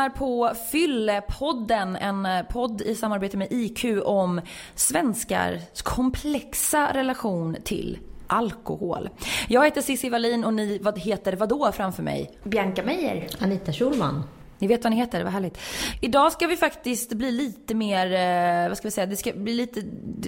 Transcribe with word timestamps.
lyssnar 0.00 0.18
på 0.18 0.54
Fyllepodden, 0.70 1.96
en 1.96 2.28
podd 2.50 2.82
i 2.82 2.94
samarbete 2.94 3.36
med 3.36 3.48
IQ 3.50 3.84
om 4.04 4.40
svenskars 4.74 5.82
komplexa 5.82 6.94
relation 6.94 7.56
till 7.64 7.98
alkohol. 8.26 9.08
Jag 9.48 9.64
heter 9.64 9.80
Cissi 9.80 10.08
Wallin 10.08 10.44
och 10.44 10.54
ni 10.54 10.78
vad 10.78 10.98
heter 10.98 11.32
vadå 11.32 11.72
framför 11.72 12.02
mig? 12.02 12.38
Bianca 12.44 12.82
Meijer. 12.82 13.28
Anita 13.40 13.72
Schulman. 13.72 14.22
Ni 14.58 14.66
vet 14.66 14.84
vad 14.84 14.90
ni 14.90 14.96
heter, 14.96 15.24
vad 15.24 15.32
härligt. 15.32 15.58
Idag 16.00 16.32
ska 16.32 16.46
vi 16.46 16.56
faktiskt 16.56 17.12
bli 17.12 17.30
lite 17.30 17.74
mer, 17.74 18.12
eh, 18.12 18.68
vad 18.68 18.78
ska 18.78 18.88
vi 18.88 18.92
säga, 18.92 19.06
det 19.06 19.16
ska 19.16 19.32
bli 19.32 19.54
lite 19.54 19.80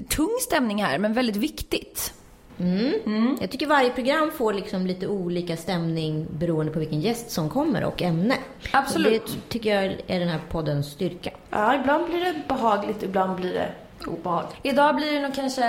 tung 0.09 0.37
stämning 0.41 0.83
här, 0.83 0.99
men 0.99 1.13
väldigt 1.13 1.37
viktigt. 1.37 2.15
Mm. 2.63 2.93
Mm. 3.07 3.39
Jag 3.41 3.51
tycker 3.51 3.67
varje 3.67 3.91
program 3.91 4.31
får 4.31 4.55
liksom 4.55 4.87
lite 4.87 5.07
olika 5.07 5.57
stämning 5.57 6.27
beroende 6.31 6.73
på 6.73 6.79
vilken 6.79 7.01
gäst 7.01 7.31
som 7.31 7.51
kommer 7.51 7.85
och 7.85 8.03
ämne. 8.03 8.35
Absolut. 8.73 9.27
det 9.27 9.49
tycker 9.49 9.75
jag 9.75 9.85
är 10.07 10.21
den 10.21 10.29
här 10.29 10.41
poddens 10.51 10.87
styrka. 10.87 11.31
Ja, 11.51 11.75
ibland 11.75 12.07
blir 12.07 12.21
det 12.21 12.35
behagligt, 12.49 13.03
ibland 13.03 13.37
blir 13.37 13.53
det 13.53 13.69
obehagligt. 14.07 14.57
Idag 14.63 14.97
blir 14.97 15.13
det 15.13 15.21
nog 15.21 15.35
kanske 15.35 15.65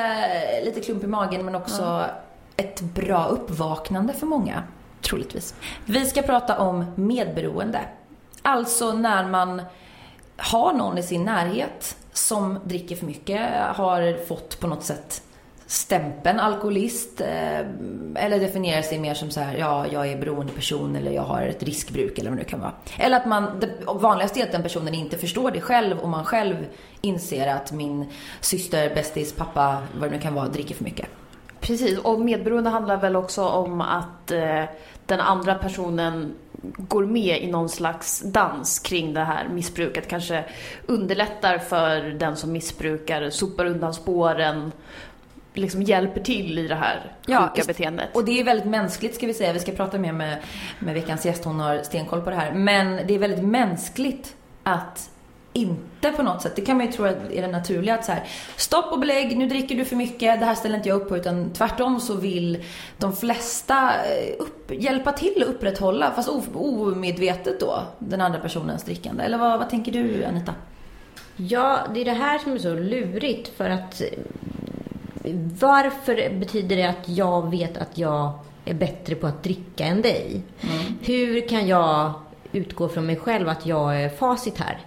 lite 0.66 0.82
klump 0.82 1.04
i 1.04 1.08
magen 1.08 1.46
men 1.46 1.56
också 1.56 1.82
ja. 1.82 2.10
ett 2.58 2.82
bra 2.82 3.26
uppvaknande 3.26 4.14
för 4.14 4.26
många, 4.26 4.64
troligtvis. 5.02 5.56
Vi 5.86 6.06
ska 6.06 6.22
prata 6.22 6.60
om 6.60 6.86
medberoende. 6.96 7.80
Alltså 8.42 8.94
när 8.94 9.28
man 9.28 9.62
har 10.38 10.74
någon 10.74 10.98
i 10.98 11.04
sin 11.04 11.24
närhet 11.24 11.98
som 12.14 12.60
dricker 12.64 12.96
för 12.96 13.06
mycket, 13.06 13.50
har 13.76 14.26
fått 14.26 14.60
på 14.60 14.68
något 14.68 14.84
sätt 14.84 15.22
stämpeln 15.74 16.40
alkoholist 16.40 17.22
eh, 17.22 17.60
eller 18.16 18.40
definierar 18.40 18.82
sig 18.82 19.00
mer 19.00 19.14
som 19.14 19.32
så 19.32 19.40
här, 19.40 19.58
ja, 19.58 19.88
jag 19.88 20.08
är 20.08 20.18
beroende 20.18 20.54
person 20.54 20.96
eller 20.96 21.12
jag 21.12 21.22
har 21.22 21.42
ett 21.42 21.64
riskbruk 21.64 22.20
eller 22.20 22.30
vad 22.30 22.40
det 22.40 22.44
nu 22.44 22.50
kan 22.50 22.60
vara. 22.60 22.72
Eller 22.98 23.18
att 23.18 23.26
man, 23.26 23.60
det 23.60 23.70
vanligaste 23.86 24.40
är 24.40 24.44
att 24.44 24.52
den 24.52 24.64
personen 24.64 24.94
inte 24.94 25.18
förstår 25.18 25.52
det 25.52 25.62
själv 25.62 26.00
och 26.00 26.10
man 26.10 26.26
själv 26.26 26.56
inser 27.02 27.48
att 27.48 27.72
min 27.72 28.06
syster, 28.42 28.96
bästis, 28.96 29.34
pappa, 29.34 29.84
vad 30.00 30.10
det 30.10 30.16
nu 30.16 30.22
kan 30.22 30.34
vara, 30.34 30.48
dricker 30.48 30.76
för 30.76 30.84
mycket. 30.84 31.08
Precis, 31.60 32.00
och 32.00 32.20
medberoende 32.20 32.70
handlar 32.70 32.98
väl 32.98 33.16
också 33.16 33.44
om 33.44 33.82
att 33.82 34.32
eh, 34.32 34.64
den 35.06 35.20
andra 35.20 35.56
personen 35.56 36.34
går 36.78 37.06
med 37.06 37.44
i 37.44 37.52
någon 37.52 37.70
slags 37.70 38.22
dans 38.22 38.80
kring 38.80 39.14
det 39.14 39.24
här 39.24 39.48
missbruket. 39.48 40.08
Kanske 40.08 40.44
underlättar 40.86 41.58
för 41.58 42.02
den 42.02 42.36
som 42.36 42.52
missbrukar, 42.52 43.30
sopar 43.30 43.66
undan 43.66 43.94
spåren 43.94 44.72
liksom 45.54 45.82
hjälper 45.82 46.22
till 46.22 46.60
i 46.60 46.68
det 46.68 46.76
här 46.76 47.12
ja, 47.26 47.50
sjuka 47.56 47.68
beteendet. 47.68 48.10
Och 48.14 48.26
det 48.26 48.40
är 48.40 48.44
väldigt 48.44 48.68
mänskligt 48.68 49.16
ska 49.16 49.28
vi 49.28 49.34
säga. 49.34 49.54
Vi 49.54 49.60
ska 49.60 49.72
prata 49.72 49.98
mer 49.98 50.14
med, 50.14 50.38
med 50.80 50.94
veckans 50.94 51.26
gäst, 51.26 51.46
hon 51.46 51.60
har 51.60 51.84
stenkoll 51.84 52.22
på 52.22 52.30
det 52.30 52.36
här. 52.36 52.54
Men 52.54 53.08
det 53.08 53.16
är 53.16 53.20
väldigt 53.20 53.44
mänskligt 53.44 54.36
att 54.64 55.10
inte 55.54 56.12
på 56.12 56.24
något 56.24 56.42
sätt, 56.42 56.56
det 56.56 56.62
kan 56.62 56.78
man 56.78 56.86
ju 56.86 56.92
tro 56.92 57.06
är 57.06 57.42
det 57.42 57.48
naturliga 57.48 57.96
att 57.96 58.06
så 58.06 58.12
här, 58.12 58.24
stopp 58.56 58.92
och 58.92 59.00
belägg, 59.00 59.38
nu 59.38 59.48
dricker 59.48 59.76
du 59.76 59.86
för 59.86 59.96
mycket, 59.96 60.40
det 60.40 60.46
här 60.46 60.56
ställer 60.56 60.76
inte 60.76 60.90
jag 60.90 61.02
upp 61.02 61.10
på. 61.10 61.18
Utan 61.18 61.54
tvärtom 61.54 62.00
så 62.00 62.16
vill 62.16 62.64
de 62.98 63.16
flesta 63.16 63.94
eh, 64.06 64.36
upp, 64.40 64.72
hjälpa 64.72 65.12
till 65.12 65.44
att 65.44 65.50
upprätthålla, 65.50 66.12
fast 66.12 66.30
omedvetet 66.54 67.60
då, 67.60 67.84
den 68.00 68.22
andra 68.22 68.40
personens 68.40 68.84
drickande. 68.84 69.24
Eller 69.24 69.38
vad, 69.38 69.60
vad 69.60 69.70
tänker 69.70 69.92
du 69.92 70.26
Anita? 70.26 70.54
Ja, 71.36 71.80
det 71.94 72.02
är 72.02 72.06
det 72.06 72.12
här 72.12 72.40
som 72.40 72.54
är 72.54 72.58
så 72.58 72.74
lurigt 72.74 73.58
för 73.58 73.70
att 73.70 74.02
varför 75.60 76.40
betyder 76.40 76.76
det 76.76 76.90
att 76.90 77.10
jag 77.10 77.52
vet 77.52 77.78
att 77.78 77.98
jag 77.98 78.32
är 78.66 78.74
bättre 78.74 79.16
på 79.16 79.28
att 79.28 79.44
dricka 79.44 79.86
än 79.86 80.02
dig? 80.02 80.42
Mm. 80.62 80.98
Hur 81.02 81.48
kan 81.48 81.68
jag 81.68 82.14
utgå 82.52 82.88
från 82.88 83.06
mig 83.06 83.16
själv 83.16 83.50
att 83.50 83.66
jag 83.66 84.02
är 84.02 84.10
facit 84.10 84.58
här? 84.58 84.80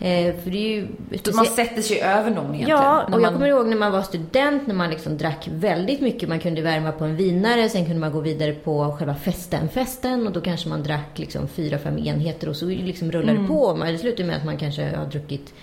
Eh, 0.00 0.34
för 0.44 0.50
det 0.50 0.58
är 0.58 0.76
ju, 0.76 0.88
man 1.34 1.46
sätter 1.46 1.82
sig 1.82 2.00
över 2.00 2.30
någon 2.30 2.54
egentligen. 2.54 2.68
Ja, 2.68 3.04
och 3.04 3.12
jag 3.12 3.22
man... 3.22 3.32
kommer 3.32 3.46
ihåg 3.46 3.66
när 3.66 3.76
man 3.76 3.92
var 3.92 4.02
student 4.02 4.66
när 4.66 4.74
man 4.74 4.90
liksom 4.90 5.18
drack 5.18 5.48
väldigt 5.52 6.00
mycket. 6.00 6.28
Man 6.28 6.40
kunde 6.40 6.62
värma 6.62 6.92
på 6.92 7.04
en 7.04 7.16
vinare, 7.16 7.68
sen 7.68 7.84
kunde 7.84 8.00
man 8.00 8.12
gå 8.12 8.20
vidare 8.20 8.52
på 8.52 8.96
själva 8.98 9.14
festen, 9.14 9.68
festen 9.68 10.26
och 10.26 10.32
då 10.32 10.40
kanske 10.40 10.68
man 10.68 10.82
drack 10.82 11.18
liksom 11.18 11.48
fyra, 11.48 11.78
fem 11.78 11.98
enheter 11.98 12.48
och 12.48 12.56
så 12.56 12.66
liksom 12.66 13.12
rullade 13.12 13.32
det 13.32 13.38
mm. 13.38 13.48
på. 13.48 13.76
Men 13.76 13.92
det 13.92 13.98
slutade 13.98 14.28
med 14.28 14.36
att 14.36 14.44
man 14.44 14.56
kanske 14.56 14.96
har 14.96 15.06
druckit 15.06 15.54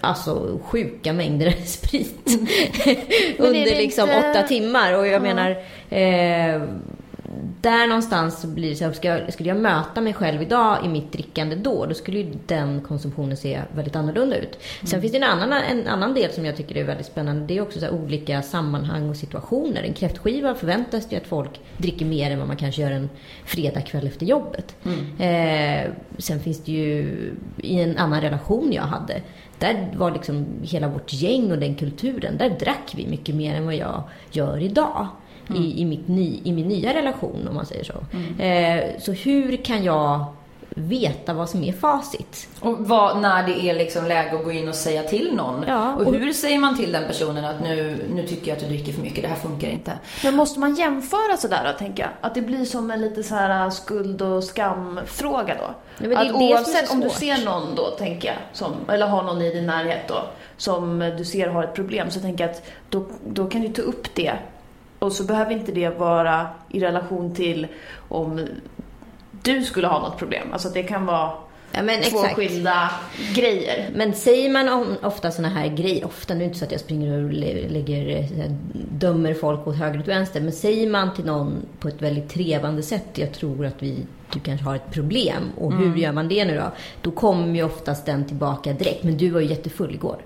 alltså 0.00 0.60
sjuka 0.64 1.12
mängder 1.12 1.50
sprit 1.64 2.20
under 3.38 3.76
liksom 3.76 4.08
inte... 4.08 4.30
åtta 4.30 4.42
timmar. 4.42 4.92
Och 4.92 5.06
jag 5.06 5.14
ja. 5.14 5.34
menar, 5.34 5.50
eh, 5.90 6.62
där 7.60 7.86
någonstans 7.86 8.44
blir 8.44 8.70
det 8.70 8.76
så 8.76 8.84
här, 8.84 8.92
ska 8.92 9.08
jag, 9.08 9.32
skulle 9.32 9.48
jag 9.48 9.58
möta 9.58 10.00
mig 10.00 10.14
själv 10.14 10.42
idag 10.42 10.84
i 10.84 10.88
mitt 10.88 11.12
drickande 11.12 11.56
då, 11.56 11.86
då 11.86 11.94
skulle 11.94 12.18
ju 12.18 12.32
den 12.46 12.80
konsumtionen 12.80 13.36
se 13.36 13.60
väldigt 13.74 13.96
annorlunda 13.96 14.36
ut. 14.36 14.54
Mm. 14.54 14.86
Sen 14.86 15.00
finns 15.00 15.12
det 15.12 15.18
en 15.18 15.24
annan, 15.24 15.52
en 15.52 15.86
annan 15.86 16.14
del 16.14 16.30
som 16.30 16.44
jag 16.44 16.56
tycker 16.56 16.76
är 16.76 16.84
väldigt 16.84 17.06
spännande. 17.06 17.46
Det 17.46 17.56
är 17.58 17.60
också 17.60 17.80
så 17.80 17.90
olika 17.90 18.42
sammanhang 18.42 19.10
och 19.10 19.16
situationer. 19.16 19.82
En 19.82 19.94
kräftskiva 19.94 20.54
förväntas 20.54 21.12
ju 21.12 21.16
att 21.16 21.26
folk 21.26 21.60
dricker 21.76 22.06
mer 22.06 22.30
än 22.30 22.38
vad 22.38 22.48
man 22.48 22.56
kanske 22.56 22.82
gör 22.82 22.90
en 22.90 23.10
fredagkväll 23.44 24.06
efter 24.06 24.26
jobbet. 24.26 24.76
Mm. 24.84 25.20
Eh, 25.20 25.92
sen 26.18 26.40
finns 26.40 26.64
det 26.64 26.72
ju 26.72 27.32
i 27.56 27.80
en 27.80 27.98
annan 27.98 28.20
relation 28.20 28.72
jag 28.72 28.82
hade 28.82 29.22
där 29.58 29.88
var 29.96 30.10
liksom 30.10 30.46
hela 30.62 30.88
vårt 30.88 31.12
gäng 31.12 31.52
och 31.52 31.58
den 31.58 31.74
kulturen, 31.74 32.38
där 32.38 32.50
drack 32.50 32.92
vi 32.96 33.06
mycket 33.06 33.34
mer 33.34 33.54
än 33.54 33.64
vad 33.64 33.74
jag 33.74 34.02
gör 34.30 34.58
idag. 34.58 35.08
Mm. 35.48 35.62
I, 35.62 35.80
i, 35.80 35.84
mitt 35.84 36.08
ny, 36.08 36.40
i 36.44 36.52
min 36.52 36.68
nya 36.68 36.94
relation 36.94 37.48
om 37.48 37.54
man 37.54 37.66
säger 37.66 37.84
så. 37.84 37.94
Mm. 38.12 38.40
Eh, 38.40 39.00
så 39.00 39.12
hur 39.12 39.56
kan 39.56 39.84
jag 39.84 40.24
veta 40.78 41.32
vad 41.32 41.50
som 41.50 41.64
är 41.64 41.72
facit. 41.72 42.48
Och 42.60 42.76
vad, 42.78 43.20
när 43.20 43.46
det 43.46 43.60
är 43.60 43.74
liksom 43.74 44.06
läge 44.06 44.36
att 44.36 44.44
gå 44.44 44.52
in 44.52 44.68
och 44.68 44.74
säga 44.74 45.02
till 45.02 45.34
någon. 45.34 45.64
Ja, 45.68 45.94
och, 45.94 46.06
och 46.06 46.14
hur 46.14 46.32
säger 46.32 46.58
man 46.58 46.76
till 46.76 46.92
den 46.92 47.06
personen 47.06 47.44
att 47.44 47.62
nu, 47.62 48.04
nu 48.14 48.26
tycker 48.26 48.48
jag 48.48 48.56
att 48.56 48.62
du 48.62 48.68
dricker 48.68 48.92
för 48.92 49.02
mycket, 49.02 49.22
det 49.22 49.28
här 49.28 49.36
funkar 49.36 49.68
inte. 49.68 49.92
Men 50.24 50.34
måste 50.36 50.60
man 50.60 50.74
jämföra 50.74 51.36
sådär 51.36 51.72
då, 51.72 51.78
tänker 51.78 52.02
jag? 52.02 52.10
Att 52.20 52.34
det 52.34 52.42
blir 52.42 52.64
som 52.64 52.90
en 52.90 53.00
lite 53.00 53.22
så 53.22 53.34
här 53.34 53.64
äh, 53.64 53.70
skuld 53.70 54.22
och 54.22 54.44
skamfråga 54.44 55.54
då? 55.54 55.74
Ja, 56.06 56.18
att 56.18 56.32
oavsett 56.32 56.90
om 56.90 57.00
du 57.00 57.10
ser 57.10 57.44
någon 57.44 57.74
då, 57.74 57.86
tänker 57.86 58.28
jag, 58.28 58.36
som, 58.52 58.72
eller 58.88 59.06
har 59.06 59.22
någon 59.22 59.42
i 59.42 59.54
din 59.54 59.66
närhet 59.66 60.08
då, 60.08 60.22
som 60.56 61.14
du 61.18 61.24
ser 61.24 61.48
har 61.48 61.64
ett 61.64 61.74
problem, 61.74 62.10
så 62.10 62.20
tänker 62.20 62.44
jag 62.44 62.50
att 62.50 62.62
då, 62.88 63.06
då 63.28 63.46
kan 63.46 63.60
du 63.60 63.68
ta 63.68 63.82
upp 63.82 64.14
det 64.14 64.32
och 64.98 65.12
så 65.12 65.24
behöver 65.24 65.52
inte 65.52 65.72
det 65.72 65.88
vara 65.88 66.46
i 66.68 66.80
relation 66.80 67.34
till 67.34 67.66
om 68.08 68.46
du 69.42 69.62
skulle 69.62 69.86
ha 69.86 70.00
något 70.00 70.18
problem. 70.18 70.48
Alltså 70.52 70.68
det 70.68 70.82
kan 70.82 71.06
vara 71.06 71.32
Ja, 71.72 71.82
men 71.82 72.02
två 72.02 72.18
exakt. 72.18 72.36
skilda 72.36 72.90
grejer. 73.34 73.90
Men 73.94 74.14
säger 74.14 74.50
man 74.50 74.96
ofta 75.02 75.30
såna 75.30 75.48
här 75.48 75.68
grejer, 75.68 76.04
ofta, 76.04 76.34
nu 76.34 76.40
är 76.40 76.40
det 76.40 76.44
inte 76.44 76.58
så 76.58 76.64
att 76.64 76.72
jag 76.72 76.80
springer 76.80 77.24
och 77.24 77.32
lägger, 77.32 78.16
eh, 78.16 78.50
dömer 78.90 79.34
folk 79.34 79.66
åt 79.66 79.76
höger 79.76 80.00
och 80.00 80.08
vänster, 80.08 80.40
men 80.40 80.52
säger 80.52 80.90
man 80.90 81.14
till 81.14 81.24
någon 81.24 81.66
på 81.78 81.88
ett 81.88 82.02
väldigt 82.02 82.28
trevande 82.28 82.82
sätt, 82.82 83.06
jag 83.14 83.32
tror 83.32 83.66
att 83.66 83.82
vi, 83.82 83.96
du 84.32 84.40
kanske 84.40 84.66
har 84.66 84.76
ett 84.76 84.90
problem, 84.90 85.42
och 85.56 85.72
hur 85.72 85.86
mm. 85.86 85.98
gör 85.98 86.12
man 86.12 86.28
det 86.28 86.44
nu 86.44 86.56
då? 86.56 86.72
Då 87.02 87.10
kommer 87.10 87.54
ju 87.54 87.62
oftast 87.62 88.06
den 88.06 88.24
tillbaka 88.24 88.72
direkt, 88.72 89.02
men 89.02 89.16
du 89.16 89.30
var 89.30 89.40
ju 89.40 89.46
jättefull 89.46 89.94
igår. 89.94 90.18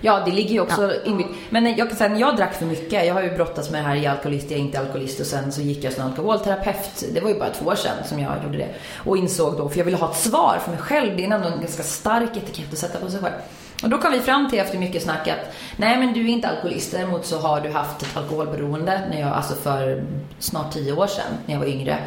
Ja, 0.00 0.22
det 0.24 0.32
ligger 0.32 0.50
ju 0.50 0.60
också 0.60 0.82
ja. 0.82 1.02
inbyggd. 1.04 1.28
Men 1.50 1.76
jag 1.76 1.88
kan 1.88 1.96
säga, 1.96 2.10
när 2.10 2.20
jag 2.20 2.36
drack 2.36 2.54
för 2.54 2.66
mycket, 2.66 3.06
jag 3.06 3.14
har 3.14 3.22
ju 3.22 3.30
brottats 3.30 3.70
med 3.70 3.82
det 3.82 3.88
här, 3.88 3.94
jag 3.94 4.04
är 4.04 4.10
alkoholist, 4.10 4.50
jag 4.50 4.60
är 4.60 4.64
inte 4.64 4.78
alkoholist 4.78 5.20
och 5.20 5.26
sen 5.26 5.52
så 5.52 5.60
gick 5.60 5.84
jag 5.84 5.92
som 5.92 6.06
alkoholterapeut. 6.06 7.04
Det 7.14 7.20
var 7.20 7.28
ju 7.28 7.38
bara 7.38 7.50
två 7.50 7.66
år 7.66 7.74
sedan 7.74 7.96
som 8.04 8.20
jag 8.20 8.32
gjorde 8.44 8.58
det. 8.58 8.68
Och 8.96 9.16
insåg 9.16 9.56
då, 9.56 9.68
för 9.68 9.78
jag 9.78 9.84
ville 9.84 9.96
ha 9.96 10.10
ett 10.10 10.16
svar 10.16 10.58
för 10.64 10.70
mig 10.70 10.80
själv. 10.80 11.16
Det 11.16 11.24
är 11.24 11.30
ändå 11.30 11.48
en 11.48 11.60
ganska 11.60 11.82
stark 11.82 12.36
etikett 12.36 12.72
att 12.72 12.78
sätta 12.78 12.98
på 12.98 13.10
sig 13.10 13.20
själv. 13.20 13.34
Och 13.82 13.88
då 13.88 13.98
kom 13.98 14.12
vi 14.12 14.20
fram 14.20 14.50
till 14.50 14.58
efter 14.58 14.78
mycket 14.78 15.02
snack 15.02 15.28
att 15.28 15.54
nej 15.76 15.98
men 15.98 16.12
du 16.12 16.20
är 16.20 16.28
inte 16.28 16.48
alkoholist. 16.48 16.92
Däremot 16.92 17.26
så 17.26 17.38
har 17.38 17.60
du 17.60 17.70
haft 17.70 18.02
ett 18.02 18.16
alkoholberoende 18.16 19.00
när 19.10 19.20
jag, 19.20 19.32
alltså 19.32 19.54
för 19.54 20.04
snart 20.38 20.72
tio 20.72 20.92
år 20.92 21.06
sedan 21.06 21.32
när 21.46 21.54
jag 21.54 21.60
var 21.60 21.66
yngre 21.66 21.98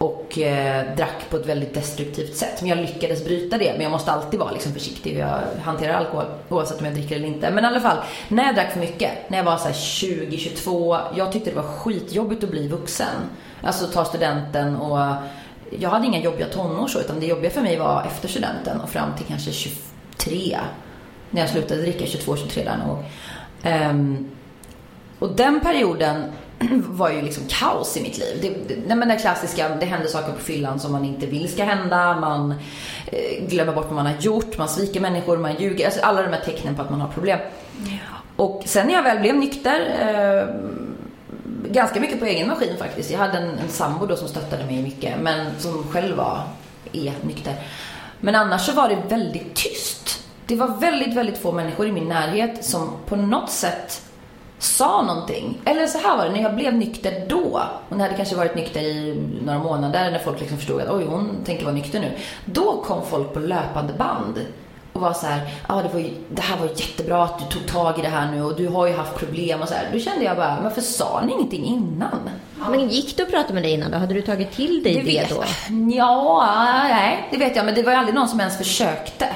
och 0.00 0.38
eh, 0.38 0.96
drack 0.96 1.30
på 1.30 1.36
ett 1.36 1.46
väldigt 1.46 1.74
destruktivt 1.74 2.36
sätt. 2.36 2.60
Men 2.60 2.68
jag 2.68 2.78
lyckades 2.78 3.24
bryta 3.24 3.58
det. 3.58 3.72
Men 3.72 3.80
jag 3.80 3.90
måste 3.90 4.12
alltid 4.12 4.40
vara 4.40 4.50
liksom, 4.50 4.72
försiktig 4.72 5.10
hur 5.10 5.20
jag 5.20 5.40
hanterar 5.62 5.94
alkohol 5.94 6.24
oavsett 6.48 6.78
om 6.78 6.84
jag 6.84 6.94
dricker 6.94 7.16
eller 7.16 7.28
inte. 7.28 7.50
Men 7.50 7.64
i 7.64 7.66
alla 7.66 7.80
fall, 7.80 7.96
när 8.28 8.44
jag 8.44 8.54
drack 8.54 8.72
för 8.72 8.80
mycket, 8.80 9.30
när 9.30 9.38
jag 9.38 9.44
var 9.44 9.56
så 9.56 9.72
20, 9.72 10.36
22, 10.36 10.98
jag 11.16 11.32
tyckte 11.32 11.50
det 11.50 11.56
var 11.56 11.62
skitjobbigt 11.62 12.44
att 12.44 12.50
bli 12.50 12.68
vuxen. 12.68 13.16
Alltså 13.62 13.86
ta 13.86 14.04
studenten 14.04 14.76
och 14.76 15.14
jag 15.78 15.90
hade 15.90 16.06
inga 16.06 16.20
jobbiga 16.20 16.46
tonår 16.46 16.88
så, 16.88 17.00
utan 17.00 17.20
det 17.20 17.26
jobbiga 17.26 17.50
för 17.50 17.60
mig 17.60 17.78
var 17.78 18.04
efter 18.06 18.28
studenten 18.28 18.80
och 18.80 18.90
fram 18.90 19.16
till 19.16 19.26
kanske 19.26 19.52
23. 19.52 20.58
När 21.30 21.40
jag 21.40 21.50
slutade 21.50 21.82
dricka, 21.82 22.06
22, 22.06 22.36
23 22.36 22.64
där 22.64 22.78
nog. 22.86 22.98
Um, 23.90 24.30
och 25.18 25.36
den 25.36 25.60
perioden 25.60 26.24
var 26.88 27.10
ju 27.10 27.22
liksom 27.22 27.44
kaos 27.48 27.96
i 27.96 28.02
mitt 28.02 28.18
liv. 28.18 28.38
Det, 28.42 28.74
det, 28.74 28.94
men 28.94 29.08
det 29.08 29.16
klassiska, 29.16 29.68
det 29.68 29.86
händer 29.86 30.08
saker 30.08 30.32
på 30.32 30.38
fyllan 30.38 30.80
som 30.80 30.92
man 30.92 31.04
inte 31.04 31.26
vill 31.26 31.52
ska 31.52 31.64
hända. 31.64 32.20
Man 32.20 32.54
eh, 33.06 33.46
glömmer 33.48 33.72
bort 33.72 33.84
vad 33.84 33.94
man 33.94 34.06
har 34.06 34.16
gjort, 34.20 34.58
man 34.58 34.68
sviker 34.68 35.00
människor, 35.00 35.36
man 35.36 35.54
ljuger. 35.54 35.84
Alltså 35.84 36.00
alla 36.00 36.22
de 36.22 36.28
här 36.28 36.40
tecknen 36.40 36.74
på 36.74 36.82
att 36.82 36.90
man 36.90 37.00
har 37.00 37.08
problem. 37.08 37.38
Och 38.36 38.62
sen 38.66 38.86
när 38.86 38.94
jag 38.94 39.02
väl 39.02 39.20
blev 39.20 39.36
nykter, 39.36 39.80
eh, 40.00 40.54
ganska 41.72 42.00
mycket 42.00 42.20
på 42.20 42.26
egen 42.26 42.48
maskin 42.48 42.76
faktiskt. 42.78 43.10
Jag 43.10 43.18
hade 43.18 43.38
en, 43.38 43.58
en 43.58 43.68
sambo 43.68 44.06
då 44.06 44.16
som 44.16 44.28
stöttade 44.28 44.64
mig 44.64 44.82
mycket, 44.82 45.14
men 45.20 45.46
som 45.58 45.84
själv 45.90 46.16
var, 46.16 46.42
är 46.92 47.12
nykter. 47.22 47.54
Men 48.20 48.34
annars 48.34 48.66
så 48.66 48.72
var 48.72 48.88
det 48.88 48.98
väldigt 49.08 49.54
tyst. 49.54 50.24
Det 50.46 50.56
var 50.56 50.68
väldigt, 50.68 51.14
väldigt 51.14 51.38
få 51.38 51.52
människor 51.52 51.86
i 51.86 51.92
min 51.92 52.08
närhet 52.08 52.64
som 52.64 52.90
på 53.06 53.16
något 53.16 53.50
sätt 53.50 54.02
sa 54.60 55.02
någonting. 55.02 55.58
Eller 55.64 55.86
så 55.86 55.98
här 55.98 56.16
var 56.16 56.24
det, 56.24 56.32
när 56.32 56.42
jag 56.42 56.54
blev 56.54 56.74
nykter 56.74 57.26
då, 57.28 57.62
och 57.88 57.96
jag 57.96 57.98
hade 57.98 58.14
kanske 58.14 58.36
varit 58.36 58.54
nykter 58.54 58.80
i 58.80 59.22
några 59.44 59.58
månader, 59.58 60.10
när 60.10 60.18
folk 60.18 60.40
liksom 60.40 60.58
förstod 60.58 60.80
att 60.80 60.90
oj, 60.90 61.04
hon 61.04 61.36
tänker 61.44 61.64
vara 61.64 61.74
nykter 61.74 62.00
nu. 62.00 62.12
Då 62.44 62.82
kom 62.82 63.06
folk 63.06 63.32
på 63.32 63.38
löpande 63.40 63.92
band 63.92 64.46
och 64.92 65.00
var 65.00 65.12
så 65.12 65.26
här, 65.26 65.40
ah, 65.66 65.82
det, 65.82 66.10
det 66.28 66.42
här 66.42 66.56
var 66.56 66.66
jättebra 66.66 67.24
att 67.24 67.38
du 67.38 67.44
tog 67.44 67.68
tag 67.68 67.98
i 67.98 68.02
det 68.02 68.08
här 68.08 68.30
nu 68.30 68.42
och 68.42 68.56
du 68.56 68.68
har 68.68 68.86
ju 68.86 68.96
haft 68.96 69.16
problem 69.16 69.60
och 69.62 69.68
så 69.68 69.74
här. 69.74 69.88
Då 69.92 69.98
kände 69.98 70.24
jag 70.24 70.36
bara, 70.36 70.58
varför 70.62 70.80
sa 70.80 71.22
ni 71.26 71.32
ingenting 71.32 71.64
innan? 71.64 72.30
Men 72.70 72.88
gick 72.88 73.16
du 73.16 73.22
och 73.22 73.30
pratade 73.30 73.54
med 73.54 73.62
dig 73.62 73.72
innan 73.72 73.90
då? 73.90 73.98
Hade 73.98 74.14
du 74.14 74.22
tagit 74.22 74.52
till 74.52 74.82
dig 74.82 74.94
det, 74.94 75.02
det 75.02 75.26
då? 75.28 75.44
Ja, 75.96 76.48
nej, 76.88 77.28
det 77.30 77.36
vet 77.38 77.56
jag, 77.56 77.64
men 77.64 77.74
det 77.74 77.82
var 77.82 77.92
ju 77.92 77.98
aldrig 77.98 78.14
någon 78.14 78.28
som 78.28 78.40
ens 78.40 78.58
försökte. 78.58 79.26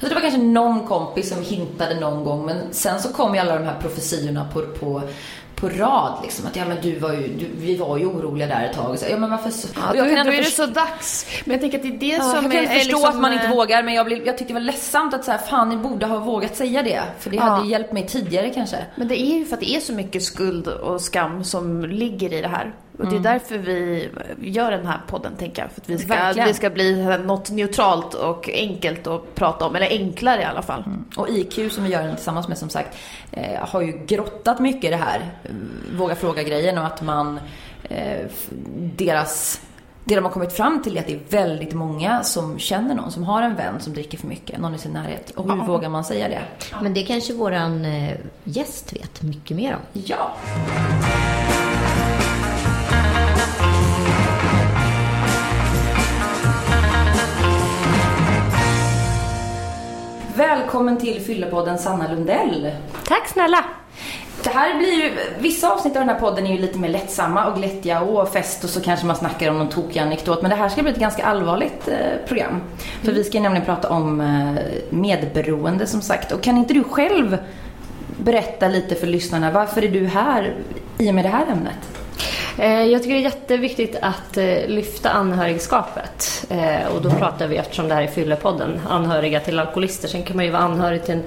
Så 0.00 0.08
det 0.08 0.14
var 0.14 0.20
kanske 0.20 0.40
någon 0.40 0.86
kompis 0.86 1.28
som 1.28 1.42
hintade 1.42 2.00
någon 2.00 2.24
gång, 2.24 2.46
men 2.46 2.56
sen 2.70 3.00
så 3.00 3.12
kom 3.12 3.34
ju 3.34 3.40
alla 3.40 3.58
de 3.58 3.64
här 3.64 3.80
profetiorna 3.80 4.48
på, 4.52 4.60
på 4.60 5.02
på 5.60 5.68
rad 5.68 6.18
liksom. 6.22 6.46
Att 6.46 6.56
ja 6.56 6.64
men 6.64 6.76
du 6.82 6.98
var 6.98 7.12
ju, 7.12 7.28
du, 7.28 7.46
vi 7.54 7.76
var 7.76 7.98
ju 7.98 8.06
oroliga 8.06 8.46
där 8.46 8.64
ett 8.64 8.76
tag. 8.76 8.98
Så, 8.98 9.06
ja 9.10 9.16
men 9.16 9.30
varför 9.30 9.50
så? 9.50 9.68
Ja, 9.74 9.92
då, 9.92 10.04
då 10.04 10.32
är 10.32 10.36
det 10.36 10.44
så 10.44 10.66
dags. 10.66 11.26
Men 11.44 11.52
jag 11.52 11.60
tänker 11.60 11.78
att 11.78 11.82
det 11.82 11.88
är 11.88 11.98
det 11.98 12.06
ja, 12.06 12.22
som 12.22 12.42
jag 12.42 12.52
kan 12.52 12.64
är, 12.64 12.66
förstå 12.66 12.96
liksom, 12.96 13.10
att 13.10 13.20
man 13.20 13.32
inte 13.32 13.46
eh, 13.46 13.54
vågar 13.54 13.82
men 13.82 13.94
jag, 13.94 14.06
blev, 14.06 14.26
jag 14.26 14.38
tyckte 14.38 14.52
det 14.52 14.60
var 14.60 14.66
ledsamt 14.66 15.14
att 15.14 15.24
säga 15.24 15.38
fan 15.38 15.68
ni 15.68 15.76
borde 15.76 16.06
ha 16.06 16.18
vågat 16.18 16.56
säga 16.56 16.82
det. 16.82 17.02
För 17.18 17.30
det 17.30 17.36
ja. 17.36 17.42
hade 17.42 17.68
hjälpt 17.68 17.92
mig 17.92 18.06
tidigare 18.06 18.50
kanske. 18.50 18.76
Men 18.94 19.08
det 19.08 19.20
är 19.20 19.38
ju 19.38 19.44
för 19.44 19.54
att 19.54 19.60
det 19.60 19.70
är 19.70 19.80
så 19.80 19.92
mycket 19.92 20.22
skuld 20.22 20.68
och 20.68 21.00
skam 21.00 21.44
som 21.44 21.84
ligger 21.84 22.32
i 22.32 22.40
det 22.40 22.48
här. 22.48 22.74
Och 22.98 23.04
det 23.04 23.16
är 23.16 23.20
mm. 23.20 23.22
därför 23.22 23.58
vi 23.58 24.08
gör 24.40 24.70
den 24.70 24.86
här 24.86 25.00
podden, 25.06 25.32
tänker 25.36 25.62
jag. 25.62 25.70
För 25.70 25.80
att 25.80 25.88
vi 25.88 25.98
ska, 25.98 26.44
vi 26.46 26.54
ska 26.54 26.70
bli 26.70 27.18
något 27.24 27.50
neutralt 27.50 28.14
och 28.14 28.48
enkelt 28.52 29.06
att 29.06 29.34
prata 29.34 29.66
om. 29.66 29.76
Eller 29.76 29.86
enklare 29.86 30.40
i 30.40 30.44
alla 30.44 30.62
fall. 30.62 30.82
Mm. 30.86 31.04
Och 31.16 31.28
IQ, 31.28 31.72
som 31.72 31.84
vi 31.84 31.90
gör 31.90 32.02
den 32.02 32.16
tillsammans 32.16 32.48
med, 32.48 32.58
som 32.58 32.68
sagt, 32.68 32.96
eh, 33.30 33.68
har 33.68 33.80
ju 33.80 33.92
grottat 34.06 34.60
mycket 34.60 34.84
i 34.84 34.88
det 34.88 34.96
här. 34.96 35.30
Våga 35.96 36.14
fråga-grejen 36.14 36.78
och 36.78 36.86
att 36.86 37.02
man... 37.02 37.40
Eh, 37.82 38.26
deras... 38.96 39.60
Det 40.04 40.14
de 40.14 40.24
har 40.24 40.32
kommit 40.32 40.52
fram 40.52 40.82
till 40.82 40.96
är 40.96 41.00
att 41.00 41.06
det 41.06 41.14
är 41.14 41.20
väldigt 41.30 41.74
många 41.74 42.22
som 42.22 42.58
känner 42.58 42.94
någon 42.94 43.10
som 43.10 43.24
har 43.24 43.42
en 43.42 43.56
vän 43.56 43.80
som 43.80 43.92
dricker 43.92 44.18
för 44.18 44.26
mycket, 44.26 44.58
någon 44.58 44.74
i 44.74 44.78
sin 44.78 44.92
närhet. 44.92 45.30
Och 45.30 45.50
hur 45.50 45.58
ja. 45.58 45.64
vågar 45.64 45.88
man 45.88 46.04
säga 46.04 46.28
det? 46.28 46.42
Men 46.82 46.94
det 46.94 47.02
kanske 47.02 47.32
våran 47.32 47.84
eh, 47.84 48.14
gäst 48.44 48.92
vet 48.92 49.22
mycket 49.22 49.56
mer 49.56 49.74
om. 49.74 50.00
Ja. 50.04 50.36
Välkommen 60.38 60.98
till 60.98 61.20
Fyllepodden 61.20 61.78
Sanna 61.78 62.08
Lundell. 62.08 62.70
Tack 63.04 63.28
snälla. 63.28 63.64
Det 64.42 64.50
här 64.50 64.78
blir 64.78 64.92
ju, 64.92 65.12
vissa 65.38 65.72
avsnitt 65.72 65.96
av 65.96 66.00
den 66.00 66.08
här 66.08 66.20
podden 66.20 66.46
är 66.46 66.52
ju 66.52 66.58
lite 66.58 66.78
mer 66.78 66.88
lättsamma 66.88 67.46
och 67.46 67.58
glättiga 67.58 68.00
och 68.00 68.28
fest 68.28 68.64
och 68.64 68.70
så 68.70 68.80
kanske 68.80 69.06
man 69.06 69.16
snackar 69.16 69.50
om 69.50 69.58
någon 69.58 69.68
tokig 69.68 70.00
anekdot. 70.00 70.42
Men 70.42 70.50
det 70.50 70.56
här 70.56 70.68
ska 70.68 70.82
bli 70.82 70.92
ett 70.92 70.98
ganska 70.98 71.24
allvarligt 71.24 71.88
eh, 71.88 72.26
program. 72.28 72.50
Mm. 72.50 72.62
För 73.02 73.12
vi 73.12 73.24
ska 73.24 73.40
nämligen 73.40 73.66
prata 73.66 73.90
om 73.90 74.20
eh, 74.20 74.62
medberoende 74.90 75.86
som 75.86 76.02
sagt. 76.02 76.32
Och 76.32 76.42
kan 76.42 76.56
inte 76.56 76.74
du 76.74 76.84
själv 76.84 77.38
berätta 78.18 78.68
lite 78.68 78.94
för 78.94 79.06
lyssnarna, 79.06 79.50
varför 79.50 79.84
är 79.84 79.88
du 79.88 80.06
här 80.06 80.56
i 80.98 81.10
och 81.10 81.14
med 81.14 81.24
det 81.24 81.28
här 81.28 81.46
ämnet? 81.46 81.97
Eh, 82.58 82.84
jag 82.84 83.02
tycker 83.02 83.14
det 83.14 83.20
är 83.20 83.24
jätteviktigt 83.24 83.96
att 84.02 84.36
eh, 84.36 84.66
lyfta 84.66 85.10
anhörigskapet. 85.10 86.46
Eh, 86.50 86.94
och 86.94 87.02
då 87.02 87.10
pratar 87.10 87.48
vi, 87.48 87.56
eftersom 87.56 87.88
det 87.88 87.94
här 87.94 88.02
är 88.02 88.06
Fyllepodden, 88.06 88.80
anhöriga 88.88 89.40
till 89.40 89.58
alkoholister. 89.58 90.08
Sen 90.08 90.22
kan 90.22 90.36
man 90.36 90.44
ju 90.44 90.50
vara 90.50 90.62
anhörig 90.62 91.04
till 91.04 91.20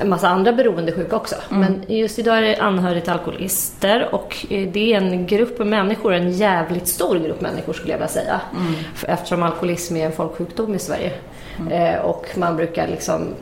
en 0.00 0.08
massa 0.08 0.28
andra 0.28 0.52
beroendesjuka 0.52 1.16
också. 1.16 1.34
Mm. 1.50 1.60
Men 1.60 1.96
just 1.96 2.18
idag 2.18 2.38
är 2.38 2.42
det 2.42 2.56
anhörig 2.56 3.02
till 3.02 3.12
alkoholister 3.12 4.14
och 4.14 4.46
det 4.48 4.92
är 4.92 4.96
en 4.96 5.26
grupp 5.26 5.58
människor, 5.58 6.14
en 6.14 6.32
jävligt 6.32 6.88
stor 6.88 7.18
grupp 7.18 7.40
människor 7.40 7.72
skulle 7.72 7.92
jag 7.92 7.98
vilja 7.98 8.08
säga. 8.08 8.40
Mm. 8.56 8.74
Eftersom 9.06 9.42
alkoholism 9.42 9.96
är 9.96 10.06
en 10.06 10.12
folksjukdom 10.12 10.74
i 10.74 10.78
Sverige. 10.78 11.12
Mm. 11.58 12.00
Och 12.02 12.26
man 12.36 12.56
brukar 12.56 12.88
liksom 12.88 13.34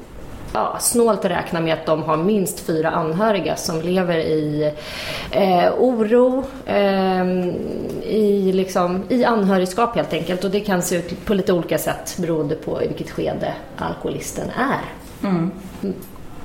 ja, 0.54 0.76
snålt 0.80 1.24
räkna 1.24 1.60
med 1.60 1.74
att 1.74 1.86
de 1.86 2.02
har 2.02 2.16
minst 2.16 2.60
fyra 2.60 2.90
anhöriga 2.90 3.56
som 3.56 3.80
lever 3.80 4.18
i 4.18 4.72
eh, 5.30 5.72
oro, 5.78 6.44
eh, 6.66 7.28
i, 8.02 8.52
liksom, 8.54 9.02
i 9.08 9.24
anhörigskap 9.24 9.96
helt 9.96 10.12
enkelt. 10.12 10.44
Och 10.44 10.50
det 10.50 10.60
kan 10.60 10.82
se 10.82 10.96
ut 10.96 11.24
på 11.24 11.34
lite 11.34 11.52
olika 11.52 11.78
sätt 11.78 12.16
beroende 12.18 12.54
på 12.54 12.82
i 12.82 12.86
vilket 12.86 13.10
skede 13.10 13.54
alkoholisten 13.76 14.50
är. 14.56 14.80
Mm. 15.28 15.50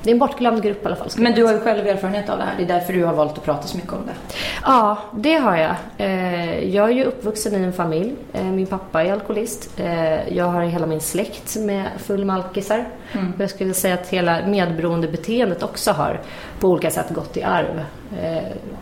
Det 0.03 0.09
är 0.09 0.13
en 0.13 0.19
bortglömd 0.19 0.63
grupp 0.63 0.83
i 0.83 0.85
alla 0.85 0.95
fall. 0.95 1.09
Men 1.17 1.33
du 1.33 1.43
har 1.43 1.53
ju 1.53 1.59
själv 1.59 1.87
erfarenhet 1.87 2.29
av 2.29 2.37
det 2.37 2.43
här. 2.43 2.53
Det 2.57 2.63
är 2.63 2.67
därför 2.67 2.93
du 2.93 3.03
har 3.03 3.13
valt 3.13 3.37
att 3.37 3.45
prata 3.45 3.67
så 3.67 3.77
mycket 3.77 3.93
om 3.93 4.05
det. 4.05 4.35
Ja, 4.63 4.97
det 5.15 5.35
har 5.35 5.57
jag. 5.57 5.75
Eh, 5.97 6.75
jag 6.75 6.89
är 6.89 6.93
ju 6.93 7.03
uppvuxen 7.03 7.61
i 7.61 7.65
en 7.65 7.73
familj. 7.73 8.15
Eh, 8.33 8.43
min 8.43 8.67
pappa 8.67 9.03
är 9.03 9.13
alkoholist. 9.13 9.79
Eh, 9.79 10.37
jag 10.37 10.45
har 10.45 10.63
hela 10.63 10.85
min 10.85 11.01
släkt 11.01 11.55
med 11.55 11.85
full 11.97 12.25
malkisar. 12.25 12.85
Mm. 13.11 13.33
jag 13.39 13.49
skulle 13.49 13.73
säga 13.73 13.93
att 13.93 14.07
hela 14.07 14.47
medberoendebeteendet 14.47 15.63
också 15.63 15.91
har 15.91 16.21
på 16.59 16.67
olika 16.67 16.91
sätt 16.91 17.09
gått 17.09 17.37
i 17.37 17.43
arv 17.43 17.83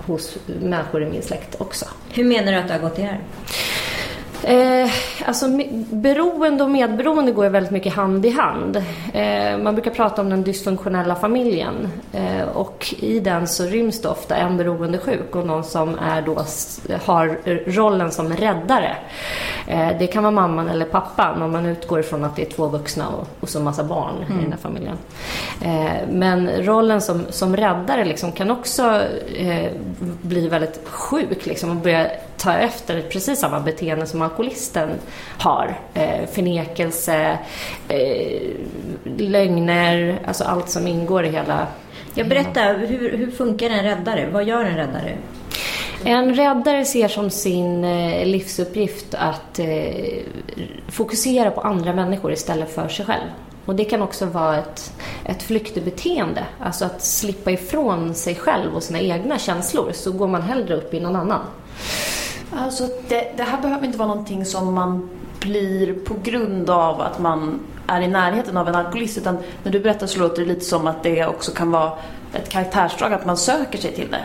hos 0.05 0.37
människor 0.45 1.03
i 1.03 1.05
min 1.05 1.21
släkt 1.21 1.61
också. 1.61 1.85
Hur 2.13 2.23
menar 2.23 2.51
du 2.51 2.57
att 2.57 2.67
det 2.67 2.73
har 2.73 2.81
gått 2.81 2.99
i 2.99 3.03
arv? 3.03 3.17
Eh, 4.43 4.91
alltså 5.25 5.47
beroende 5.91 6.63
och 6.63 6.69
medberoende 6.69 7.31
går 7.31 7.49
väldigt 7.49 7.71
mycket 7.71 7.93
hand 7.93 8.25
i 8.25 8.29
hand. 8.29 8.83
Eh, 9.13 9.57
man 9.57 9.75
brukar 9.75 9.91
prata 9.91 10.21
om 10.21 10.29
den 10.29 10.43
dysfunktionella 10.43 11.15
familjen 11.15 11.89
eh, 12.13 12.47
och 12.53 12.95
i 12.99 13.19
den 13.19 13.47
så 13.47 13.63
ryms 13.63 14.01
det 14.01 14.09
ofta 14.09 14.35
en 14.35 14.57
beroendesjuk 14.57 15.35
och 15.35 15.45
någon 15.47 15.63
som 15.63 15.99
är 15.99 16.21
då, 16.21 16.45
har 17.05 17.39
rollen 17.71 18.11
som 18.11 18.33
räddare. 18.33 18.95
Eh, 19.67 19.89
det 19.99 20.07
kan 20.07 20.23
vara 20.23 20.31
mamman 20.31 20.69
eller 20.69 20.85
pappan 20.85 21.41
om 21.41 21.51
man 21.51 21.65
utgår 21.65 21.99
ifrån 21.99 22.23
att 22.23 22.35
det 22.35 22.41
är 22.41 22.49
två 22.49 22.67
vuxna 22.67 23.07
och, 23.09 23.27
och 23.39 23.49
så 23.49 23.59
massa 23.59 23.83
barn 23.83 24.15
mm. 24.25 24.39
i 24.39 24.41
den 24.41 24.51
här 24.51 24.59
familjen. 24.59 24.97
Eh, 25.61 26.07
men 26.09 26.49
rollen 26.49 27.01
som, 27.01 27.25
som 27.29 27.57
räddare 27.57 28.05
liksom 28.05 28.31
kan 28.31 28.51
också 28.51 29.01
eh, 29.35 29.71
bli 30.21 30.47
väldigt 30.47 30.79
sjuk 30.87 31.45
liksom, 31.45 31.69
och 31.69 31.75
börja 31.75 32.07
ta 32.37 32.53
efter 32.53 33.01
precis 33.01 33.39
samma 33.39 33.59
beteende 33.59 34.05
som 34.05 34.21
alkoholisten 34.29 34.89
har. 35.37 35.79
Eh, 35.93 36.27
förnekelse, 36.33 37.37
eh, 37.87 38.41
lögner, 39.17 40.19
alltså 40.27 40.43
allt 40.43 40.69
som 40.69 40.87
ingår 40.87 41.25
i 41.25 41.29
hela... 41.29 41.67
Jag 42.13 42.29
berätta, 42.29 42.61
hur, 42.61 43.17
hur 43.17 43.31
funkar 43.31 43.69
en 43.69 43.83
räddare? 43.83 44.29
Vad 44.31 44.43
gör 44.43 44.65
en 44.65 44.77
räddare? 44.77 45.17
En 46.03 46.35
räddare 46.35 46.85
ser 46.85 47.07
som 47.07 47.29
sin 47.29 47.83
eh, 47.83 48.25
livsuppgift 48.25 49.15
att 49.15 49.59
eh, 49.59 50.23
fokusera 50.87 51.51
på 51.51 51.61
andra 51.61 51.93
människor 51.93 52.31
istället 52.31 52.75
för 52.75 52.87
sig 52.87 53.05
själv. 53.05 53.27
Och 53.65 53.75
det 53.75 53.85
kan 53.85 54.01
också 54.01 54.25
vara 54.25 54.57
ett, 54.57 54.93
ett 55.25 55.43
flyktebeteende, 55.43 56.45
alltså 56.59 56.85
att 56.85 57.03
slippa 57.03 57.51
ifrån 57.51 58.15
sig 58.15 58.35
själv 58.35 58.75
och 58.75 58.83
sina 58.83 58.99
egna 58.99 59.39
känslor, 59.39 59.91
så 59.93 60.11
går 60.11 60.27
man 60.27 60.41
hellre 60.41 60.75
upp 60.75 60.93
i 60.93 60.99
någon 60.99 61.15
annan. 61.15 61.41
Alltså 62.55 62.87
det, 63.07 63.33
det 63.37 63.43
här 63.43 63.61
behöver 63.61 63.85
inte 63.85 63.97
vara 63.97 64.07
någonting 64.07 64.45
som 64.45 64.73
man 64.73 65.09
blir 65.39 65.93
på 65.93 66.15
grund 66.23 66.69
av 66.69 67.01
att 67.01 67.19
man 67.19 67.59
är 67.87 68.01
i 68.01 68.07
närheten 68.07 68.57
av 68.57 68.67
en 68.67 68.75
alkoholist, 68.75 69.17
utan 69.17 69.37
när 69.63 69.71
du 69.71 69.79
berättar 69.79 70.07
så 70.07 70.19
låter 70.19 70.41
det 70.41 70.47
lite 70.47 70.65
som 70.65 70.87
att 70.87 71.03
det 71.03 71.25
också 71.25 71.51
kan 71.51 71.71
vara 71.71 71.91
ett 72.33 72.49
karaktärsdrag, 72.49 73.13
att 73.13 73.25
man 73.25 73.37
söker 73.37 73.77
sig 73.77 73.93
till 73.93 74.11
det. 74.11 74.23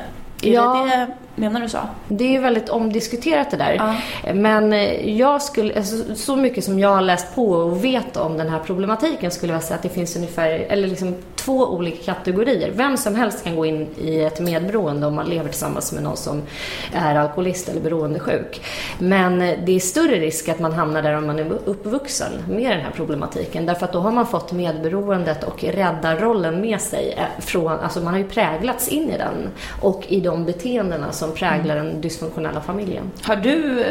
Är 0.49 0.55
ja. 0.55 0.89
det 0.91 1.07
det 1.32 1.32
menar 1.35 1.61
du 1.61 1.69
så? 1.69 1.79
Det 2.09 2.37
är 2.37 2.41
väldigt 2.41 2.69
omdiskuterat 2.69 3.51
det 3.51 3.57
där. 3.57 3.73
Ja. 3.73 3.95
Men 4.33 4.73
eh, 4.73 5.19
jag 5.19 5.43
skulle, 5.43 5.77
alltså, 5.77 6.15
så 6.15 6.37
mycket 6.37 6.65
som 6.65 6.79
jag 6.79 6.89
har 6.89 7.01
läst 7.01 7.35
på 7.35 7.51
och 7.51 7.85
vet 7.85 8.17
om 8.17 8.37
den 8.37 8.49
här 8.49 8.59
problematiken 8.59 9.31
skulle 9.31 9.53
jag 9.53 9.63
säga 9.63 9.77
att 9.77 9.83
det 9.83 9.89
finns 9.89 10.17
ungefär, 10.17 10.51
eller 10.51 10.89
liksom 10.89 11.15
två 11.45 11.67
olika 11.67 12.15
kategorier. 12.15 12.71
Vem 12.75 12.97
som 12.97 13.15
helst 13.15 13.45
kan 13.45 13.57
gå 13.57 13.67
in 13.67 13.89
i 14.01 14.21
ett 14.21 14.41
medberoende 14.41 15.07
om 15.07 15.15
man 15.15 15.27
lever 15.27 15.49
tillsammans 15.49 15.93
med 15.93 16.03
någon 16.03 16.17
som 16.17 16.43
är 16.93 17.15
alkoholist 17.15 17.69
eller 17.69 17.81
beroendesjuk. 17.81 18.61
Men 18.99 19.43
eh, 19.43 19.59
det 19.67 19.73
är 19.73 19.81
större 19.81 20.21
risk 20.21 20.49
att 20.49 20.61
man 20.61 20.73
hamnar 20.73 21.03
där 21.03 21.17
om 21.17 21.27
man 21.27 21.39
är 21.39 21.59
uppvuxen 21.65 22.33
med 22.49 22.71
den 22.71 22.81
här 22.81 22.93
problematiken. 22.97 23.67
Därför 23.67 23.85
att 23.85 23.93
då 23.93 23.99
har 23.99 24.13
man 24.13 24.27
fått 24.27 24.53
medberoendet 24.53 25.45
och 25.45 25.65
räddarrollen 25.65 26.61
med 26.61 26.81
sig. 26.81 27.15
Eh, 27.19 27.45
från, 27.45 27.81
alltså 27.81 28.01
man 28.01 28.13
har 28.13 28.21
ju 28.21 28.29
präglats 28.29 28.89
in 28.89 29.11
i 29.11 29.19
den 29.19 29.49
och 29.81 30.05
i 30.09 30.21
de 30.21 30.45
beteendena 30.45 31.13
som 31.23 31.33
präglar 31.33 31.77
den 31.77 32.01
dysfunktionella 32.01 32.61
familjen. 32.61 33.11
Har 33.23 33.37
du, 33.37 33.85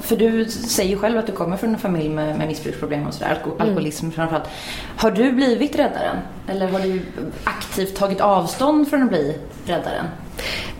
för 0.00 0.16
du 0.16 0.44
säger 0.44 0.90
ju 0.90 0.98
själv 0.98 1.18
att 1.18 1.26
du 1.26 1.32
kommer 1.32 1.56
från 1.56 1.70
en 1.70 1.78
familj 1.78 2.08
med, 2.08 2.38
med 2.38 2.48
missbruksproblem 2.48 3.06
och 3.06 3.14
sådär, 3.14 3.30
alko, 3.30 3.50
mm. 3.50 3.60
alkoholism 3.60 4.10
framförallt. 4.10 4.48
Har 4.96 5.10
du 5.10 5.32
blivit 5.32 5.76
räddaren? 5.76 6.16
Eller 6.48 6.68
har 6.68 6.80
du 6.80 7.00
aktivt 7.44 7.96
tagit 7.96 8.20
avstånd 8.20 8.88
från 8.88 9.02
att 9.02 9.08
bli 9.08 9.38
räddaren? 9.66 10.06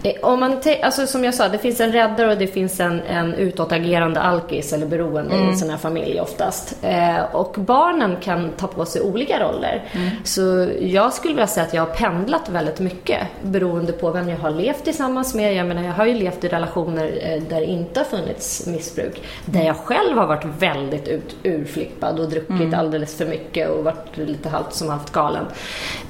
Eh, 0.03 0.13
om 0.23 0.41
man 0.41 0.61
alltså 0.83 1.07
som 1.07 1.25
jag 1.25 1.35
sa, 1.35 1.49
det 1.49 1.59
finns 1.59 1.81
en 1.81 1.93
räddare 1.93 2.33
och 2.33 2.39
det 2.39 2.47
finns 2.47 2.81
en, 2.81 3.03
en 3.03 3.35
utåtagerande 3.35 4.21
alkis 4.21 4.73
eller 4.73 4.87
beroende 4.87 5.35
mm. 5.35 5.47
i 5.47 5.51
en 5.51 5.57
sån 5.57 5.71
här 5.71 5.77
familj 5.77 6.21
oftast. 6.21 6.77
Eh, 6.83 7.23
och 7.35 7.57
barnen 7.59 8.17
kan 8.21 8.51
ta 8.51 8.67
på 8.67 8.85
sig 8.85 9.03
olika 9.03 9.41
roller. 9.41 9.85
Mm. 9.93 10.11
Så 10.25 10.69
jag 10.81 11.13
skulle 11.13 11.35
vilja 11.35 11.47
säga 11.47 11.67
att 11.67 11.75
jag 11.75 11.83
har 11.83 11.95
pendlat 11.95 12.49
väldigt 12.49 12.81
mycket 12.81 13.21
beroende 13.43 13.93
på 13.93 14.11
vem 14.11 14.29
jag 14.29 14.37
har 14.37 14.51
levt 14.51 14.85
tillsammans 14.85 15.35
med. 15.35 15.55
Jag 15.55 15.67
menar, 15.67 15.83
jag 15.83 15.93
har 15.93 16.07
ju 16.07 16.15
levt 16.15 16.45
i 16.45 16.49
relationer 16.49 17.19
eh, 17.23 17.43
där 17.49 17.61
det 17.61 17.67
inte 17.67 18.01
har 18.01 18.05
funnits 18.05 18.67
missbruk. 18.67 19.23
Där 19.45 19.63
jag 19.63 19.77
själv 19.77 20.19
har 20.19 20.27
varit 20.27 20.45
väldigt 20.59 21.09
ut, 21.09 21.37
urflippad 21.43 22.21
och 22.21 22.31
druckit 22.31 22.51
mm. 22.51 22.75
alldeles 22.75 23.17
för 23.17 23.27
mycket 23.27 23.71
och 23.71 23.85
varit 23.85 24.17
lite 24.17 24.49
halvt 24.49 24.73
som 24.73 24.89
halvt 24.89 25.13
galen. 25.13 25.45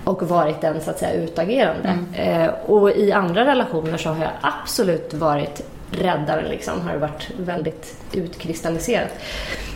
Och 0.05 0.23
varit 0.23 0.61
den 0.61 0.81
så 0.81 0.91
att 0.91 0.99
säga 0.99 1.13
utagerande. 1.13 1.99
Mm. 2.15 2.43
Eh, 2.43 2.51
och 2.67 2.91
i 2.91 3.13
andra 3.13 3.36
relationer 3.45 3.97
så 3.97 4.09
har 4.09 4.25
jag 4.25 4.33
absolut 4.41 5.15
varit 5.15 5.63
räddare 5.91 6.49
liksom, 6.49 6.81
har 6.81 6.97
varit 6.97 7.31
väldigt 7.39 7.97
utkristalliserat. 8.13 9.13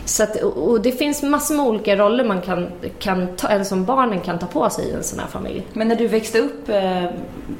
Så 0.05 0.23
att, 0.23 0.35
och 0.41 0.81
det 0.81 0.91
finns 0.91 1.23
massor 1.23 1.55
med 1.55 1.65
olika 1.65 1.95
roller 1.95 2.23
man 2.23 2.41
kan, 2.41 2.67
kan 2.99 3.27
ta, 3.35 3.47
eller 3.47 3.63
som 3.63 3.85
barnen 3.85 4.19
kan 4.19 4.39
ta 4.39 4.45
på 4.45 4.69
sig 4.69 4.85
i 4.85 4.91
en 4.91 5.03
sån 5.03 5.19
här 5.19 5.27
familj. 5.27 5.63
Men 5.73 5.87
när 5.87 5.95
du 5.95 6.07
växte 6.07 6.39
upp 6.39 6.69
eh, 6.69 7.03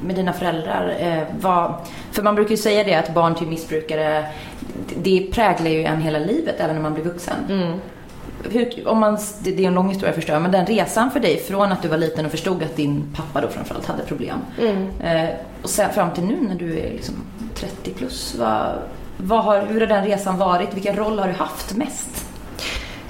med 0.02 0.16
dina 0.16 0.32
föräldrar, 0.32 0.96
eh, 0.98 1.22
vad, 1.40 1.74
för 2.12 2.22
man 2.22 2.34
brukar 2.34 2.50
ju 2.50 2.56
säga 2.56 2.84
det 2.84 2.94
att 2.94 3.14
barn 3.14 3.34
till 3.34 3.46
missbrukare, 3.46 4.26
det 4.96 5.26
präglar 5.32 5.70
ju 5.70 5.84
en 5.84 6.00
hela 6.02 6.18
livet 6.18 6.54
även 6.58 6.74
när 6.74 6.82
man 6.82 6.94
blir 6.94 7.04
vuxen. 7.04 7.36
Mm. 7.48 7.78
Hur, 8.50 8.88
om 8.88 8.98
man, 8.98 9.18
det 9.40 9.64
är 9.64 9.68
en 9.68 9.74
lång 9.74 9.88
historia 9.88 10.14
förstår 10.14 10.32
jag, 10.32 10.42
men 10.42 10.52
den 10.52 10.66
resan 10.66 11.10
för 11.10 11.20
dig 11.20 11.38
från 11.38 11.72
att 11.72 11.82
du 11.82 11.88
var 11.88 11.96
liten 11.96 12.26
och 12.26 12.30
förstod 12.30 12.62
att 12.62 12.76
din 12.76 13.04
pappa 13.16 13.40
då 13.40 13.48
framförallt 13.48 13.86
hade 13.86 14.02
problem 14.02 14.38
mm. 14.60 14.88
eh, 15.00 15.34
och 15.62 15.70
sen 15.70 15.92
fram 15.92 16.10
till 16.10 16.24
nu 16.24 16.36
när 16.40 16.54
du 16.54 16.78
är 16.78 16.90
liksom 16.90 17.14
30 17.54 17.90
plus, 17.90 18.34
vad, 18.38 18.72
vad 19.16 19.44
har, 19.44 19.66
hur 19.66 19.80
har 19.80 19.86
den 19.86 20.04
resan 20.04 20.38
varit? 20.38 20.74
Vilken 20.74 20.96
roll 20.96 21.18
har 21.18 21.28
du 21.28 21.34
haft 21.34 21.76
mest? 21.76 22.26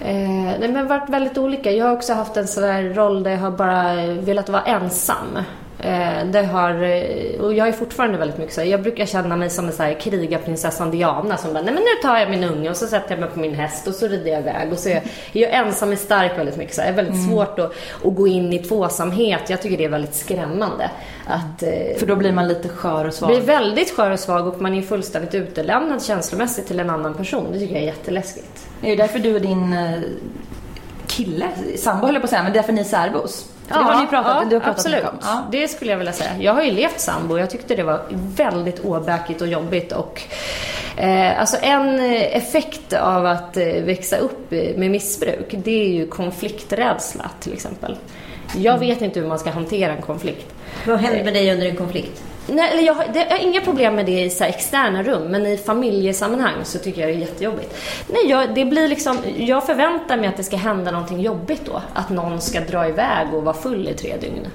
Eh, 0.01 0.59
nej, 0.61 0.69
men 0.69 0.87
varit 0.87 1.09
väldigt 1.09 1.39
olika. 1.39 1.71
Jag 1.71 1.87
har 1.87 1.93
också 1.93 2.13
haft 2.13 2.37
en 2.37 2.49
sån 2.49 2.95
roll 2.95 3.23
där 3.23 3.31
jag 3.31 3.39
har 3.39 3.51
bara 3.51 4.07
velat 4.07 4.49
vara 4.49 4.63
ensam. 4.63 5.39
Eh, 5.83 6.27
det 6.27 6.43
har, 6.43 6.83
eh, 6.83 7.41
och 7.41 7.55
jag 7.55 7.69
är 7.69 7.73
fortfarande 7.73 8.19
väldigt 8.19 8.39
mycket 8.39 8.55
så 8.55 8.63
jag 8.63 8.83
brukar 8.83 9.07
känna 9.07 9.37
mig 9.37 9.51
som 9.51 9.67
en 9.67 9.73
så 9.73 9.83
här 9.83 10.01
krigarprinsessan 10.01 10.91
Diana 10.91 11.37
som 11.37 11.53
bara, 11.53 11.63
nej 11.63 11.75
men 11.75 11.83
nu 11.83 12.03
tar 12.03 12.19
jag 12.19 12.31
min 12.31 12.45
unge 12.45 12.71
och 12.71 12.77
så 12.77 12.87
sätter 12.87 13.11
jag 13.11 13.21
mig 13.21 13.29
på 13.29 13.39
min 13.39 13.55
häst 13.55 13.87
och 13.87 13.95
så 13.95 14.09
rider 14.09 14.31
jag 14.31 14.41
iväg. 14.41 14.73
Och 14.73 14.79
så 14.79 14.89
är 14.89 14.95
jag, 14.95 15.03
jag 15.33 15.51
är 15.51 15.65
ensam 15.65 15.93
är 15.93 15.97
stark 15.97 16.39
väldigt 16.39 16.57
mycket. 16.57 16.75
Så 16.75 16.81
här. 16.81 16.89
Det 16.89 16.93
är 16.95 16.97
väldigt 16.97 17.15
mm. 17.15 17.31
svårt 17.31 17.59
att, 17.59 17.73
att 18.05 18.15
gå 18.15 18.29
in 18.29 18.53
i 18.53 18.59
tvåsamhet. 18.59 19.51
Jag 19.51 19.63
tycker 19.63 19.77
det 19.77 19.85
är 19.85 19.89
väldigt 19.89 20.15
skrämmande. 20.15 20.91
Att, 21.27 21.63
eh, 21.63 21.99
För 21.99 22.07
då 22.07 22.17
blir 22.17 22.33
man 22.33 22.49
lite 22.49 22.69
skör 22.69 23.05
och 23.05 23.15
svag? 23.15 23.31
Blir 23.31 23.41
väldigt 23.41 23.97
skör 23.97 24.11
och 24.11 24.21
svag 24.21 24.49
och 24.49 24.61
man 24.61 24.75
är 24.75 24.83
fullständigt 24.83 25.35
utelämnad 25.35 26.03
känslomässigt 26.03 26.67
till 26.67 26.81
en 26.81 26.91
annan 26.91 27.15
person. 27.15 27.53
Det 27.53 27.59
tycker 27.59 27.75
jag 27.75 27.83
är 27.83 27.87
jätteläskigt. 27.87 28.67
Är 28.83 28.89
det 28.91 28.97
därför 28.97 29.19
du 29.19 29.35
och 29.35 29.41
din 29.41 29.77
kille, 31.07 31.49
sambo 31.77 32.07
höll 32.07 32.15
jag 32.15 32.23
på 32.23 32.25
att 32.25 32.31
säga, 32.31 32.43
men 32.43 32.53
det 32.53 32.59
är 32.59 32.63
därför 32.63 32.73
ni 32.73 32.81
är 32.81 32.85
särbos? 32.85 33.49
Ja, 33.69 33.79
det 33.79 33.85
har 33.85 34.01
ni 34.01 34.07
pratat, 34.07 34.37
ja, 34.43 34.49
du 34.49 34.57
har 34.57 34.61
pratat 34.61 34.79
absolut. 34.79 35.05
om. 35.05 35.19
Ja. 35.23 35.49
Det 35.51 35.69
skulle 35.69 35.91
jag 35.91 35.99
vilja 35.99 36.13
säga. 36.13 36.31
Jag 36.39 36.55
har 36.55 36.63
ju 36.63 36.71
levt 36.71 37.01
sambo. 37.01 37.39
Jag 37.39 37.51
tyckte 37.51 37.75
det 37.75 37.83
var 37.83 38.01
väldigt 38.37 38.85
åbäkigt 38.85 39.41
och 39.41 39.49
jobbigt. 39.49 39.93
Och, 39.93 40.23
eh, 40.97 41.41
alltså 41.41 41.57
en 41.63 42.01
effekt 42.15 42.93
av 42.93 43.27
att 43.27 43.57
eh, 43.57 43.65
växa 43.65 44.17
upp 44.17 44.51
med 44.51 44.91
missbruk, 44.91 45.55
det 45.65 45.83
är 45.83 45.89
ju 45.89 46.07
konflikträdsla 46.07 47.31
till 47.41 47.53
exempel. 47.53 47.97
Jag 48.57 48.79
vet 48.79 49.03
inte 49.03 49.21
hur 49.21 49.29
man 49.29 49.39
ska 49.39 49.51
hantera 49.51 49.93
en 49.93 50.03
konflikt. 50.03 50.55
Vad 50.87 51.01
händer 51.01 51.25
med 51.25 51.35
dig 51.35 51.53
under 51.53 51.67
en 51.67 51.77
konflikt? 51.77 52.23
Nej, 52.47 52.73
eller 52.73 52.83
jag, 52.83 52.95
har, 52.95 53.05
det, 53.13 53.19
jag 53.19 53.31
har 53.31 53.45
inga 53.45 53.61
problem 53.61 53.95
med 53.95 54.07
det 54.07 54.21
i 54.21 54.31
så 54.31 54.45
externa 54.45 55.03
rum, 55.03 55.23
men 55.23 55.47
i 55.47 55.57
familjesammanhang 55.57 56.65
så 56.65 56.79
tycker 56.79 57.01
jag 57.01 57.11
det 57.11 57.15
är 57.15 57.19
jättejobbigt. 57.19 57.75
Nej, 58.07 58.31
jag, 58.31 58.55
det 58.55 58.65
blir 58.65 58.89
liksom, 58.89 59.19
jag 59.37 59.67
förväntar 59.67 60.17
mig 60.17 60.29
att 60.29 60.37
det 60.37 60.45
ska 60.45 60.57
hända 60.57 60.91
någonting 60.91 61.21
jobbigt 61.21 61.63
då. 61.65 61.83
Att 61.95 62.11
någon 62.11 62.41
ska 62.41 62.61
dra 62.61 62.89
iväg 62.89 63.35
och 63.35 63.45
vara 63.45 63.57
full 63.57 63.89
i 63.89 63.95
tre 63.95 64.17
dygn. 64.21 64.47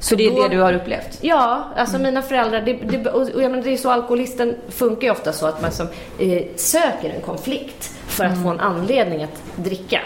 Så 0.00 0.14
det 0.14 0.26
är 0.26 0.30
då, 0.30 0.42
det 0.42 0.48
du 0.48 0.60
har 0.60 0.72
upplevt? 0.72 1.18
Ja, 1.20 1.64
alltså 1.76 1.96
mm. 1.96 2.04
mina 2.08 2.22
föräldrar, 2.22 2.60
det, 2.60 2.72
det, 2.72 3.10
och 3.10 3.42
jag 3.42 3.50
menar, 3.50 3.64
det 3.64 3.72
är 3.72 3.76
så 3.76 3.90
alkoholisten 3.90 4.56
funkar 4.68 5.06
ju 5.06 5.10
ofta 5.10 5.32
så 5.32 5.46
att 5.46 5.62
man 5.62 5.72
som, 5.72 5.86
eh, 6.18 6.42
söker 6.56 7.10
en 7.10 7.20
konflikt 7.20 7.90
för 8.06 8.24
att 8.24 8.32
mm. 8.32 8.44
få 8.44 8.50
en 8.50 8.60
anledning 8.60 9.22
att 9.22 9.42
dricka. 9.56 10.00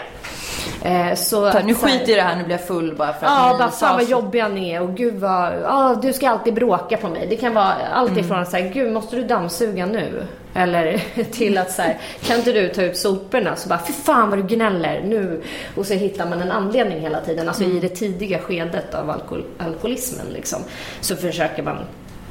Eh, 0.83 1.15
så 1.15 1.51
Ta, 1.51 1.59
nu 1.59 1.73
skiter 1.73 1.99
jag 1.99 2.09
i 2.09 2.15
det 2.15 2.21
här, 2.21 2.35
nu 2.35 2.43
blir 2.43 2.55
jag 2.55 2.67
full 2.67 2.95
bara 2.95 3.13
för 3.13 3.25
att 3.25 3.31
Ja, 3.31 3.55
bara 3.59 3.71
fan 3.71 3.95
vad 3.95 4.09
jobbiga 4.09 4.47
ni 4.47 4.69
är 4.69 4.81
och 4.81 4.95
gud 4.95 5.15
vad, 5.15 5.53
ja 5.63 5.99
du 6.01 6.13
ska 6.13 6.29
alltid 6.29 6.53
bråka 6.53 6.97
på 6.97 7.09
mig. 7.09 7.27
Det 7.29 7.35
kan 7.35 7.53
vara 7.53 7.73
allt 7.93 8.11
ifrån 8.11 8.31
mm. 8.31 8.41
att 8.41 8.51
säga, 8.51 8.69
gud 8.69 8.93
måste 8.93 9.15
du 9.15 9.23
dammsuga 9.23 9.85
nu? 9.85 10.27
Eller 10.53 11.03
till 11.31 11.57
att 11.57 11.71
så 11.71 11.81
kan 12.21 12.37
inte 12.37 12.51
du 12.51 12.69
ta 12.69 12.81
ut 12.81 12.97
soporna? 12.97 13.55
Så 13.55 13.69
bara, 13.69 13.81
fy 13.87 13.93
fan 13.93 14.29
vad 14.29 14.39
du 14.39 14.55
gnäller 14.55 15.01
nu. 15.05 15.43
Och 15.75 15.85
så 15.85 15.93
hittar 15.93 16.29
man 16.29 16.41
en 16.41 16.51
anledning 16.51 16.99
hela 16.99 17.21
tiden. 17.21 17.47
Alltså 17.47 17.63
mm. 17.63 17.77
i 17.77 17.79
det 17.79 17.89
tidiga 17.89 18.39
skedet 18.39 18.93
av 18.93 19.09
alkohol, 19.09 19.43
alkoholismen 19.57 20.25
liksom. 20.33 20.59
Så 21.01 21.15
försöker 21.15 21.63
man 21.63 21.77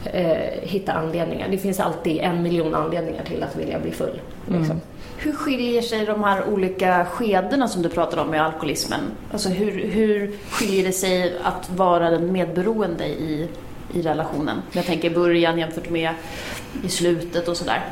eh, 0.04 0.60
hitta 0.62 0.92
anledningar. 0.92 1.48
Det 1.50 1.58
finns 1.58 1.80
alltid 1.80 2.18
en 2.18 2.42
miljon 2.42 2.74
anledningar 2.74 3.24
till 3.24 3.42
att 3.42 3.56
vilja 3.56 3.78
bli 3.78 3.90
full. 3.90 4.20
Liksom. 4.46 4.64
Mm. 4.64 4.80
Hur 5.22 5.32
skiljer 5.32 5.82
sig 5.82 6.06
de 6.06 6.24
här 6.24 6.44
olika 6.48 7.04
skedena 7.04 7.68
som 7.68 7.82
du 7.82 7.88
pratar 7.88 8.18
om 8.18 8.34
i 8.34 8.38
alkoholismen? 8.38 9.00
Alltså 9.32 9.48
hur, 9.48 9.86
hur 9.86 10.32
skiljer 10.50 10.84
det 10.84 10.92
sig 10.92 11.38
att 11.42 11.70
vara 11.70 12.10
den 12.10 12.32
medberoende 12.32 13.06
i, 13.06 13.48
i 13.94 14.02
relationen? 14.02 14.62
Jag 14.72 14.86
tänker 14.86 15.10
början 15.10 15.58
jämfört 15.58 15.90
med 15.90 16.10
i 16.84 16.88
slutet 16.88 17.48
och 17.48 17.56
sådär. 17.56 17.84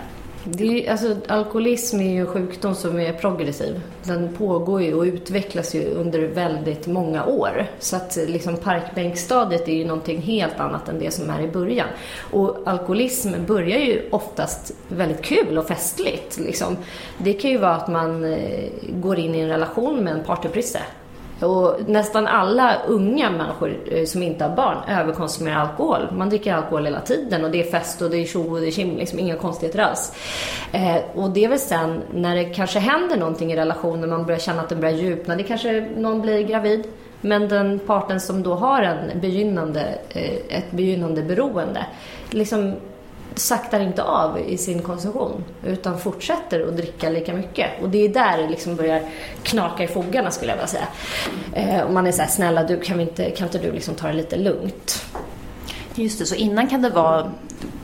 Det 0.51 0.87
är, 0.87 0.91
alltså, 0.91 1.17
alkoholism 1.29 2.01
är 2.01 2.11
ju 2.11 2.21
en 2.21 2.27
sjukdom 2.27 2.75
som 2.75 3.01
är 3.01 3.13
progressiv. 3.13 3.81
Den 4.05 4.35
pågår 4.35 4.83
ju 4.83 4.95
och 4.95 5.03
utvecklas 5.03 5.75
ju 5.75 5.91
under 5.91 6.19
väldigt 6.19 6.87
många 6.87 7.25
år. 7.25 7.67
Så 7.79 7.97
att 7.97 8.19
liksom, 8.27 8.57
parkbänkstadiet 8.57 9.69
är 9.69 9.73
ju 9.73 9.85
någonting 9.85 10.23
helt 10.23 10.61
annat 10.61 10.89
än 10.89 10.99
det 10.99 11.11
som 11.11 11.31
är 11.31 11.41
i 11.41 11.49
början. 11.49 11.89
Och 12.31 12.59
alkoholism 12.65 13.33
börjar 13.47 13.79
ju 13.79 14.09
oftast 14.11 14.75
väldigt 14.89 15.23
kul 15.23 15.59
och 15.59 15.69
festligt. 15.69 16.39
Liksom. 16.39 16.77
Det 17.19 17.33
kan 17.33 17.51
ju 17.51 17.59
vara 17.59 17.75
att 17.75 17.89
man 17.89 18.25
eh, 18.25 18.69
går 18.89 19.19
in 19.19 19.35
i 19.35 19.41
en 19.41 19.49
relation 19.49 20.05
med 20.05 20.13
en 20.13 20.25
partyprisse 20.25 20.81
och 21.41 21.77
nästan 21.87 22.27
alla 22.27 22.77
unga 22.87 23.31
människor 23.31 23.77
eh, 23.91 24.05
som 24.05 24.23
inte 24.23 24.45
har 24.45 24.57
barn 24.57 24.77
överkonsumerar 24.89 25.57
alkohol. 25.57 26.09
Man 26.13 26.29
dricker 26.29 26.55
alkohol 26.55 26.85
hela 26.85 27.01
tiden 27.01 27.45
och 27.45 27.51
det 27.51 27.61
är 27.61 27.71
fest 27.71 28.03
och 28.03 28.11
det 28.11 28.17
är 28.17 28.25
tjo 28.25 28.55
och 28.55 28.61
det 28.61 28.67
är 28.67 28.71
kim, 28.71 28.97
liksom 28.97 29.19
inga 29.19 29.37
konstigheter 29.37 29.79
alls. 29.79 30.13
Eh, 30.73 30.97
och 31.15 31.31
det 31.31 31.45
är 31.45 31.49
väl 31.49 31.59
sen 31.59 32.03
när 32.15 32.37
det 32.37 32.45
kanske 32.45 32.79
händer 32.79 33.17
någonting 33.17 33.53
i 33.53 33.57
relationen, 33.57 34.11
man 34.11 34.27
börjar 34.27 34.41
känna 34.41 34.63
att 34.63 34.69
den 34.69 34.81
börjar 34.81 34.95
djupna, 34.95 35.37
det 35.37 35.43
kanske 35.43 35.89
någon 35.97 36.23
blir 36.23 36.43
gravid. 36.43 36.85
Men 37.21 37.49
den 37.49 37.79
parten 37.79 38.21
som 38.21 38.43
då 38.43 38.55
har 38.55 38.83
en 38.83 39.21
begynnande, 39.21 39.99
eh, 40.09 40.59
ett 40.59 40.71
begynnande 40.71 41.23
beroende, 41.23 41.87
liksom 42.31 42.75
saktar 43.39 43.81
inte 43.81 44.03
av 44.03 44.41
i 44.41 44.59
sin 44.59 44.83
konsumtion 44.83 45.45
utan 45.65 45.99
fortsätter 45.99 46.69
att 46.69 46.77
dricka 46.77 47.11
lika 47.11 47.35
mycket. 47.35 47.83
Och 47.83 47.89
det 47.89 48.05
är 48.05 48.09
där 48.09 48.39
det 48.39 48.49
liksom 48.49 48.77
börjar 48.77 49.03
knaka 49.43 49.85
i 49.85 49.87
fogarna 49.87 50.31
skulle 50.31 50.51
jag 50.51 50.57
vilja 50.57 50.67
säga. 50.67 50.89
Eh, 51.55 51.81
och 51.81 51.93
man 51.93 52.07
är 52.07 52.13
så 52.13 52.23
här, 52.23 52.29
snälla 52.29 52.65
du 52.65 52.81
kan, 52.81 53.01
inte, 53.01 53.31
kan 53.31 53.47
inte 53.47 53.59
du 53.59 53.73
liksom 53.73 53.95
ta 53.95 54.07
det 54.07 54.13
lite 54.13 54.37
lugnt? 54.37 55.05
Just 55.95 56.19
det, 56.19 56.27
så 56.27 56.35
innan 56.35 56.69
kan 56.69 56.83
det 56.83 56.91
vara 56.91 57.33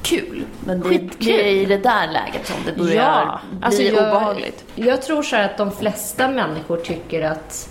kul. 0.02 0.44
Men 0.64 0.80
det, 0.80 1.10
det 1.18 1.48
är 1.48 1.54
i 1.54 1.64
det 1.64 1.78
där 1.78 2.06
läget 2.06 2.46
som 2.46 2.56
det 2.66 2.72
börjar 2.72 2.94
ja, 2.94 3.40
alltså 3.62 3.80
bli 3.80 3.94
jag, 3.94 4.08
obehagligt. 4.08 4.64
Jag 4.74 5.02
tror 5.02 5.22
så 5.22 5.36
att 5.36 5.56
de 5.56 5.72
flesta 5.72 6.28
människor 6.28 6.76
tycker 6.76 7.22
att 7.22 7.68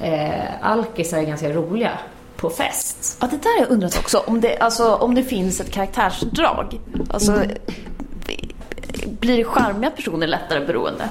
eh, 0.00 0.66
alkisar 0.66 1.18
är 1.18 1.22
ganska 1.22 1.52
roliga 1.52 1.98
på 2.38 2.50
fest. 2.50 3.16
Ja, 3.20 3.26
det 3.26 3.36
där 3.36 3.58
har 3.58 3.60
jag 3.60 3.70
undrat 3.70 3.98
också. 3.98 4.18
Om 4.18 4.40
det, 4.40 4.58
alltså, 4.58 4.94
om 4.94 5.14
det 5.14 5.22
finns 5.22 5.60
ett 5.60 5.70
karaktärsdrag. 5.70 6.80
Alltså, 7.10 7.32
mm. 7.32 7.50
Blir 9.20 9.44
charmiga 9.44 9.90
personer 9.90 10.26
lättare 10.26 10.66
beroende? 10.66 11.08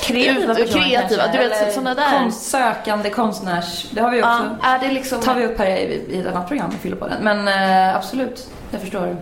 Kreativa 0.00 0.54
personer 0.54 0.82
Kreativa, 0.82 1.22
kanske, 1.22 1.42
du 1.42 1.48
vet 1.48 1.74
sådana 1.74 1.94
där. 1.94 2.18
Konstsökande 2.18 3.10
konstnärs... 3.10 3.86
Det 3.90 4.00
har 4.00 4.10
vi 4.10 4.22
också. 4.22 4.56
Ja, 4.62 4.68
är 4.68 4.78
det 4.78 4.92
liksom... 4.92 5.20
tar 5.20 5.34
vi 5.34 5.46
upp 5.46 5.58
här 5.58 5.66
i, 5.66 6.04
i 6.08 6.20
ett 6.20 6.26
annat 6.26 6.48
program, 6.48 6.72
i 6.72 6.78
Fyllopodden. 6.78 7.24
Men 7.24 7.48
eh, 7.48 7.96
absolut, 7.96 8.48
jag 8.70 8.80
förstår. 8.80 9.16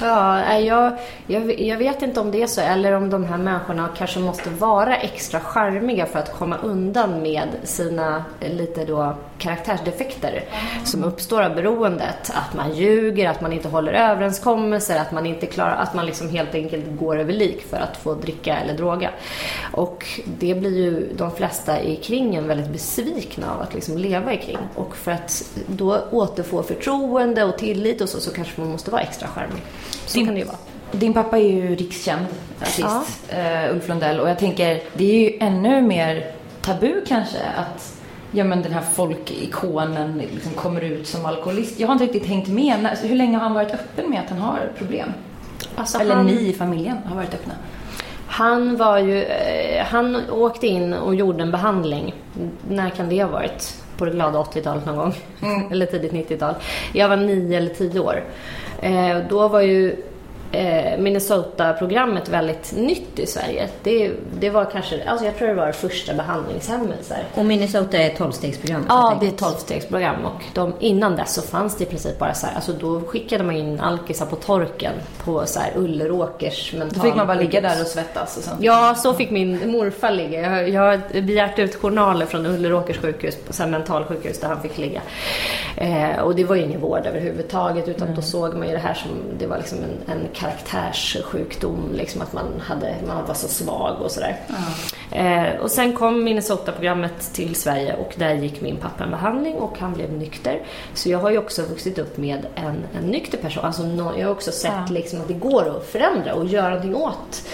Ja, 0.00 0.58
jag, 0.58 0.92
jag, 1.26 1.60
jag, 1.60 1.76
vet 1.76 2.02
inte 2.02 2.20
om 2.20 2.30
det 2.30 2.42
är 2.42 2.46
så 2.46 2.60
eller 2.60 2.92
om 2.92 3.10
de 3.10 3.24
här 3.24 3.38
människorna 3.38 3.88
kanske 3.96 4.20
måste 4.20 4.50
vara 4.50 4.96
extra 4.96 5.40
charmiga 5.40 6.06
för 6.06 6.18
att 6.18 6.32
komma 6.32 6.56
undan 6.62 7.22
med 7.22 7.48
sina 7.64 8.24
lite 8.40 8.84
då 8.84 9.16
karaktärsdefekter 9.38 10.44
som 10.84 11.04
uppstår 11.04 11.42
av 11.42 11.54
beroendet. 11.54 12.32
Att 12.34 12.54
man 12.54 12.74
ljuger, 12.74 13.30
att 13.30 13.40
man 13.40 13.52
inte 13.52 13.68
håller 13.68 13.92
överenskommelser, 13.92 14.98
att 14.98 15.12
man 15.12 15.26
inte 15.26 15.46
klarar, 15.46 15.76
att 15.76 15.94
man 15.94 16.06
liksom 16.06 16.28
helt 16.28 16.54
enkelt 16.54 16.84
går 16.98 17.18
över 17.18 17.32
lik 17.32 17.62
för 17.70 17.76
att 17.76 17.96
få 17.96 18.14
dricka 18.14 18.56
eller 18.56 18.74
droga. 18.74 19.10
Och 19.72 20.06
det 20.38 20.54
blir 20.54 20.78
ju 20.78 21.08
de 21.16 21.30
flesta 21.30 21.80
i 21.80 21.96
kringen 21.96 22.48
väldigt 22.48 22.72
besvikna 22.72 23.54
av 23.54 23.60
att 23.60 23.74
liksom 23.74 23.98
leva 23.98 24.32
i 24.32 24.36
kring. 24.36 24.58
Och 24.74 24.96
för 24.96 25.10
att 25.10 25.44
då 25.66 26.00
återfå 26.10 26.62
förtroende 26.62 27.44
och 27.44 27.58
tillit 27.58 28.00
och 28.00 28.08
så, 28.08 28.20
så 28.20 28.32
kanske 28.32 28.60
man 28.60 28.70
måste 28.70 28.90
vara 28.90 29.02
extra 29.02 29.28
charmig. 29.28 29.62
Så 30.06 30.18
din, 30.18 30.26
kan 30.26 30.34
det 30.34 30.40
ju 30.40 30.46
vara. 30.46 30.56
Din 30.92 31.12
pappa 31.12 31.38
är 31.38 31.52
ju 31.52 31.76
rikskänd 31.76 32.26
artist, 32.60 33.22
ja. 33.30 33.66
uh, 33.68 33.74
Ulf 33.74 33.88
Lundell. 33.88 34.20
Och 34.20 34.28
jag 34.28 34.38
tänker, 34.38 34.82
det 34.94 35.04
är 35.04 35.30
ju 35.30 35.38
ännu 35.40 35.82
mer 35.82 36.32
tabu 36.62 37.04
kanske 37.06 37.38
att 37.56 38.00
ja, 38.32 38.44
men 38.44 38.62
den 38.62 38.72
här 38.72 38.82
folkikonen 38.82 40.22
liksom 40.32 40.52
kommer 40.52 40.80
ut 40.80 41.06
som 41.06 41.26
alkoholist. 41.26 41.80
Jag 41.80 41.88
har 41.88 41.92
inte 41.92 42.04
riktigt 42.04 42.26
hängt 42.26 42.48
med. 42.48 42.98
Hur 43.02 43.16
länge 43.16 43.36
har 43.36 43.44
han 43.44 43.54
varit 43.54 43.74
öppen 43.74 44.10
med 44.10 44.20
att 44.20 44.30
han 44.30 44.38
har 44.38 44.72
problem? 44.78 45.12
Alltså 45.74 45.98
Eller 45.98 46.14
han... 46.14 46.26
ni 46.26 46.48
i 46.48 46.52
familjen 46.52 46.96
har 47.04 47.16
varit 47.16 47.34
öppna? 47.34 47.52
Han 48.26 48.76
var 48.76 48.98
ju, 48.98 49.22
eh, 49.22 49.84
han 49.84 50.30
åkte 50.30 50.66
in 50.66 50.94
och 50.94 51.14
gjorde 51.14 51.42
en 51.42 51.50
behandling. 51.50 52.14
När 52.68 52.90
kan 52.90 53.08
det 53.08 53.22
ha 53.22 53.30
varit? 53.30 53.79
På 54.00 54.06
det 54.06 54.10
glada 54.10 54.38
80-talet 54.38 54.86
någon 54.86 54.96
gång. 54.96 55.14
Mm. 55.42 55.62
eller 55.72 55.86
tidigt 55.86 56.12
90-tal. 56.12 56.54
Jag 56.92 57.08
var 57.08 57.16
nio 57.16 57.56
eller 57.56 57.74
tio 57.74 58.00
år. 58.00 58.24
Eh, 58.82 59.18
då 59.28 59.48
var 59.48 59.60
ju 59.60 59.96
Minnesota-programmet 60.98 62.28
väldigt 62.28 62.72
nytt 62.76 63.18
i 63.18 63.26
Sverige. 63.26 63.68
Det, 63.82 64.12
det 64.40 64.50
var 64.50 64.64
kanske, 64.64 65.04
alltså 65.08 65.26
jag 65.26 65.36
tror 65.36 65.48
det 65.48 65.54
var 65.54 65.66
det 65.66 65.72
första 65.72 66.14
behandlingshemmet. 66.14 67.04
Så 67.04 67.14
här. 67.14 67.24
Och 67.34 67.44
Minnesota 67.44 67.98
är 67.98 68.06
ett 68.06 68.16
tolvstegsprogram? 68.16 68.84
Ja, 68.88 69.16
det 69.20 69.26
är 69.26 69.30
ett 69.30 69.38
tolvstegsprogram. 69.38 70.24
Och 70.24 70.42
de, 70.54 70.72
innan 70.80 71.16
dess 71.16 71.34
så 71.34 71.42
fanns 71.42 71.76
det 71.76 71.84
i 71.84 71.86
princip 71.86 72.18
bara 72.18 72.34
så 72.34 72.46
här, 72.46 72.54
alltså 72.54 72.72
då 72.72 73.00
skickade 73.00 73.44
man 73.44 73.56
in 73.56 73.80
alkisar 73.80 74.26
på 74.26 74.36
torken 74.36 74.92
på 75.24 75.46
så 75.46 75.60
här 75.60 75.72
Ulleråkers 75.76 76.72
mental 76.72 76.98
Då 76.98 77.00
fick 77.00 77.14
man 77.14 77.26
bara 77.26 77.38
ligga 77.38 77.60
där 77.60 77.80
och 77.80 77.86
svettas? 77.86 78.36
Och 78.36 78.42
sånt. 78.42 78.62
Ja, 78.62 78.94
så 78.94 79.14
fick 79.14 79.30
min 79.30 79.70
morfar 79.70 80.10
ligga. 80.10 80.40
Jag, 80.40 80.68
jag 80.68 80.82
har 80.82 81.20
begärt 81.20 81.58
ut 81.58 81.74
journaler 81.74 82.26
från 82.26 82.46
Ulleråkers 82.46 82.98
sjukhus, 82.98 83.36
så 83.50 83.62
här 83.62 83.70
mentalsjukhus 83.70 84.40
där 84.40 84.48
han 84.48 84.62
fick 84.62 84.78
ligga. 84.78 85.00
Eh, 85.76 86.18
och 86.20 86.34
det 86.34 86.44
var 86.44 86.56
ju 86.56 86.62
ingen 86.62 86.80
vård 86.80 87.06
överhuvudtaget 87.06 87.88
utan 87.88 88.02
mm. 88.02 88.16
då 88.16 88.22
såg 88.22 88.54
man 88.54 88.66
ju 88.66 88.72
det 88.72 88.78
här 88.78 88.94
som, 88.94 89.10
det 89.38 89.46
var 89.46 89.58
liksom 89.58 89.78
en, 89.78 90.14
en 90.14 90.28
karaktärssjukdom, 90.40 91.92
liksom 91.92 92.22
att 92.22 92.32
man, 92.32 92.60
hade, 92.60 92.94
man 93.06 93.26
var 93.26 93.34
så 93.34 93.48
svag 93.48 94.02
och 94.02 94.10
sådär. 94.10 94.36
Mm. 94.48 95.54
Eh, 95.54 95.60
och 95.60 95.70
sen 95.70 95.92
kom 95.92 96.24
Minnesota-programmet 96.24 97.32
till 97.32 97.54
Sverige 97.54 97.96
och 97.96 98.14
där 98.16 98.34
gick 98.34 98.60
min 98.60 98.76
pappa 98.76 99.04
en 99.04 99.10
behandling 99.10 99.54
och 99.54 99.78
han 99.78 99.92
blev 99.92 100.12
nykter. 100.12 100.62
Så 100.94 101.10
jag 101.10 101.18
har 101.18 101.30
ju 101.30 101.38
också 101.38 101.62
vuxit 101.62 101.98
upp 101.98 102.16
med 102.16 102.46
en, 102.54 102.82
en 102.94 103.04
nykter 103.04 103.38
person. 103.38 103.64
Alltså, 103.64 103.82
no, 103.82 104.18
jag 104.18 104.26
har 104.26 104.32
också 104.32 104.52
sett 104.52 104.72
mm. 104.72 104.92
liksom, 104.94 105.20
att 105.20 105.28
det 105.28 105.34
går 105.34 105.76
att 105.76 105.86
förändra 105.86 106.34
och 106.34 106.46
göra 106.46 106.68
någonting 106.68 106.94
åt 106.94 107.48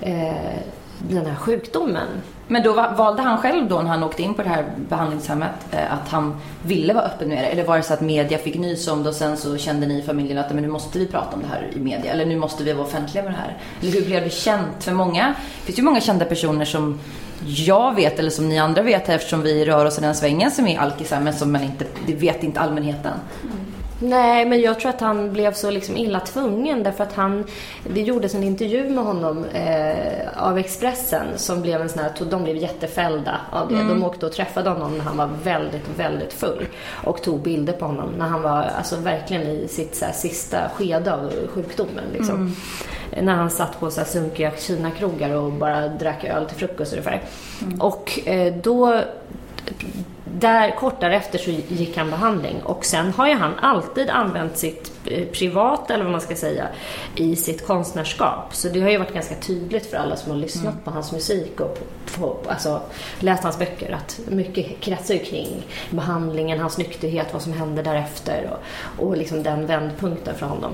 eh, 0.00 0.58
den 0.98 1.26
här 1.26 1.36
sjukdomen. 1.36 2.08
Men 2.48 2.62
då 2.62 2.72
valde 2.72 3.22
han 3.22 3.38
själv 3.38 3.68
då 3.68 3.78
när 3.78 3.90
han 3.90 4.02
åkte 4.02 4.22
in 4.22 4.34
på 4.34 4.42
det 4.42 4.48
här 4.48 4.64
behandlingshemmet 4.88 5.50
eh, 5.70 5.92
att 5.92 6.08
han 6.08 6.36
ville 6.62 6.94
vara 6.94 7.04
öppen 7.04 7.28
med 7.28 7.38
det? 7.38 7.46
Eller 7.46 7.64
var 7.64 7.76
det 7.76 7.82
så 7.82 7.94
att 7.94 8.00
media 8.00 8.38
fick 8.38 8.58
nys 8.58 8.88
om 8.88 9.02
det 9.02 9.08
och 9.08 9.14
sen 9.14 9.36
så 9.36 9.56
kände 9.56 9.86
ni 9.86 9.98
i 9.98 10.02
familjen 10.02 10.38
att 10.38 10.52
men 10.52 10.62
nu 10.62 10.68
måste 10.68 10.98
vi 10.98 11.06
prata 11.06 11.36
om 11.36 11.42
det 11.42 11.48
här 11.48 11.70
i 11.72 11.78
media? 11.78 12.12
Eller 12.12 12.26
nu 12.26 12.36
måste 12.36 12.64
vi 12.64 12.72
vara 12.72 12.86
offentliga 12.86 13.24
med 13.24 13.32
det 13.32 13.36
här? 13.36 13.56
Eller 13.82 13.92
hur 13.92 14.06
blev 14.06 14.24
det 14.24 14.30
känt? 14.30 14.84
För 14.84 14.92
många, 14.92 15.34
det 15.60 15.66
finns 15.66 15.78
ju 15.78 15.82
många 15.82 16.00
kända 16.00 16.24
personer 16.24 16.64
som 16.64 16.98
jag 17.44 17.94
vet 17.94 18.18
eller 18.18 18.30
som 18.30 18.48
ni 18.48 18.58
andra 18.58 18.82
vet 18.82 19.08
eftersom 19.08 19.42
vi 19.42 19.64
rör 19.64 19.84
oss 19.84 19.98
i 19.98 20.00
den 20.00 20.14
svängen 20.14 20.50
som 20.50 20.66
är 20.66 20.78
alkisar 20.78 21.20
men 21.20 21.32
som 21.32 21.52
man 21.52 21.62
inte, 21.62 21.84
det 22.06 22.14
vet 22.14 22.42
inte 22.42 22.60
allmänheten. 22.60 23.12
Mm. 23.42 23.65
Nej, 23.98 24.46
men 24.46 24.60
jag 24.60 24.80
tror 24.80 24.90
att 24.90 25.00
han 25.00 25.32
blev 25.32 25.52
så 25.52 25.70
liksom 25.70 25.96
illa 25.96 26.20
tvungen 26.20 26.82
därför 26.82 27.04
att 27.04 27.12
han, 27.12 27.44
det 27.94 28.00
gjordes 28.00 28.34
en 28.34 28.42
intervju 28.42 28.90
med 28.90 29.04
honom 29.04 29.44
eh, 29.44 30.42
av 30.42 30.58
Expressen 30.58 31.26
som 31.36 31.62
blev 31.62 31.80
en 31.80 31.88
sån 31.88 32.02
här, 32.02 32.12
de 32.30 32.44
blev 32.44 32.56
jättefällda 32.56 33.40
av 33.52 33.68
det. 33.68 33.74
Mm. 33.74 33.88
De 33.88 34.04
åkte 34.04 34.26
och 34.26 34.32
träffade 34.32 34.70
honom 34.70 34.98
när 34.98 35.04
han 35.04 35.16
var 35.16 35.28
väldigt, 35.44 35.88
väldigt 35.96 36.32
full 36.32 36.66
och 37.04 37.22
tog 37.22 37.40
bilder 37.40 37.72
på 37.72 37.86
honom 37.86 38.10
när 38.18 38.26
han 38.26 38.42
var 38.42 38.62
alltså 38.62 38.96
verkligen 38.96 39.42
i 39.42 39.68
sitt 39.68 40.02
här, 40.02 40.12
sista 40.12 40.70
skede 40.74 41.14
av 41.14 41.32
sjukdomen. 41.48 42.04
Liksom. 42.12 42.34
Mm. 42.34 43.26
När 43.26 43.34
han 43.34 43.50
satt 43.50 43.80
på 43.80 43.90
så 43.90 44.00
här, 44.00 44.08
sunkiga 44.08 44.52
Kina-krogar 44.58 45.30
och 45.30 45.52
bara 45.52 45.88
drack 45.88 46.24
öl 46.24 46.46
till 46.46 46.56
frukost 46.56 46.92
ungefär. 46.92 47.22
Mm. 47.62 47.80
Och 47.80 48.28
eh, 48.28 48.54
då 48.54 49.00
där, 50.40 50.70
kort 50.70 51.00
därefter 51.00 51.38
så 51.38 51.50
gick 51.50 51.96
han 51.96 52.10
behandling 52.10 52.62
och 52.62 52.84
sen 52.84 53.12
har 53.12 53.28
ju 53.28 53.34
han 53.34 53.54
alltid 53.58 54.10
använt 54.10 54.58
sitt 54.58 54.92
eh, 55.04 55.24
privat, 55.26 55.90
eller 55.90 56.04
vad 56.04 56.12
man 56.12 56.20
ska 56.20 56.36
säga, 56.36 56.68
i 57.16 57.36
sitt 57.36 57.66
konstnärskap. 57.66 58.54
Så 58.54 58.68
det 58.68 58.80
har 58.80 58.90
ju 58.90 58.98
varit 58.98 59.14
ganska 59.14 59.34
tydligt 59.34 59.86
för 59.86 59.96
alla 59.96 60.16
som 60.16 60.32
har 60.32 60.38
lyssnat 60.38 60.72
mm. 60.72 60.84
på 60.84 60.90
hans 60.90 61.12
musik 61.12 61.60
och 61.60 61.78
på, 62.14 62.20
på, 62.20 62.50
alltså, 62.50 62.80
läst 63.20 63.42
hans 63.42 63.58
böcker 63.58 63.92
att 63.92 64.20
mycket 64.28 64.80
kretsar 64.80 65.16
kring 65.16 65.66
behandlingen, 65.90 66.60
hans 66.60 66.78
nykterhet, 66.78 67.26
vad 67.32 67.42
som 67.42 67.52
hände 67.52 67.82
därefter 67.82 68.50
och, 68.50 69.06
och 69.06 69.16
liksom 69.16 69.42
den 69.42 69.66
vändpunkten 69.66 70.34
för 70.34 70.46
honom. 70.46 70.72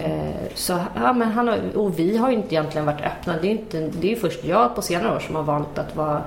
Eh, 0.00 0.54
så, 0.54 0.78
ja, 0.94 1.12
men 1.12 1.32
han 1.32 1.48
har, 1.48 1.76
och 1.76 1.98
vi 1.98 2.16
har 2.16 2.30
ju 2.30 2.36
inte 2.36 2.54
egentligen 2.54 2.86
varit 2.86 3.00
öppna. 3.00 3.36
Det 3.40 3.46
är, 3.46 3.50
inte, 3.50 3.80
det 3.80 4.06
är 4.06 4.10
ju 4.10 4.16
först 4.16 4.44
jag 4.44 4.74
på 4.74 4.82
senare 4.82 5.16
år 5.16 5.20
som 5.20 5.34
har 5.34 5.42
valt 5.42 5.78
att 5.78 5.96
vara 5.96 6.22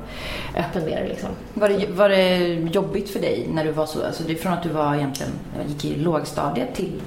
öppen 0.56 0.86
med 0.86 1.04
det. 1.04 1.08
Liksom. 1.08 1.30
Var, 1.54 1.70
det 1.70 1.88
var 1.88 2.10
det 2.10 2.54
jobbigt 2.54 3.10
för 3.10 3.20
dig 3.20 3.48
när 3.52 3.64
du 3.64 3.72
var 3.72 3.86
så, 3.86 4.06
alltså 4.06 4.24
det 4.24 4.34
är 4.34 4.36
från 4.36 4.54
att 4.54 4.64
du 4.64 4.70
var 4.70 4.96
egentligen, 4.96 5.32
gick 5.68 5.86
i 5.86 5.96
lågstadiet 5.96 6.76
till 6.76 7.02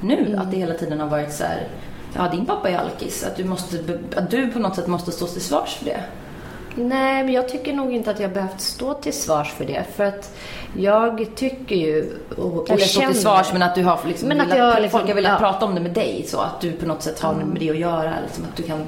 nu? 0.00 0.26
Mm. 0.26 0.40
Att 0.40 0.50
det 0.50 0.56
hela 0.56 0.74
tiden 0.74 1.00
har 1.00 1.08
varit 1.08 1.32
så 1.32 1.44
här, 1.44 1.68
ja 2.14 2.28
din 2.28 2.46
pappa 2.46 2.70
är 2.70 2.78
alkis, 2.78 3.24
att 3.24 3.36
du, 3.36 3.44
måste, 3.44 3.98
att 4.16 4.30
du 4.30 4.50
på 4.50 4.58
något 4.58 4.76
sätt 4.76 4.86
måste 4.86 5.12
stå 5.12 5.26
till 5.26 5.42
svars 5.42 5.74
för 5.74 5.84
det? 5.84 6.00
Nej, 6.74 7.24
men 7.24 7.32
jag 7.32 7.48
tycker 7.48 7.72
nog 7.72 7.92
inte 7.92 8.10
att 8.10 8.20
jag 8.20 8.32
behövt 8.32 8.60
stå 8.60 8.94
till 8.94 9.12
svars 9.12 9.52
för 9.52 9.64
det. 9.64 9.84
För 9.96 10.04
att 10.04 10.36
jag 10.78 11.26
tycker 11.34 11.76
ju 11.76 12.12
och, 12.36 12.56
och 12.56 12.70
Eller 12.70 12.84
stå 12.84 13.00
till 13.00 13.20
svars, 13.20 13.52
men 13.52 13.62
att 13.62 13.74
du 13.74 13.82
har 13.82 14.00
liksom 14.06 14.28
men 14.28 14.38
velat, 14.38 14.52
att 14.52 14.58
jag, 14.58 14.82
liksom, 14.82 15.00
folk 15.00 15.08
har 15.08 15.14
velat 15.14 15.32
ja. 15.32 15.38
prata 15.38 15.66
om 15.66 15.74
det 15.74 15.80
med 15.80 15.92
dig. 15.92 16.24
Så 16.28 16.40
att 16.40 16.60
du 16.60 16.72
på 16.72 16.86
något 16.86 17.02
sätt 17.02 17.20
har 17.20 17.32
mm. 17.32 17.48
med 17.48 17.60
det 17.60 17.70
att 17.70 17.78
göra. 17.78 18.14
Liksom, 18.26 18.44
att 18.44 18.56
du 18.56 18.62
kan... 18.62 18.86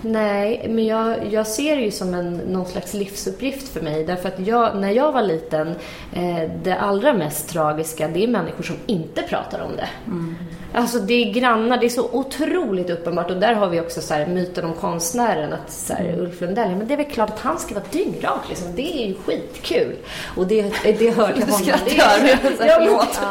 Nej, 0.00 0.66
men 0.68 0.86
jag, 0.86 1.16
jag 1.32 1.46
ser 1.46 1.76
det 1.76 1.82
ju 1.82 1.90
som 1.90 2.14
en, 2.14 2.36
någon 2.36 2.66
slags 2.66 2.94
livsuppgift 2.94 3.68
för 3.68 3.80
mig. 3.80 4.04
Därför 4.04 4.28
att 4.28 4.40
jag, 4.46 4.76
när 4.76 4.90
jag 4.90 5.12
var 5.12 5.22
liten, 5.22 5.68
eh, 6.12 6.50
det 6.62 6.74
allra 6.80 7.12
mest 7.12 7.48
tragiska, 7.48 8.08
det 8.08 8.24
är 8.24 8.28
människor 8.28 8.62
som 8.62 8.76
inte 8.86 9.22
pratar 9.22 9.60
om 9.60 9.76
det. 9.76 9.88
Mm. 10.06 10.36
Alltså 10.72 10.98
det 10.98 11.14
är 11.14 11.32
grannar, 11.32 11.78
det 11.78 11.86
är 11.86 11.90
så 11.90 12.08
otroligt 12.12 12.90
uppenbart 12.90 13.30
och 13.30 13.36
där 13.36 13.54
har 13.54 13.68
vi 13.68 13.80
också 13.80 14.00
så 14.00 14.14
här, 14.14 14.26
myten 14.26 14.64
om 14.64 14.74
konstnären 14.74 15.52
att 15.52 15.72
så 15.72 15.92
här, 15.92 16.04
mm. 16.04 16.20
Ulf 16.20 16.40
Lundell, 16.40 16.76
men 16.76 16.88
det 16.88 16.94
är 16.94 16.96
väl 16.98 17.06
klart 17.06 17.30
att 17.30 17.40
han 17.40 17.58
ska 17.58 17.74
vara 17.74 17.84
dyngrak 17.90 18.48
liksom. 18.48 18.66
Det 18.74 19.02
är 19.02 19.06
ju 19.06 19.14
skitkul. 19.14 19.96
Och 20.36 20.46
det, 20.46 20.62
det 20.82 21.10
hör 21.10 21.32
till 21.32 21.42
honom. 21.42 21.58
Skrattar 21.58 21.92
jag? 21.96 22.38
Förlåt. 22.56 23.20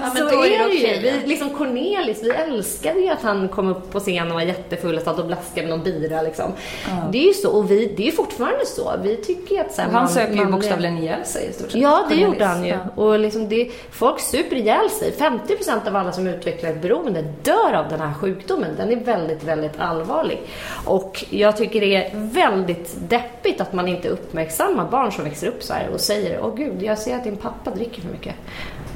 Ja, 0.00 0.04
ja, 0.14 0.28
så 0.30 0.44
är 0.44 0.68
det, 0.68 0.74
ju. 0.74 1.00
Vi, 1.00 1.26
liksom 1.26 1.50
Cornelis, 1.50 2.22
vi 2.22 2.30
älskade 2.30 3.00
ju 3.00 3.08
att 3.08 3.22
han 3.22 3.48
kom 3.48 3.68
upp 3.68 3.92
på 3.92 4.00
scen 4.00 4.28
och 4.28 4.34
var 4.34 4.42
jättefull 4.42 4.96
och 4.96 5.02
satt 5.02 5.18
och 5.18 5.26
blaskade 5.26 5.66
med 5.66 5.70
någon 5.70 5.84
bira 5.84 6.22
liksom. 6.22 6.52
Ja. 6.88 7.08
Det 7.12 7.18
är 7.18 7.26
ju 7.26 7.32
så 7.32 7.50
och 7.50 7.70
vi, 7.70 7.94
det 7.96 8.02
är 8.02 8.06
ju 8.06 8.12
fortfarande 8.12 8.66
så. 8.66 8.92
Vi 9.02 9.16
tycker 9.16 9.54
ju 9.54 9.60
att 9.60 9.74
så 9.74 9.82
här, 9.82 9.90
Han 9.90 10.08
söker 10.08 10.34
ju 10.34 10.44
bokstavligen 10.44 10.98
ihjäl 10.98 11.24
sig 11.24 11.48
i 11.50 11.52
stort 11.52 11.70
sett. 11.70 11.80
Ja, 11.80 12.06
det 12.08 12.14
Cornelis. 12.14 12.32
gjorde 12.32 12.44
han 12.44 12.64
ju. 12.64 12.78
Och 12.94 13.18
liksom 13.18 13.48
det, 13.48 13.70
folk 13.90 14.20
super 14.20 14.56
ihjäl 14.56 14.90
sig. 14.90 15.12
50% 15.18 15.88
av 15.88 15.96
alla 15.96 16.12
som 16.12 16.26
utvecklar 16.26 16.77
beroende 16.78 17.22
dör 17.42 17.72
av 17.72 17.88
den 17.88 18.00
här 18.00 18.14
sjukdomen. 18.14 18.76
Den 18.76 18.92
är 18.92 19.04
väldigt, 19.04 19.44
väldigt 19.44 19.78
allvarlig. 19.78 20.42
Och 20.84 21.24
jag 21.30 21.56
tycker 21.56 21.80
det 21.80 21.96
är 21.96 22.10
väldigt 22.14 22.96
deppigt 23.08 23.60
att 23.60 23.72
man 23.72 23.88
inte 23.88 24.08
uppmärksammar 24.08 24.90
barn 24.90 25.12
som 25.12 25.24
växer 25.24 25.46
upp 25.46 25.62
så 25.62 25.74
här 25.74 25.88
och 25.88 26.00
säger 26.00 26.40
Åh 26.42 26.54
gud, 26.56 26.82
jag 26.82 26.98
ser 26.98 27.16
att 27.16 27.24
din 27.24 27.36
pappa 27.36 27.70
dricker 27.70 28.02
för 28.02 28.08
mycket. 28.08 28.34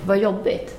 Vad 0.06 0.18
jobbigt. 0.18 0.78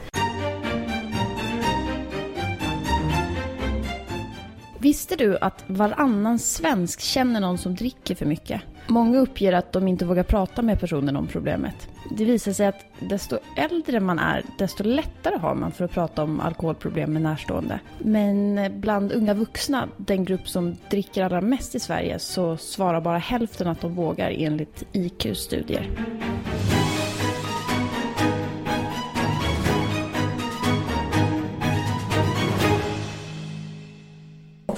Visste 4.79 5.15
du 5.15 5.37
att 5.37 5.63
varannan 5.67 6.39
svensk 6.39 7.01
känner 7.01 7.39
någon 7.39 7.57
som 7.57 7.75
dricker 7.75 8.15
för 8.15 8.25
mycket? 8.25 8.61
Många 8.87 9.19
uppger 9.19 9.53
att 9.53 9.71
de 9.71 9.87
inte 9.87 10.05
vågar 10.05 10.23
prata 10.23 10.61
med 10.61 10.79
personen 10.79 11.15
om 11.15 11.27
problemet. 11.27 11.87
Det 12.17 12.25
visar 12.25 12.53
sig 12.53 12.67
att 12.67 12.85
desto 12.99 13.37
äldre 13.57 13.99
man 13.99 14.19
är, 14.19 14.43
desto 14.57 14.83
lättare 14.83 15.37
har 15.37 15.55
man 15.55 15.71
för 15.71 15.85
att 15.85 15.91
prata 15.91 16.23
om 16.23 16.39
alkoholproblem 16.39 17.13
med 17.13 17.21
närstående. 17.21 17.79
Men 17.99 18.59
bland 18.81 19.11
unga 19.11 19.33
vuxna, 19.33 19.87
den 19.97 20.25
grupp 20.25 20.47
som 20.47 20.75
dricker 20.89 21.23
allra 21.23 21.41
mest 21.41 21.75
i 21.75 21.79
Sverige, 21.79 22.19
så 22.19 22.57
svarar 22.57 23.01
bara 23.01 23.17
hälften 23.17 23.67
att 23.67 23.81
de 23.81 23.95
vågar 23.95 24.31
enligt 24.31 24.83
IQ-studier. 24.91 25.89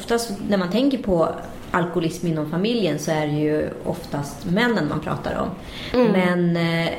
oftast 0.05 0.31
när 0.49 0.57
man 0.57 0.69
tänker 0.69 0.97
på 0.97 1.35
alkoholism 1.75 2.27
inom 2.27 2.49
familjen 2.49 2.99
så 2.99 3.11
är 3.11 3.27
det 3.27 3.33
ju 3.33 3.69
oftast 3.83 4.45
männen 4.45 4.89
man 4.89 4.99
pratar 4.99 5.35
om. 5.39 5.49
Mm. 5.99 6.11
Men 6.11 6.57
eh, 6.57 6.93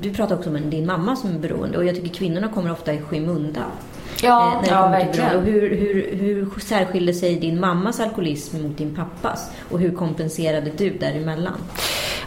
du 0.00 0.14
pratar 0.14 0.36
också 0.36 0.50
om 0.50 0.70
din 0.70 0.86
mamma 0.86 1.16
som 1.16 1.34
är 1.34 1.38
beroende 1.38 1.78
och 1.78 1.84
jag 1.84 1.94
tycker 1.94 2.08
kvinnorna 2.08 2.48
kommer 2.48 2.72
ofta 2.72 2.94
i 2.94 3.00
skymundan. 3.00 3.70
Ja, 4.22 4.62
eh, 4.64 4.70
ja 4.70 4.88
verkligen. 4.88 5.36
Och 5.36 5.42
hur, 5.42 5.76
hur, 5.76 6.16
hur 6.16 6.60
särskilde 6.60 7.14
sig 7.14 7.36
din 7.36 7.60
mammas 7.60 8.00
alkoholism 8.00 8.62
mot 8.62 8.78
din 8.78 8.94
pappas? 8.94 9.50
Och 9.70 9.80
hur 9.80 9.92
kompenserade 9.92 10.70
du 10.76 10.90
däremellan? 10.90 11.58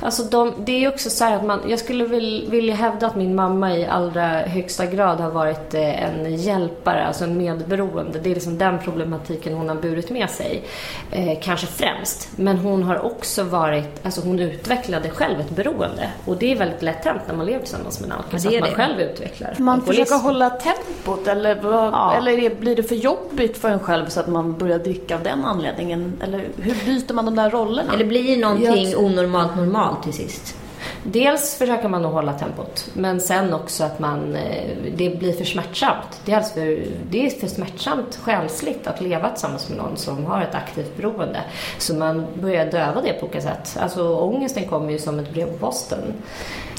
Alltså 0.04 0.24
de, 0.24 0.54
det 0.66 0.84
är 0.84 0.90
också 0.90 1.10
så 1.10 1.26
att 1.26 1.46
man, 1.46 1.60
jag 1.68 1.80
skulle 1.80 2.06
vill, 2.06 2.48
vilja 2.50 2.76
hävda 2.76 3.08
att 3.08 3.16
min 3.16 3.36
mamma 3.36 3.78
i 3.78 3.86
allra 3.86 4.28
högsta 4.28 4.86
grad 4.86 5.20
har 5.20 5.32
varit 5.32 5.74
eh, 5.74 6.04
en 6.04 6.36
hjälpare, 6.36 7.06
alltså 7.06 7.24
en 7.24 7.38
medberoende. 7.38 8.20
Det 8.20 8.32
är 8.32 8.34
liksom 8.34 8.58
den 8.58 8.80
problematiken 8.80 9.54
hon 9.54 9.70
har 9.70 9.76
burit 9.76 10.10
med 10.10 10.30
sig. 10.30 10.64
Eh, 11.12 11.40
kanske 11.42 11.68
främst. 11.68 12.30
Men 12.36 12.58
hon 12.58 12.84
har 12.84 13.06
också 13.06 13.44
varit, 13.44 14.06
alltså 14.06 14.22
hon 14.22 14.40
utvecklade 14.40 15.10
själv 15.10 15.40
ett 15.40 15.50
beroende. 15.50 16.10
Och 16.26 16.38
det 16.38 16.52
är 16.52 16.56
väldigt 16.56 16.82
lätt 16.82 17.06
hänt 17.06 17.22
när 17.28 17.36
man 17.36 17.46
lever 17.46 17.60
tillsammans 17.60 18.00
med 18.00 18.10
en 18.10 18.18
alkis, 18.18 18.46
att 18.46 18.54
man 18.54 18.70
det. 18.70 18.76
själv 18.76 19.00
utvecklar 19.02 19.56
Man 19.60 19.82
försöker 19.82 20.16
hålla 20.16 20.50
tempot 20.50 21.28
eller, 21.28 21.56
vad, 21.56 21.94
ja. 21.94 22.16
eller 22.18 22.56
blir 22.56 22.76
det 22.76 22.84
för 22.84 22.96
jobbigt 22.96 23.58
för 23.58 23.70
en 23.70 23.80
själv 23.80 24.06
så 24.06 24.20
att 24.20 24.28
man 24.28 24.58
börjar 24.58 24.80
dricka 24.80 25.16
av 25.16 25.24
den 25.24 25.46
anledningen? 25.46 26.14
Eller 26.24 26.48
hur 26.58 26.86
byter 26.86 27.14
man 27.14 27.26
de 27.26 27.36
där 27.36 27.50
rollerna? 27.50 27.94
Eller 27.94 28.06
blir 28.06 28.38
någonting 28.38 28.96
onormalt 28.98 29.56
normalt? 29.56 29.93
Till 30.02 30.14
sist? 30.14 30.63
Dels 31.04 31.56
försöker 31.56 31.90
man 31.90 32.06
att 32.06 32.14
hålla 32.14 32.34
tempot, 32.34 32.88
men 32.94 33.22
sen 33.22 33.54
också 33.54 33.84
att 33.84 34.00
man, 34.00 34.36
eh, 34.36 34.78
det 34.98 35.20
blir 35.20 35.34
för 35.34 35.46
smärtsamt. 35.46 36.22
Det 36.26 36.32
är, 36.32 36.38
alltså 36.38 36.54
för, 36.54 36.86
det 37.10 37.26
är 37.26 37.30
för 37.30 37.48
smärtsamt 37.48 38.20
själsligt 38.24 38.88
att 38.88 39.02
leva 39.02 39.30
tillsammans 39.30 39.70
med 39.70 39.78
någon 39.78 39.98
som 39.98 40.26
har 40.26 40.42
ett 40.42 40.56
aktivt 40.56 40.98
beroende. 40.98 41.42
Så 41.78 41.94
man 41.96 42.26
börjar 42.42 42.72
döva 42.72 43.02
det 43.02 43.14
på 43.14 43.26
olika 43.26 43.42
sätt. 43.42 43.78
Alltså 43.80 44.16
ångesten 44.16 44.68
kommer 44.68 44.92
ju 44.92 45.00
som 45.00 45.20
ett 45.20 45.34
brev 45.34 45.46
på 45.46 45.58
posten. 45.58 46.00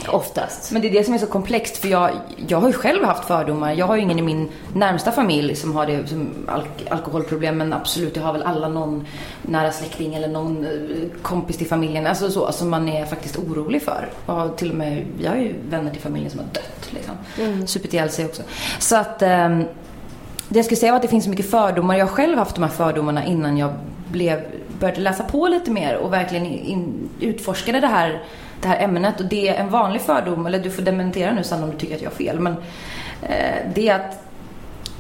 Oftast. 0.08 0.72
Men 0.72 0.82
det 0.82 0.88
är 0.88 0.92
det 0.92 1.04
som 1.04 1.14
är 1.14 1.18
så 1.18 1.26
komplext 1.26 1.76
för 1.76 1.88
jag, 1.88 2.10
jag 2.46 2.60
har 2.60 2.68
ju 2.68 2.72
själv 2.72 3.04
haft 3.04 3.24
fördomar. 3.24 3.72
Jag 3.72 3.87
har 3.87 3.96
ju 3.96 4.02
ingen 4.02 4.18
i 4.18 4.22
min 4.22 4.48
närmsta 4.74 5.12
familj 5.12 5.56
som 5.56 5.76
har 5.76 5.87
det 5.87 6.06
som 6.06 6.30
alk 6.48 6.68
alkoholproblem 6.90 7.58
men 7.58 7.72
absolut, 7.72 8.16
jag 8.16 8.22
har 8.22 8.32
väl 8.32 8.42
alla 8.42 8.68
någon 8.68 9.06
nära 9.42 9.72
släkting 9.72 10.14
eller 10.14 10.28
någon 10.28 10.64
eh, 10.64 11.22
kompis 11.22 11.56
till 11.56 11.66
familjen. 11.66 12.06
Alltså 12.06 12.30
så, 12.30 12.52
som 12.52 12.70
man 12.70 12.88
är 12.88 13.06
faktiskt 13.06 13.38
orolig 13.38 13.82
för. 13.82 14.08
Och 14.27 14.57
till 14.57 14.70
och 14.70 14.77
med, 14.77 15.07
jag 15.20 15.31
har 15.31 15.38
ju 15.38 15.55
vänner 15.68 15.90
till 15.90 16.00
familjen 16.00 16.31
som 16.31 16.40
har 16.40 16.46
dött 16.46 16.88
liksom. 16.90 17.14
Mm. 17.40 17.66
Supit 17.66 17.94
ihjäl 17.94 18.11
sig 18.11 18.24
också. 18.24 18.42
Så 18.79 18.96
att 18.96 19.22
um, 19.22 19.64
det 20.48 20.59
jag 20.59 20.64
skulle 20.64 20.81
säga 20.81 20.92
var 20.92 20.96
att 20.96 21.03
det 21.03 21.09
finns 21.09 21.24
så 21.24 21.31
mycket 21.31 21.50
fördomar. 21.50 21.96
Jag 21.96 22.07
har 22.07 22.12
själv 22.12 22.38
haft 22.38 22.55
de 22.55 22.62
här 22.64 22.70
fördomarna 22.70 23.24
innan 23.24 23.59
jag 23.59 23.72
blev, 24.12 24.40
började 24.81 25.00
läsa 25.00 25.24
på 25.24 25.48
lite 25.48 25.70
mer 25.70 25.96
och 25.96 26.12
verkligen 26.12 26.46
in, 26.46 27.09
utforskade 27.20 27.81
det 27.81 27.87
här 27.87 28.22
det 28.64 28.68
här 28.68 28.85
ämnet. 28.85 29.20
Och 29.20 29.27
det 29.27 29.48
är 29.48 29.55
en 29.55 29.70
vanlig 29.70 30.03
fördom, 30.03 30.46
eller 30.46 30.59
du 30.59 30.70
får 30.70 30.83
dementera 30.83 31.33
nu 31.33 31.44
sen 31.44 31.62
om 31.62 31.70
du 31.70 31.77
tycker 31.77 31.94
att 31.94 32.03
jag 32.03 32.11
har 32.11 32.16
fel. 32.16 32.40
Men 32.40 32.53
eh, 33.22 33.57
det 33.74 33.88
är 33.88 33.94
att 33.94 34.24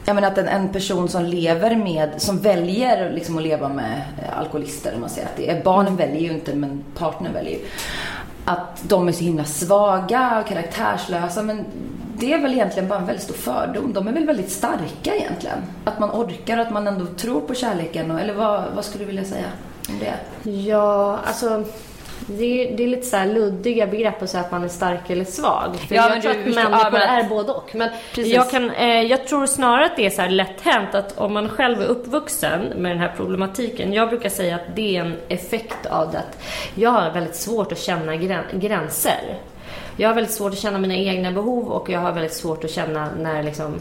jag 0.06 0.14
menar 0.14 0.28
att 0.28 0.38
en, 0.38 0.48
en, 0.48 0.68
person 0.68 1.08
som 1.08 1.24
lever 1.24 1.76
med, 1.76 2.10
som 2.16 2.38
väljer 2.38 3.12
liksom 3.12 3.36
att 3.36 3.42
leva 3.42 3.68
med 3.68 4.02
eh, 4.22 4.38
alkoholister, 4.38 4.96
man 5.00 5.10
säger 5.10 5.26
att 5.26 5.36
det 5.36 5.50
är, 5.50 5.62
barnen 5.64 5.96
väljer 5.96 6.20
ju 6.20 6.30
inte 6.30 6.54
men 6.54 6.84
partnern 6.98 7.32
väljer 7.32 7.52
ju. 7.52 7.60
Att 8.44 8.82
de 8.88 9.08
är 9.08 9.12
så 9.12 9.24
himla 9.24 9.44
svaga 9.44 10.40
och 10.40 10.48
karaktärslösa 10.48 11.42
men 11.42 11.64
det 12.16 12.32
är 12.32 12.38
väl 12.38 12.52
egentligen 12.52 12.88
bara 12.88 12.98
en 12.98 13.06
väldigt 13.06 13.24
stor 13.24 13.34
fördom. 13.34 13.92
De 13.92 14.08
är 14.08 14.12
väl 14.12 14.26
väldigt 14.26 14.50
starka 14.50 15.14
egentligen. 15.14 15.58
Att 15.84 15.98
man 15.98 16.10
orkar, 16.10 16.56
och 16.56 16.66
att 16.66 16.72
man 16.72 16.86
ändå 16.86 17.06
tror 17.06 17.40
på 17.40 17.54
kärleken. 17.54 18.10
Och, 18.10 18.20
eller 18.20 18.34
vad, 18.34 18.62
vad 18.74 18.84
skulle 18.84 19.04
du 19.04 19.06
vilja 19.06 19.24
säga 19.24 19.46
om 19.88 19.98
det? 19.98 20.50
Ja, 20.50 21.18
alltså 21.26 21.64
det 22.26 22.44
är, 22.44 22.76
det 22.76 22.84
är 22.84 22.88
lite 22.88 23.06
så 23.06 23.24
luddiga 23.24 23.86
begrepp 23.86 24.22
att 24.22 24.30
säga 24.30 24.44
att 24.44 24.52
man 24.52 24.64
är 24.64 24.68
stark 24.68 25.10
eller 25.10 25.24
svag. 25.24 25.76
För 25.88 25.94
ja, 25.94 26.14
jag 26.14 26.22
tror 26.22 26.32
att 26.32 26.54
människor 26.54 27.00
ja, 27.00 27.06
är 27.06 27.28
både 27.28 27.52
och. 27.52 27.74
Men 27.74 27.90
jag, 28.16 28.50
kan, 28.50 28.70
eh, 28.70 29.02
jag 29.02 29.26
tror 29.26 29.46
snarare 29.46 29.86
att 29.86 29.96
det 29.96 30.06
är 30.06 30.10
så 30.10 30.22
här 30.22 30.30
lätt 30.30 30.60
hänt 30.60 30.94
att 30.94 31.18
om 31.18 31.32
man 31.32 31.48
själv 31.48 31.82
är 31.82 31.86
uppvuxen 31.86 32.60
med 32.76 32.92
den 32.92 32.98
här 32.98 33.12
problematiken. 33.16 33.92
Jag 33.92 34.08
brukar 34.08 34.28
säga 34.28 34.54
att 34.54 34.76
det 34.76 34.96
är 34.96 35.04
en 35.04 35.16
effekt 35.28 35.86
av 35.86 36.10
det 36.10 36.18
att 36.18 36.42
jag 36.74 36.90
har 36.90 37.10
väldigt 37.10 37.36
svårt 37.36 37.72
att 37.72 37.78
känna 37.78 38.16
grän, 38.16 38.44
gränser. 38.52 39.38
Jag 39.96 40.08
har 40.08 40.14
väldigt 40.14 40.34
svårt 40.34 40.52
att 40.52 40.58
känna 40.58 40.78
mina 40.78 40.94
egna 40.94 41.32
behov 41.32 41.68
och 41.68 41.90
jag 41.90 42.00
har 42.00 42.12
väldigt 42.12 42.34
svårt 42.34 42.64
att 42.64 42.70
känna 42.70 43.08
när 43.18 43.42
liksom 43.42 43.74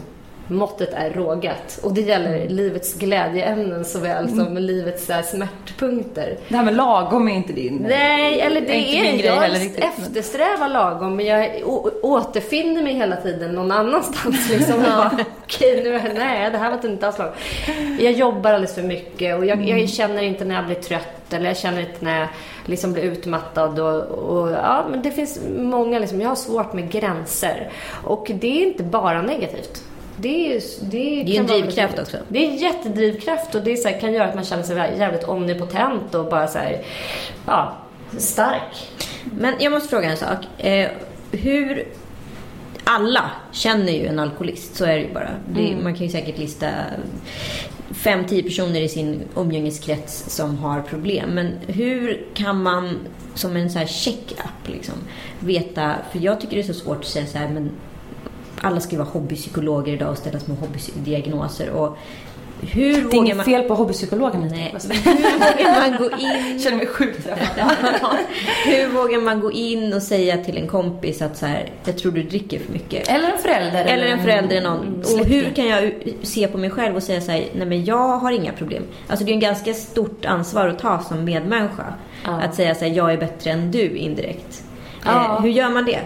måttet 0.48 0.92
är 0.92 1.10
rågat. 1.10 1.78
Och 1.82 1.94
det 1.94 2.00
gäller 2.00 2.36
mm. 2.36 2.48
livets 2.48 2.94
glädjeämnen 2.94 3.84
såväl 3.84 4.24
mm. 4.24 4.44
som 4.44 4.56
livets 4.56 5.06
där, 5.06 5.22
smärtpunkter. 5.22 6.38
Det 6.48 6.56
här 6.56 6.64
med 6.64 6.76
lagom 6.76 7.28
är 7.28 7.34
inte 7.34 7.52
din 7.52 7.86
Nej, 7.88 8.40
eller 8.40 8.60
det 8.60 8.98
är, 8.98 9.04
är 9.04 9.24
jag 9.24 9.54
eftersträvar 9.84 10.68
lagom 10.68 11.16
men 11.16 11.26
jag 11.26 11.60
återfinner 12.02 12.82
mig 12.82 12.94
hela 12.94 13.16
tiden 13.16 13.52
någon 13.52 13.72
annanstans. 13.72 14.50
Liksom. 14.50 14.84
ja. 14.86 15.10
Okej, 15.44 15.82
nu, 15.84 16.12
nej, 16.14 16.50
det 16.50 16.58
här 16.58 16.70
var 16.70 16.90
inte 16.90 17.06
alls 17.06 17.18
lagom. 17.18 17.34
Jag 18.00 18.12
jobbar 18.12 18.50
alldeles 18.50 18.74
för 18.74 18.82
mycket 18.82 19.38
och 19.38 19.46
jag, 19.46 19.58
mm. 19.58 19.78
jag, 19.78 19.88
känner 19.88 20.22
inte 20.22 20.44
när 20.44 20.54
jag 20.54 20.66
blir 20.66 20.76
trött 20.76 21.32
eller 21.32 21.46
jag 21.46 21.56
känner 21.56 21.80
inte 21.80 22.04
när 22.04 22.20
jag 22.20 22.28
liksom 22.64 22.92
blir 22.92 23.02
utmattad. 23.02 23.78
Och, 23.78 24.02
och 24.04 24.50
ja, 24.50 24.86
men 24.90 25.02
det 25.02 25.10
finns 25.10 25.40
många, 25.56 25.98
liksom, 25.98 26.20
jag 26.20 26.28
har 26.28 26.36
svårt 26.36 26.72
med 26.72 26.90
gränser. 26.90 27.70
Och 28.04 28.30
det 28.34 28.62
är 28.62 28.66
inte 28.66 28.82
bara 28.82 29.22
negativt. 29.22 29.82
Det 30.16 30.56
är, 30.56 30.60
det, 30.80 31.22
det 31.26 31.36
är 31.36 31.40
en 31.40 31.46
drivkraft 31.46 31.98
också. 31.98 32.16
Det 32.28 32.38
är 32.38 32.48
en 32.50 32.56
jättedrivkraft 32.56 33.54
och 33.54 33.62
det 33.62 33.76
så 33.76 33.88
här, 33.88 34.00
kan 34.00 34.12
göra 34.12 34.28
att 34.28 34.34
man 34.34 34.44
känner 34.44 34.62
sig 34.62 34.76
jävligt 34.98 35.24
omnipotent 35.24 36.14
och 36.14 36.24
bara 36.24 36.46
så 36.46 36.58
här, 36.58 36.82
ja, 37.46 37.76
stark. 38.18 38.88
Men 39.24 39.54
jag 39.60 39.72
måste 39.72 39.88
fråga 39.88 40.10
en 40.10 40.16
sak. 40.16 40.64
Eh, 40.64 40.90
hur... 41.32 41.88
Alla 42.86 43.30
känner 43.52 43.92
ju 43.92 44.06
en 44.06 44.18
alkoholist, 44.18 44.76
så 44.76 44.84
är 44.84 44.94
det 44.94 45.00
ju 45.00 45.14
bara. 45.14 45.30
Det, 45.54 45.68
mm. 45.68 45.84
Man 45.84 45.94
kan 45.94 46.06
ju 46.06 46.12
säkert 46.12 46.38
lista 46.38 46.68
fem, 47.90 48.24
tio 48.26 48.42
personer 48.42 48.80
i 48.80 48.88
sin 48.88 49.22
omgängeskrets 49.34 50.36
som 50.36 50.58
har 50.58 50.82
problem. 50.82 51.30
Men 51.30 51.52
hur 51.66 52.26
kan 52.34 52.62
man 52.62 52.98
som 53.34 53.56
en 53.56 53.70
så 53.70 53.78
här 53.78 53.86
check-up 53.86 54.68
liksom, 54.68 54.94
veta, 55.40 55.94
för 56.12 56.18
jag 56.18 56.40
tycker 56.40 56.56
det 56.56 56.62
är 56.62 56.72
så 56.72 56.74
svårt 56.74 56.98
att 56.98 57.06
säga 57.06 57.26
så 57.26 57.38
här, 57.38 57.48
men 57.48 57.70
alla 58.64 58.80
ska 58.80 58.92
ju 58.92 58.98
vara 58.98 59.08
hobbypsykologer 59.08 59.92
idag 59.92 60.10
och 60.10 60.18
ställa 60.18 60.40
små 60.40 60.54
hobbydiagnoser. 60.54 61.70
Och 61.70 61.98
hur 62.60 63.10
det 63.10 63.16
är 63.16 63.18
inget 63.18 63.36
man... 63.36 63.44
fel 63.44 63.62
på 63.62 63.74
hobbypsykologen. 63.74 64.48
Nej. 64.50 64.74
Hur 64.74 65.38
vågar 65.38 65.90
man 65.90 65.98
gå 65.98 66.10
in... 66.18 66.60
känner 66.60 66.76
mig 66.76 66.86
sjukt 66.86 67.26
Hur 68.66 68.88
vågar 68.88 69.20
man 69.20 69.40
gå 69.40 69.52
in 69.52 69.92
och 69.92 70.02
säga 70.02 70.36
till 70.36 70.56
en 70.56 70.66
kompis 70.66 71.22
att 71.22 71.36
så 71.36 71.46
här, 71.46 71.70
jag 71.84 71.98
tror 71.98 72.12
du 72.12 72.22
dricker 72.22 72.58
för 72.58 72.72
mycket. 72.72 73.08
Eller 73.08 73.32
en 73.32 73.38
förälder. 73.38 73.84
Eller 73.84 74.06
en 74.06 74.22
förälder. 74.22 74.60
Någon. 74.60 75.02
Och 75.18 75.26
hur 75.26 75.50
kan 75.50 75.66
jag 75.66 75.92
se 76.22 76.48
på 76.48 76.58
mig 76.58 76.70
själv 76.70 76.96
och 76.96 77.02
säga 77.02 77.20
så 77.20 77.32
här, 77.32 77.44
nej 77.54 77.66
men 77.66 77.84
jag 77.84 78.18
har 78.18 78.32
inga 78.32 78.52
problem. 78.52 78.82
Alltså 79.08 79.24
det 79.24 79.32
är 79.32 79.34
en 79.34 79.40
ganska 79.40 79.74
stort 79.74 80.24
ansvar 80.24 80.68
att 80.68 80.78
ta 80.78 81.02
som 81.02 81.24
medmänniska. 81.24 81.94
Ja. 82.24 82.30
Att 82.30 82.54
säga 82.54 82.74
så 82.74 82.84
här, 82.84 82.92
jag 82.92 83.12
är 83.12 83.16
bättre 83.16 83.50
än 83.50 83.70
du 83.70 83.96
indirekt. 83.96 84.64
Ja. 85.04 85.36
Eh, 85.36 85.42
hur 85.42 85.50
gör 85.50 85.70
man 85.70 85.84
det? 85.84 86.00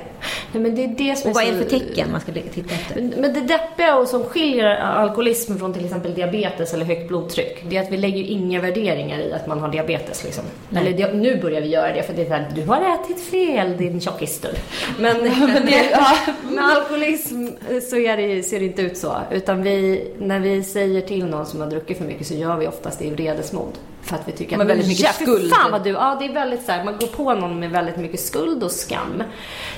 Nej, 0.52 0.62
men 0.62 0.74
det 0.74 0.84
är 0.84 0.88
det 0.88 1.16
som 1.16 1.30
och 1.30 1.34
vad 1.34 1.44
är 1.44 1.52
det 1.52 1.58
för 1.58 1.78
tecken 1.78 2.12
man 2.12 2.20
ska 2.20 2.32
titta 2.32 2.74
efter? 2.74 3.02
Men 3.02 3.32
det 3.34 3.40
deppiga 3.40 3.96
och 3.96 4.08
som 4.08 4.24
skiljer 4.24 4.76
alkoholism 4.76 5.58
från 5.58 5.72
till 5.72 5.84
exempel 5.84 6.14
diabetes 6.14 6.74
eller 6.74 6.84
högt 6.84 7.08
blodtryck, 7.08 7.64
det 7.68 7.76
är 7.76 7.82
att 7.82 7.92
vi 7.92 7.96
lägger 7.96 8.22
inga 8.22 8.60
värderingar 8.60 9.18
i 9.18 9.32
att 9.32 9.46
man 9.46 9.60
har 9.60 9.68
diabetes. 9.68 10.24
Liksom. 10.24 10.44
Eller 10.76 11.12
nu 11.12 11.40
börjar 11.42 11.60
vi 11.60 11.68
göra 11.68 11.92
det 11.92 12.02
för 12.02 12.12
det 12.12 12.22
är 12.22 12.26
såhär, 12.26 12.48
du 12.54 12.64
har 12.64 12.94
ätit 12.94 13.20
fel 13.20 13.76
din 13.76 14.00
tjockistur. 14.00 14.54
Men, 14.98 15.16
men 15.22 15.66
det, 15.66 15.90
ja, 15.90 16.16
med 16.50 16.64
alkoholism 16.64 17.46
så 17.90 17.96
det, 17.96 18.42
ser 18.42 18.60
det 18.60 18.66
inte 18.66 18.82
ut 18.82 18.96
så. 18.96 19.16
Utan 19.30 19.62
vi, 19.62 20.10
när 20.18 20.40
vi 20.40 20.62
säger 20.62 21.00
till 21.00 21.26
någon 21.26 21.46
som 21.46 21.60
har 21.60 21.70
druckit 21.70 21.98
för 21.98 22.04
mycket 22.04 22.26
så 22.26 22.34
gör 22.34 22.56
vi 22.56 22.66
oftast 22.66 22.98
det 22.98 23.04
i 23.04 23.10
vredesmod. 23.10 23.72
För 24.08 24.16
att 24.16 24.28
vi 24.28 24.32
tycker 24.32 24.58
att... 24.58 24.66
Väldigt 24.66 24.88
mycket 24.88 25.14
skuld. 25.14 25.52
Fan 25.54 25.70
vad 25.70 25.84
du... 25.84 25.90
Ja, 25.90 26.16
det 26.20 26.24
är 26.24 26.32
väldigt 26.32 26.62
så 26.62 26.72
här, 26.72 26.84
man 26.84 26.96
går 26.98 27.06
på 27.06 27.34
någon 27.34 27.60
med 27.60 27.70
väldigt 27.70 27.96
mycket 27.96 28.20
skuld 28.20 28.62
och 28.62 28.70
skam. 28.70 29.22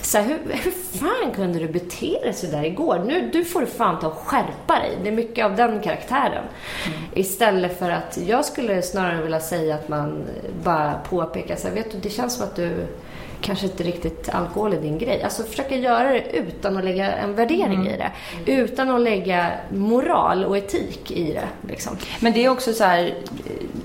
Så 0.00 0.18
här, 0.18 0.24
hur, 0.24 0.38
hur 0.54 0.70
fan 0.98 1.34
kunde 1.34 1.58
du 1.58 1.68
bete 1.68 2.18
dig 2.22 2.32
så 2.32 2.46
där 2.46 2.64
igår? 2.64 3.02
Nu, 3.06 3.30
du 3.32 3.44
får 3.44 3.66
fan 3.66 4.00
ta 4.00 4.06
och 4.06 4.16
skärpa 4.16 4.78
dig. 4.78 4.98
Det 5.02 5.08
är 5.08 5.12
mycket 5.12 5.44
av 5.44 5.56
den 5.56 5.80
karaktären. 5.80 6.44
Mm. 6.86 6.98
Istället 7.14 7.78
för 7.78 7.90
att, 7.90 8.18
jag 8.26 8.44
skulle 8.44 8.82
snarare 8.82 9.22
vilja 9.22 9.40
säga 9.40 9.74
att 9.74 9.88
man 9.88 10.24
bara 10.64 10.94
påpekar 11.08 11.56
så 11.56 11.68
här, 11.68 11.74
vet 11.74 11.92
du, 11.92 11.98
det 11.98 12.10
känns 12.10 12.34
som 12.34 12.44
att 12.44 12.56
du 12.56 12.86
kanske 13.40 13.66
inte 13.66 13.83
riktigt 13.83 14.29
alkohol 14.29 14.72
är 14.72 14.81
din 14.81 14.98
grej. 14.98 15.22
Alltså 15.22 15.42
försöka 15.42 15.76
göra 15.76 16.12
det 16.12 16.37
utan 16.37 16.76
att 16.76 16.85
lägga 16.85 17.12
en 17.12 17.35
värdering 17.35 17.81
mm. 17.81 17.87
i 17.87 17.96
det. 17.96 18.12
Utan 18.53 18.90
att 18.90 19.00
lägga 19.00 19.50
moral 19.70 20.44
och 20.44 20.57
etik 20.57 21.11
i 21.11 21.33
det. 21.33 21.68
Liksom. 21.68 21.96
Men 22.20 22.33
det 22.33 22.44
är 22.44 22.48
också 22.48 22.72
så 22.72 22.85
här, 22.85 23.14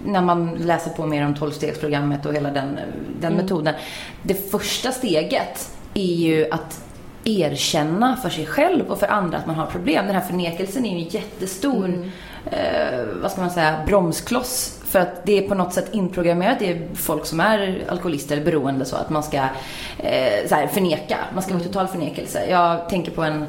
när 0.05 0.21
man 0.21 0.55
läser 0.55 0.91
på 0.91 1.05
mer 1.05 1.25
om 1.25 1.35
tolvstegsprogrammet 1.35 2.25
och 2.25 2.33
hela 2.33 2.51
den, 2.51 2.79
den 3.19 3.33
mm. 3.33 3.43
metoden. 3.43 3.75
Det 4.21 4.51
första 4.51 4.91
steget 4.91 5.71
är 5.93 6.15
ju 6.15 6.51
att 6.51 6.81
erkänna 7.23 8.17
för 8.17 8.29
sig 8.29 8.45
själv 8.45 8.91
och 8.91 8.99
för 8.99 9.07
andra 9.07 9.37
att 9.37 9.45
man 9.45 9.55
har 9.55 9.65
problem. 9.65 10.05
Den 10.05 10.15
här 10.15 10.21
förnekelsen 10.21 10.85
är 10.85 10.89
ju 10.89 11.05
en 11.05 11.09
jättestor, 11.09 11.85
mm. 11.85 12.11
eh, 12.45 12.99
vad 13.21 13.31
ska 13.31 13.41
man 13.41 13.51
säga, 13.51 13.83
bromskloss. 13.87 14.79
För 14.95 14.99
att 14.99 15.25
det 15.25 15.37
är 15.37 15.47
på 15.47 15.55
något 15.55 15.73
sätt 15.73 15.89
inprogrammerat, 15.91 16.61
är 16.61 16.87
folk 16.93 17.25
som 17.25 17.39
är 17.39 17.83
alkoholister 17.89 18.35
eller 18.35 18.45
beroende 18.45 18.85
så 18.85 18.95
att 18.95 19.09
man 19.09 19.23
ska 19.23 19.37
eh, 19.97 20.47
så 20.47 20.55
här, 20.55 20.67
förneka, 20.67 21.17
man 21.33 21.43
ska 21.43 21.53
vara 21.53 21.61
mm. 21.61 21.73
total 21.73 21.87
förnekelse. 21.87 22.45
Jag 22.49 22.89
tänker 22.89 23.11
på 23.11 23.23
en 23.23 23.45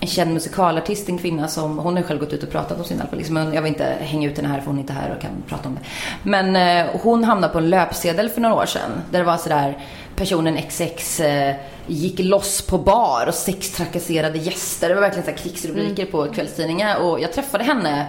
en 0.00 0.08
känd 0.08 0.32
musikalartist, 0.32 1.08
en 1.08 1.18
kvinna 1.18 1.48
som, 1.48 1.78
hon 1.78 1.96
har 1.96 2.02
själv 2.02 2.20
gått 2.20 2.32
ut 2.32 2.42
och 2.42 2.50
pratat 2.50 2.78
om 2.78 2.84
sin 2.84 3.00
alkoholism. 3.00 3.34
Men 3.34 3.54
jag 3.54 3.62
vill 3.62 3.72
inte 3.72 3.96
hänga 4.00 4.28
ut 4.28 4.36
henne 4.36 4.48
här 4.48 4.60
för 4.60 4.66
hon 4.66 4.76
är 4.76 4.80
inte 4.80 4.92
här 4.92 5.14
och 5.16 5.22
kan 5.22 5.30
prata 5.48 5.68
om 5.68 5.74
det. 5.74 5.80
Men 6.22 6.56
eh, 6.56 7.00
hon 7.02 7.24
hamnade 7.24 7.52
på 7.52 7.58
en 7.58 7.70
löpsedel 7.70 8.28
för 8.28 8.40
några 8.40 8.54
år 8.54 8.66
sedan. 8.66 8.90
Där 9.10 9.18
det 9.18 9.24
var 9.24 9.36
sådär, 9.36 9.78
personen 10.16 10.58
XX 10.62 11.20
eh, 11.20 11.54
gick 11.86 12.18
loss 12.18 12.62
på 12.62 12.78
bar 12.78 13.24
och 13.28 13.34
sextrakasserade 13.34 14.38
gäster. 14.38 14.88
Det 14.88 14.94
var 14.94 15.02
verkligen 15.02 15.36
så 15.36 15.42
krigsrubriker 15.42 16.02
mm. 16.02 16.12
på 16.12 16.26
kvällstidningar. 16.26 17.02
Och 17.02 17.20
jag 17.20 17.32
träffade 17.32 17.64
henne 17.64 18.06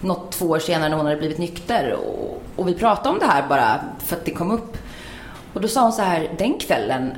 något 0.00 0.32
två 0.32 0.46
år 0.46 0.58
senare 0.58 0.88
när 0.88 0.96
hon 0.96 1.06
hade 1.06 1.18
blivit 1.18 1.38
nykter. 1.38 1.92
Och, 1.92 2.42
och 2.56 2.68
vi 2.68 2.74
pratade 2.74 3.08
om 3.08 3.18
det 3.18 3.26
här 3.26 3.48
bara 3.48 3.80
för 4.06 4.16
att 4.16 4.24
det 4.24 4.30
kom 4.30 4.50
upp. 4.50 4.76
Och 5.54 5.60
då 5.60 5.68
sa 5.68 5.82
hon 5.82 5.92
så 5.92 6.02
här, 6.02 6.30
den 6.38 6.58
kvällen 6.58 7.12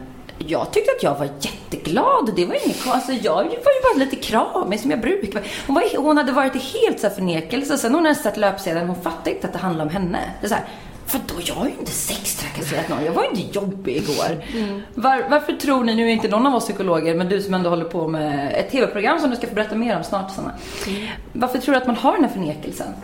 jag 0.47 0.73
tyckte 0.73 0.93
att 0.97 1.03
jag 1.03 1.19
var 1.19 1.29
jätteglad. 1.40 2.33
Det 2.37 2.47
var 2.47 2.55
inget 2.64 2.87
alltså 2.87 3.12
Jag 3.12 3.35
var 3.35 3.45
ju 3.45 3.59
bara 3.95 3.99
lite 4.05 4.16
kramig 4.16 4.81
som 4.81 4.90
jag 4.90 5.01
brukar 5.01 5.43
hon, 5.66 5.75
var, 5.75 5.97
hon 5.97 6.16
hade 6.16 6.33
varit 6.33 6.57
i 6.57 6.59
helt 6.59 7.01
så 7.01 7.11
förnekelse. 7.11 7.79
Sen 7.79 7.95
hon 7.95 8.05
hade 8.05 8.19
sett 8.19 8.37
löpsedeln, 8.37 8.87
hon 8.87 9.03
fattade 9.03 9.31
inte 9.31 9.47
att 9.47 9.53
det 9.53 9.59
handlade 9.59 9.88
om 9.88 9.95
henne. 9.95 10.19
Det 10.40 10.47
är 10.47 10.49
så 10.49 10.55
här, 10.55 10.64
för 11.11 11.20
då, 11.27 11.35
jag 11.44 11.55
har 11.55 11.66
ju 11.66 11.73
inte 11.79 11.92
sextrakasserat 11.92 12.88
någon. 12.88 13.05
Jag 13.05 13.12
var 13.12 13.23
ju 13.23 13.29
inte 13.29 13.59
jobbig 13.59 13.96
igår. 13.96 14.44
Mm. 14.55 14.83
Var, 14.94 15.25
varför 15.31 15.53
tror 15.53 15.85
ni, 15.85 15.94
nu 15.94 16.09
är 16.09 16.12
inte 16.12 16.29
någon 16.29 16.46
av 16.46 16.55
oss 16.55 16.64
psykologer, 16.64 17.14
men 17.14 17.29
du 17.29 17.42
som 17.42 17.55
ändå 17.55 17.70
håller 17.70 17.85
på 17.85 18.09
med 18.09 18.53
ett 18.55 18.70
tv-program 18.70 19.18
som 19.18 19.31
du 19.31 19.37
ska 19.37 19.46
få 19.46 19.55
berätta 19.55 19.75
mer 19.75 19.96
om 19.96 20.05
snart, 20.05 20.35
Sanna. 20.35 20.53
Mm. 20.87 21.07
Varför 21.33 21.59
tror 21.59 21.75
du 21.75 21.81
att 21.81 21.87
man 21.87 21.96
har 21.96 22.12
den 22.12 22.25
här 22.25 22.31
förnekelsen? 22.31 22.94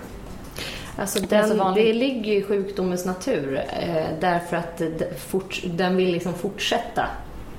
Alltså 0.98 1.20
den, 1.20 1.74
det 1.74 1.92
ligger 1.92 2.32
ju 2.32 2.38
i 2.38 2.42
sjukdomens 2.42 3.04
natur 3.04 3.64
eh, 3.80 4.04
därför 4.20 4.56
att 4.56 4.82
fort, 5.28 5.62
den 5.64 5.96
vill 5.96 6.12
liksom 6.12 6.34
fortsätta 6.34 7.06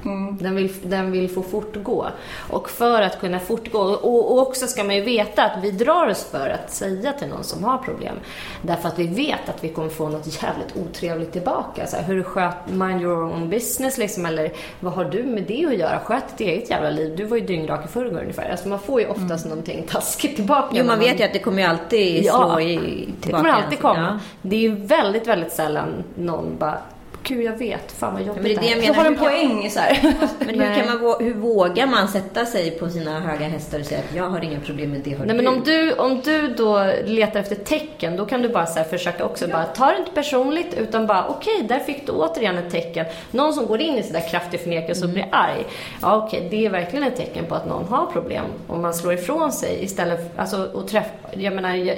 Mm. 0.07 0.37
Den, 0.37 0.55
vill, 0.55 0.73
den 0.83 1.11
vill 1.11 1.29
få 1.29 1.43
fortgå. 1.43 2.07
Och 2.49 2.69
för 2.69 3.01
att 3.01 3.19
kunna 3.19 3.39
fortgå, 3.39 3.79
och, 3.79 4.31
och, 4.31 4.47
också 4.47 4.67
ska 4.67 4.83
man 4.83 4.95
ju 4.95 5.01
veta 5.01 5.43
att 5.43 5.63
vi 5.63 5.71
drar 5.71 6.07
oss 6.07 6.23
för 6.31 6.49
att 6.49 6.71
säga 6.71 7.13
till 7.13 7.27
någon 7.27 7.43
som 7.43 7.63
har 7.63 7.77
problem. 7.77 8.15
Därför 8.61 8.87
att 8.87 8.99
vi 8.99 9.07
vet 9.07 9.49
att 9.49 9.63
vi 9.63 9.69
kommer 9.69 9.89
få 9.89 10.09
något 10.09 10.43
jävligt 10.43 10.77
otrevligt 10.77 11.31
tillbaka. 11.31 11.87
Så 11.87 11.95
här, 11.95 12.03
hur 12.03 12.23
sköt 12.23 12.69
mind 12.69 13.01
your 13.01 13.23
own 13.23 13.49
business 13.49 13.97
liksom, 13.97 14.25
eller 14.25 14.51
vad 14.79 14.93
har 14.93 15.05
du 15.05 15.23
med 15.23 15.43
det 15.43 15.65
att 15.65 15.77
göra? 15.77 15.99
Sköt 15.99 16.37
ditt 16.37 16.47
eget 16.47 16.69
jävla 16.69 16.89
liv. 16.89 17.13
Du 17.17 17.23
var 17.25 17.37
ju 17.37 17.45
dyngrak 17.45 17.85
i 17.85 17.87
förrgår 17.87 18.19
ungefär. 18.21 18.49
Alltså 18.49 18.67
man 18.67 18.79
får 18.79 19.01
ju 19.01 19.07
oftast 19.07 19.45
mm. 19.45 19.49
någonting 19.49 19.83
taskigt 19.89 20.35
tillbaka. 20.35 20.67
Jo, 20.71 20.85
man 20.85 20.99
vet 20.99 21.19
ju 21.19 21.23
att 21.23 21.33
det 21.33 21.39
kommer 21.39 21.61
ju 21.61 21.67
alltid 21.67 22.25
slå 22.25 22.33
ja, 22.33 22.61
i, 22.61 22.77
tillbaka. 22.77 23.17
det 23.21 23.31
kommer 23.31 23.49
alltid 23.49 23.79
komma. 23.79 24.19
Ja. 24.19 24.19
Det 24.41 24.55
är 24.55 24.59
ju 24.59 24.75
väldigt, 24.75 25.27
väldigt 25.27 25.51
sällan 25.51 26.03
någon 26.15 26.57
bara 26.57 26.77
Gud, 27.27 27.43
jag 27.43 27.57
vet. 27.57 27.91
Fan 27.91 28.13
vad 28.13 28.21
jobbigt 28.21 28.43
men 28.43 28.51
det 28.51 28.57
är 28.57 28.61
det 28.61 28.67
jag 28.67 28.79
menar. 28.79 28.93
Du 28.93 28.99
har 28.99 29.05
en 29.05 29.17
poäng 29.17 29.69
så 29.69 29.79
här. 29.79 30.13
Men 30.39 30.59
hur, 30.59 30.75
kan 30.75 31.01
man, 31.01 31.15
hur 31.19 31.33
vågar 31.33 31.87
man 31.87 32.07
sätta 32.07 32.45
sig 32.45 32.71
på 32.71 32.89
sina 32.89 33.19
höga 33.19 33.47
hästar 33.47 33.79
och 33.79 33.85
säga 33.85 33.99
att 33.99 34.15
jag 34.15 34.29
har 34.29 34.43
inga 34.43 34.59
problem 34.59 34.91
med 34.91 35.01
det, 35.03 35.13
har 35.13 35.25
Nej, 35.25 35.37
du? 35.37 35.43
men 35.43 35.53
om 35.53 35.63
du, 35.63 35.93
om 35.93 36.21
du 36.21 36.47
då 36.47 36.91
letar 37.05 37.39
efter 37.39 37.55
tecken, 37.55 38.17
då 38.17 38.25
kan 38.25 38.41
du 38.41 38.49
bara 38.49 38.65
så 38.65 38.83
försöka 38.83 39.25
också 39.25 39.45
ja. 39.45 39.51
bara, 39.51 39.63
ta 39.63 39.91
det 39.91 39.97
inte 39.97 40.11
personligt, 40.11 40.73
utan 40.77 41.07
bara, 41.07 41.27
okej, 41.27 41.55
okay, 41.55 41.67
där 41.67 41.79
fick 41.79 42.05
du 42.05 42.11
återigen 42.11 42.57
ett 42.57 42.71
tecken. 42.71 43.05
Någon 43.31 43.53
som 43.53 43.65
går 43.65 43.81
in 43.81 43.97
i 43.97 44.03
sådär 44.03 44.29
kraftig 44.29 44.59
förnekelse 44.59 45.05
och 45.05 45.09
mm. 45.09 45.13
blir 45.13 45.27
arg. 45.31 45.65
Ja, 46.01 46.17
okej, 46.17 46.39
okay, 46.39 46.49
det 46.49 46.65
är 46.65 46.69
verkligen 46.69 47.07
ett 47.07 47.15
tecken 47.15 47.45
på 47.45 47.55
att 47.55 47.67
någon 47.67 47.87
har 47.87 48.05
problem. 48.05 48.45
Om 48.67 48.81
man 48.81 48.93
slår 48.93 49.13
ifrån 49.13 49.51
sig 49.51 49.83
istället 49.83 50.19
för, 50.19 50.41
alltså, 50.41 50.69
och 50.73 50.87
träff, 50.87 51.07
jag 51.31 51.53
menar, 51.53 51.75
jag, 51.75 51.97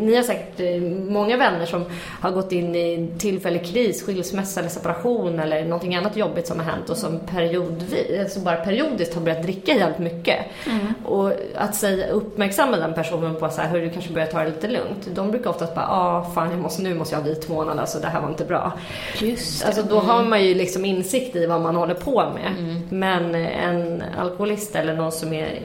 ni 0.00 0.16
har 0.16 0.22
säkert 0.22 0.60
eh, 0.60 0.80
många 1.10 1.36
vänner 1.36 1.66
som 1.66 1.84
har 2.20 2.30
gått 2.30 2.52
in 2.52 2.74
i 2.74 3.10
tillfällig 3.18 3.66
kris, 3.66 4.02
skilsmässa 4.02 4.60
eller 4.60 4.70
separation 4.70 5.38
eller 5.40 5.64
någonting 5.64 5.94
annat 5.94 6.16
jobbigt 6.16 6.46
som 6.46 6.58
har 6.58 6.66
hänt 6.66 6.90
och 6.90 6.96
som 6.96 7.20
periodvis, 7.20 8.20
alltså 8.20 8.40
bara 8.40 8.56
periodiskt 8.56 9.14
har 9.14 9.22
börjat 9.22 9.42
dricka 9.42 9.74
jävligt 9.74 9.98
mycket. 9.98 10.36
Mm. 10.66 10.94
Och 11.04 11.32
att 11.54 11.74
säga, 11.74 12.08
uppmärksamma 12.08 12.76
den 12.76 12.94
personen 12.94 13.34
på 13.34 13.48
så 13.48 13.60
här, 13.60 13.70
hur 13.70 13.80
du 13.80 13.90
kanske 13.90 14.12
börjar 14.12 14.26
ta 14.26 14.38
det 14.38 14.46
lite 14.46 14.68
lugnt. 14.68 15.08
De 15.14 15.30
brukar 15.30 15.50
oftast 15.50 15.74
bara, 15.74 15.86
ah 15.86 16.30
fan 16.34 16.50
jag 16.50 16.60
måste, 16.60 16.82
nu 16.82 16.94
måste 16.94 17.14
jag 17.14 17.22
ha 17.22 17.28
vit 17.28 17.48
månad, 17.48 17.78
alltså 17.78 17.98
det 17.98 18.08
här 18.08 18.20
var 18.20 18.28
inte 18.28 18.44
bra. 18.44 18.72
Just 19.20 19.60
det. 19.60 19.66
Alltså 19.66 19.82
då 19.82 19.98
har 19.98 20.24
man 20.24 20.44
ju 20.44 20.54
liksom 20.54 20.84
insikt 20.84 21.36
i 21.36 21.46
vad 21.46 21.60
man 21.60 21.76
håller 21.76 21.94
på 21.94 22.32
med. 22.34 22.52
Mm. 22.58 22.82
Men 22.90 23.34
en 23.34 24.02
alkoholist 24.18 24.76
eller 24.76 24.94
någon 24.94 25.12
som 25.12 25.32
är 25.32 25.58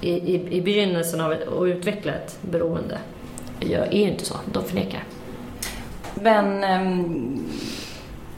i, 0.00 0.10
i, 0.10 0.56
i 0.56 0.60
begynnelsen 0.60 1.20
av 1.20 1.30
att 1.30 1.66
utveckla 1.66 2.12
ett 2.12 2.38
beroende 2.40 2.98
är 3.70 3.92
ju 3.92 4.08
inte 4.08 4.24
så. 4.24 4.34
De 4.52 4.64
förnekar. 4.64 5.04
Men 6.14 6.64
um, 6.82 7.48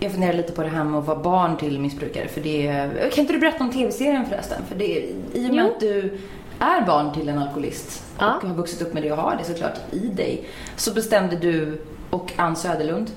jag 0.01 0.13
funderar 0.13 0.33
lite 0.33 0.53
på 0.53 0.63
det 0.63 0.69
här 0.69 0.85
med 0.85 0.99
att 0.99 1.07
vara 1.07 1.19
barn 1.19 1.57
till 1.57 1.81
missbrukare. 1.81 2.29
För 2.29 2.41
det, 2.41 2.91
kan 3.15 3.21
inte 3.21 3.33
du 3.33 3.39
berätta 3.39 3.65
om 3.65 3.71
tv-serien 3.71 4.27
förresten? 4.27 4.63
För 4.69 4.75
det, 4.75 4.85
I 5.33 5.51
och 5.51 5.55
med 5.55 5.65
jo. 5.65 5.73
att 5.73 5.81
du 5.81 6.19
är 6.59 6.87
barn 6.87 7.15
till 7.15 7.29
en 7.29 7.39
alkoholist 7.39 8.05
ja. 8.19 8.35
och 8.43 8.49
har 8.49 8.55
vuxit 8.55 8.83
upp 8.83 8.95
med 8.95 9.03
det 9.03 9.13
och 9.13 9.19
har 9.19 9.37
det 9.37 9.45
såklart 9.45 9.79
i 9.91 9.99
dig. 9.99 10.49
Så 10.77 10.95
bestämde 10.95 11.37
du 11.37 11.83
och 12.11 12.33
Ann 12.37 12.57
Söderlund 12.57 13.11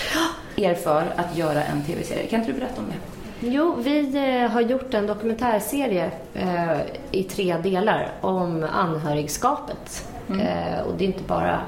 er 0.56 0.74
för 0.74 1.04
att 1.16 1.36
göra 1.36 1.62
en 1.62 1.84
tv-serie. 1.84 2.26
Kan 2.26 2.40
inte 2.40 2.52
du 2.52 2.58
berätta 2.58 2.80
om 2.80 2.86
det? 2.88 3.18
Jo, 3.40 3.74
vi 3.78 4.16
eh, 4.16 4.50
har 4.50 4.60
gjort 4.60 4.94
en 4.94 5.06
dokumentärserie 5.06 6.10
eh, 6.34 6.78
i 7.10 7.22
tre 7.22 7.56
delar 7.62 8.12
om 8.20 8.66
anhörigskapet. 8.72 10.08
Mm. 10.28 10.40
Eh, 10.40 10.80
och 10.80 10.92
det 10.98 11.04
är 11.04 11.06
inte 11.06 11.22
bara 11.22 11.60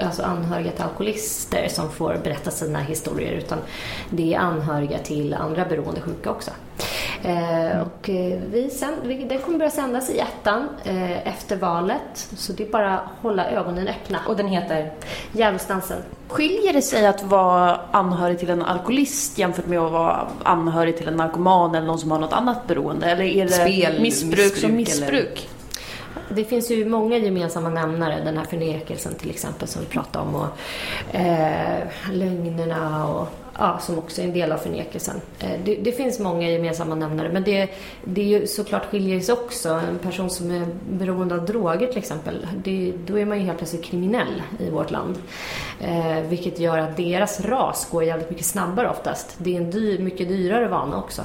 alltså 0.00 0.22
anhöriga 0.22 0.70
till 0.70 0.82
alkoholister 0.82 1.68
som 1.68 1.90
får 1.90 2.20
berätta 2.24 2.50
sina 2.50 2.78
historier 2.78 3.32
utan 3.32 3.58
det 4.10 4.34
är 4.34 4.38
anhöriga 4.38 4.98
till 4.98 5.34
andra 5.34 5.64
beroendesjuka 5.64 6.30
också. 6.30 6.50
Eh, 7.22 7.70
mm. 7.70 7.80
och 7.80 8.10
eh, 8.10 8.40
vi 8.52 8.70
sen, 8.70 8.94
vi, 9.02 9.24
den 9.24 9.38
kommer 9.38 9.58
börja 9.58 9.70
sändas 9.70 10.10
i 10.10 10.18
ettan 10.18 10.68
eh, 10.84 11.28
efter 11.28 11.56
valet. 11.56 12.28
Så 12.36 12.52
det 12.52 12.66
är 12.66 12.70
bara 12.70 12.98
att 12.98 13.08
hålla 13.22 13.50
ögonen 13.50 13.88
öppna. 13.88 14.18
Och 14.28 14.36
den 14.36 14.48
heter? 14.48 14.92
Djävulsdansen. 15.32 15.98
Skiljer 16.28 16.72
det 16.72 16.82
sig 16.82 17.06
att 17.06 17.22
vara 17.22 17.80
anhörig 17.90 18.38
till 18.38 18.50
en 18.50 18.62
alkoholist 18.62 19.38
jämfört 19.38 19.66
med 19.66 19.78
att 19.78 19.92
vara 19.92 20.28
anhörig 20.42 20.96
till 20.98 21.08
en 21.08 21.16
narkoman 21.16 21.74
eller 21.74 21.86
någon 21.86 21.98
som 21.98 22.10
har 22.10 22.18
något 22.18 22.32
annat 22.32 22.66
beroende? 22.66 23.06
Eller 23.06 23.24
är 23.24 23.44
det 23.44 23.52
Spel, 23.52 24.00
missbruk, 24.00 24.32
missbruk 24.32 24.56
som 24.56 24.76
missbruk? 24.76 25.10
Eller? 25.12 25.59
Det 26.30 26.44
finns 26.44 26.70
ju 26.70 26.84
många 26.88 27.16
gemensamma 27.16 27.68
nämnare. 27.68 28.24
Den 28.24 28.38
här 28.38 28.44
förnekelsen 28.44 29.14
till 29.14 29.30
exempel 29.30 29.68
som 29.68 29.82
vi 29.82 29.88
pratade 29.88 30.24
om 30.24 30.34
och 30.34 30.48
eh, 31.14 31.82
lögnerna 32.12 33.08
och 33.08 33.28
ja, 33.58 33.78
som 33.78 33.98
också 33.98 34.20
är 34.20 34.24
en 34.24 34.32
del 34.32 34.52
av 34.52 34.56
förnekelsen. 34.56 35.20
Eh, 35.40 35.60
det, 35.64 35.74
det, 35.74 35.92
finns 35.92 36.18
många 36.18 36.50
gemensamma 36.50 36.94
nämnare 36.94 37.28
men 37.32 37.44
det, 37.44 37.68
det 38.04 38.20
är 38.20 38.40
ju 38.40 38.46
såklart 38.46 38.86
skiljer 38.86 39.20
sig 39.20 39.32
också. 39.32 39.68
En 39.68 39.98
person 39.98 40.30
som 40.30 40.50
är 40.50 40.66
beroende 40.90 41.34
av 41.34 41.46
droger 41.46 41.86
till 41.86 41.98
exempel, 41.98 42.46
det, 42.64 42.92
då 43.06 43.18
är 43.18 43.26
man 43.26 43.38
ju 43.38 43.44
helt 43.44 43.58
plötsligt 43.58 43.84
kriminell 43.84 44.42
i 44.58 44.70
vårt 44.70 44.90
land. 44.90 45.18
Eh, 45.80 46.20
vilket 46.20 46.58
gör 46.58 46.78
att 46.78 46.96
deras 46.96 47.40
ras 47.40 47.88
går 47.90 48.04
jävligt 48.04 48.30
mycket 48.30 48.46
snabbare 48.46 48.90
oftast. 48.90 49.36
Det 49.38 49.56
är 49.56 49.60
en 49.60 49.70
dyr, 49.70 49.98
mycket 49.98 50.28
dyrare 50.28 50.68
vana 50.68 50.98
också. 50.98 51.22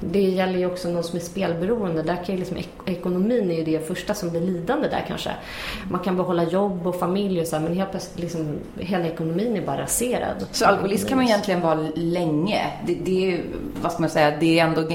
Det 0.00 0.22
gäller 0.22 0.58
ju 0.58 0.66
också 0.66 0.88
någon 0.88 1.04
som 1.04 1.16
är 1.16 1.22
spelberoende. 1.22 2.02
Där 2.02 2.16
kan 2.24 2.34
ju 2.34 2.38
liksom, 2.38 2.56
ekonomin 2.86 3.50
är 3.50 3.54
ju 3.54 3.64
det 3.64 3.88
första 3.88 4.14
som 4.14 4.30
blir 4.30 4.40
lidande 4.40 4.88
där 4.88 5.04
kanske. 5.08 5.30
Man 5.90 6.00
kan 6.00 6.16
behålla 6.16 6.44
jobb 6.44 6.86
och 6.86 6.98
familj 6.98 7.40
och 7.40 7.46
så 7.46 7.60
men 7.60 7.76
helt 7.76 7.90
plötsligt 7.90 8.18
liksom, 8.18 8.58
hela 8.78 9.06
ekonomin 9.06 9.56
är 9.56 9.60
bara 9.60 9.82
raserad. 9.82 10.46
Så 10.50 10.66
alkoholist 10.66 11.08
kan 11.08 11.16
man 11.16 11.26
egentligen 11.26 11.60
vara 11.60 11.73
länge. 11.94 12.70
Det, 12.86 12.94
det 12.94 13.32
är 13.32 13.44
vad 13.82 13.92
ska 13.92 14.00
man 14.00 14.10
säga, 14.10 14.36
det 14.40 14.58
är 14.58 14.64
ändå 14.64 14.88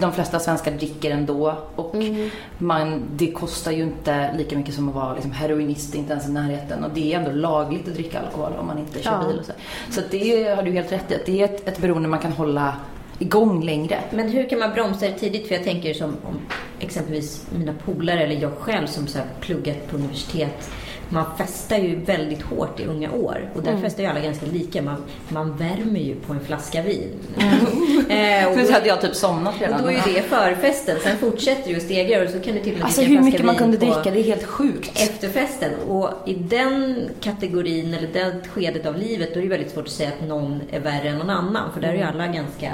de 0.00 0.12
flesta 0.12 0.38
svenskar 0.38 0.72
dricker 0.72 1.10
ändå 1.10 1.56
och 1.76 1.94
mm. 1.94 2.30
man, 2.58 3.02
det 3.16 3.32
kostar 3.32 3.72
ju 3.72 3.82
inte 3.82 4.34
lika 4.36 4.56
mycket 4.56 4.74
som 4.74 4.88
att 4.88 4.94
vara 4.94 5.14
liksom 5.14 5.32
heroinist, 5.32 5.94
inte 5.94 6.12
ens 6.12 6.28
i 6.28 6.32
närheten. 6.32 6.84
Och 6.84 6.90
det 6.94 7.12
är 7.12 7.18
ändå 7.18 7.30
lagligt 7.30 7.88
att 7.88 7.94
dricka 7.94 8.20
alkohol 8.20 8.52
om 8.60 8.66
man 8.66 8.78
inte 8.78 9.02
kör 9.02 9.12
ja. 9.12 9.28
bil 9.28 9.38
och 9.38 9.44
så. 9.44 9.52
Så 9.90 10.00
det 10.10 10.54
har 10.56 10.62
du 10.62 10.70
helt 10.70 10.92
rätt 10.92 11.10
i, 11.10 11.14
att 11.14 11.26
det 11.26 11.40
är 11.40 11.44
ett, 11.44 11.68
ett 11.68 11.78
beroende 11.78 12.08
man 12.08 12.20
kan 12.20 12.32
hålla 12.32 12.76
igång 13.18 13.64
längre. 13.64 13.98
Men 14.10 14.28
hur 14.28 14.48
kan 14.48 14.58
man 14.58 14.72
bromsa 14.74 15.06
det 15.06 15.12
tidigt? 15.12 15.48
För 15.48 15.54
jag 15.54 15.64
tänker 15.64 15.94
som 15.94 16.16
om 16.24 16.40
exempelvis 16.80 17.46
mina 17.58 17.74
polare 17.84 18.24
eller 18.24 18.42
jag 18.42 18.52
själv 18.52 18.86
som 18.86 19.06
så 19.06 19.18
pluggat 19.40 19.90
på 19.90 19.96
universitet 19.96 20.70
man 21.12 21.24
festar 21.38 21.76
ju 21.76 21.96
väldigt 21.96 22.42
hårt 22.42 22.80
i 22.80 22.84
unga 22.84 23.12
år 23.12 23.50
och 23.54 23.62
där 23.62 23.70
mm. 23.70 23.82
festar 23.82 24.02
ju 24.02 24.08
alla 24.08 24.20
ganska 24.20 24.46
lika. 24.46 24.82
Man, 24.82 24.96
man 25.28 25.56
värmer 25.56 26.00
ju 26.00 26.14
på 26.14 26.32
en 26.32 26.40
flaska 26.40 26.82
vin. 26.82 27.10
Mm. 27.38 28.10
eh, 28.44 28.48
och 28.48 28.66
så 28.66 28.72
hade 28.72 28.88
jag 28.88 29.00
typ 29.00 29.14
somnat 29.14 29.54
redan. 29.60 29.80
Och 29.80 29.82
då 29.82 29.90
är 29.90 30.14
det 30.14 30.22
förfesten. 30.22 30.96
Sen 31.02 31.18
fortsätter 31.18 31.70
du 31.70 31.76
och 31.76 31.82
stegrar 31.82 32.24
och 32.24 32.30
så 32.30 32.40
kan 32.40 32.54
du 32.54 32.60
till 32.60 32.72
och 32.72 32.78
med 32.78 32.84
Alltså 32.84 33.02
hur 33.02 33.20
mycket 33.20 33.44
man 33.44 33.56
kunde 33.56 33.76
dricka, 33.76 34.02
det 34.04 34.20
är 34.20 34.24
helt 34.24 34.44
sjukt. 34.44 34.90
Efterfesten. 34.94 35.70
Och 35.88 36.10
i 36.26 36.34
den 36.34 37.08
kategorin 37.20 37.94
eller 37.94 38.08
det 38.12 38.48
skedet 38.54 38.86
av 38.86 38.98
livet 38.98 39.34
då 39.34 39.40
är 39.40 39.42
det 39.42 39.48
väldigt 39.48 39.72
svårt 39.72 39.84
att 39.84 39.92
säga 39.92 40.08
att 40.08 40.28
någon 40.28 40.60
är 40.70 40.80
värre 40.80 41.08
än 41.08 41.18
någon 41.18 41.30
annan. 41.30 41.72
För 41.74 41.80
där 41.80 41.88
är 41.88 41.92
ju 41.92 42.00
mm. 42.00 42.14
alla 42.14 42.26
ganska 42.26 42.70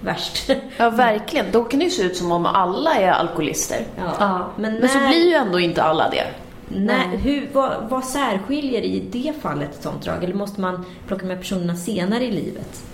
värst. 0.00 0.50
Ja, 0.76 0.90
verkligen. 0.90 1.46
Då 1.52 1.64
kan 1.64 1.78
det 1.78 1.84
ju 1.84 1.90
se 1.90 2.02
ut 2.02 2.16
som 2.16 2.32
om 2.32 2.46
alla 2.46 2.94
är 2.94 3.10
alkoholister. 3.10 3.86
Ja. 3.96 4.14
ja. 4.18 4.50
Men, 4.56 4.72
när... 4.72 4.80
men 4.80 4.88
så 4.88 4.98
blir 4.98 5.28
ju 5.28 5.34
ändå 5.34 5.60
inte 5.60 5.82
alla 5.82 6.10
det. 6.10 6.26
Nej, 6.68 7.16
hur, 7.16 7.48
vad, 7.52 7.88
vad 7.88 8.04
särskiljer 8.04 8.82
i 8.82 9.00
det 9.10 9.32
fallet 9.42 9.70
ett 9.70 9.82
sånt 9.82 10.02
drag? 10.02 10.24
Eller 10.24 10.34
måste 10.34 10.60
man 10.60 10.84
plocka 11.06 11.26
med 11.26 11.38
personerna 11.38 11.76
senare 11.76 12.24
i 12.24 12.30
livet? 12.30 12.84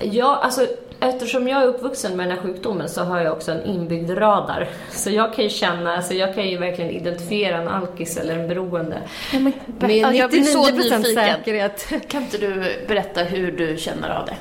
Ja, 0.00 0.40
alltså 0.42 0.66
eftersom 1.00 1.48
jag 1.48 1.62
är 1.62 1.66
uppvuxen 1.66 2.16
med 2.16 2.28
den 2.28 2.36
här 2.36 2.42
sjukdomen 2.42 2.88
så 2.88 3.02
har 3.02 3.20
jag 3.20 3.32
också 3.32 3.52
en 3.52 3.64
inbyggd 3.64 4.10
radar. 4.10 4.68
Så 4.90 5.10
jag 5.10 5.34
kan 5.34 5.44
ju 5.44 5.50
känna, 5.50 5.96
alltså 5.96 6.14
jag 6.14 6.34
kan 6.34 6.48
ju 6.48 6.58
verkligen 6.58 6.90
identifiera 6.90 7.56
en 7.56 7.68
alkis 7.68 8.16
eller 8.16 8.38
en 8.38 8.48
beroende. 8.48 8.98
Ja, 9.32 9.38
men, 9.38 9.52
med 9.78 9.90
99% 9.90 11.14
säkerhet. 11.14 11.92
Kan 12.08 12.22
inte 12.22 12.38
du 12.38 12.76
berätta 12.88 13.22
hur 13.22 13.52
du 13.52 13.76
känner 13.76 14.10
av 14.10 14.26
det? 14.26 14.36